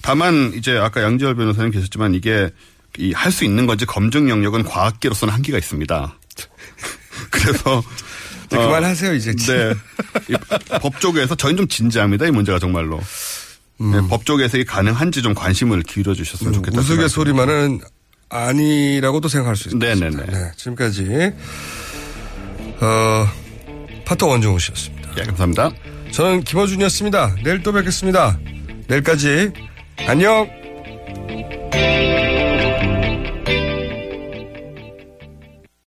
다만 0.00 0.52
이제 0.54 0.76
아까 0.76 1.02
양지열 1.02 1.34
변호사님 1.36 1.70
계셨지만 1.70 2.14
이게 2.14 2.50
이할수 2.98 3.44
있는 3.44 3.66
건지 3.66 3.86
검증 3.86 4.28
영역은 4.28 4.64
과학계로서는 4.64 5.32
한계가 5.32 5.58
있습니다. 5.58 6.14
그래서 7.30 7.82
이제 8.46 8.56
그만하세요, 8.56 9.14
이제. 9.14 9.32
네. 9.32 9.74
이 10.28 10.34
법조계에서 10.80 11.34
저희는 11.34 11.56
좀 11.56 11.68
진지합니다. 11.68 12.26
이 12.26 12.30
문제가 12.30 12.58
정말로. 12.58 13.00
네, 13.78 14.00
법조계에서 14.08 14.58
이게 14.58 14.64
가능한지 14.64 15.22
좀 15.22 15.34
관심을 15.34 15.82
기울여 15.82 16.14
주셨으면 16.14 16.52
좋겠다. 16.52 16.78
음. 16.78 16.80
우스갯소리만은 16.80 17.80
아니라고도 18.28 19.28
생각할 19.28 19.56
수 19.56 19.68
있습니다. 19.68 19.94
네네네. 19.94 20.26
네, 20.26 20.50
지금까지 20.56 21.32
어, 22.80 23.28
파터 24.04 24.26
원종우 24.26 24.58
씨였습니다. 24.58 25.10
예, 25.18 25.22
감사합니다. 25.24 25.70
저는 26.12 26.44
김어준이었습니다. 26.44 27.36
내일 27.44 27.62
또 27.62 27.72
뵙겠습니다. 27.72 28.38
내일까지 28.88 29.52
안녕. 30.06 30.48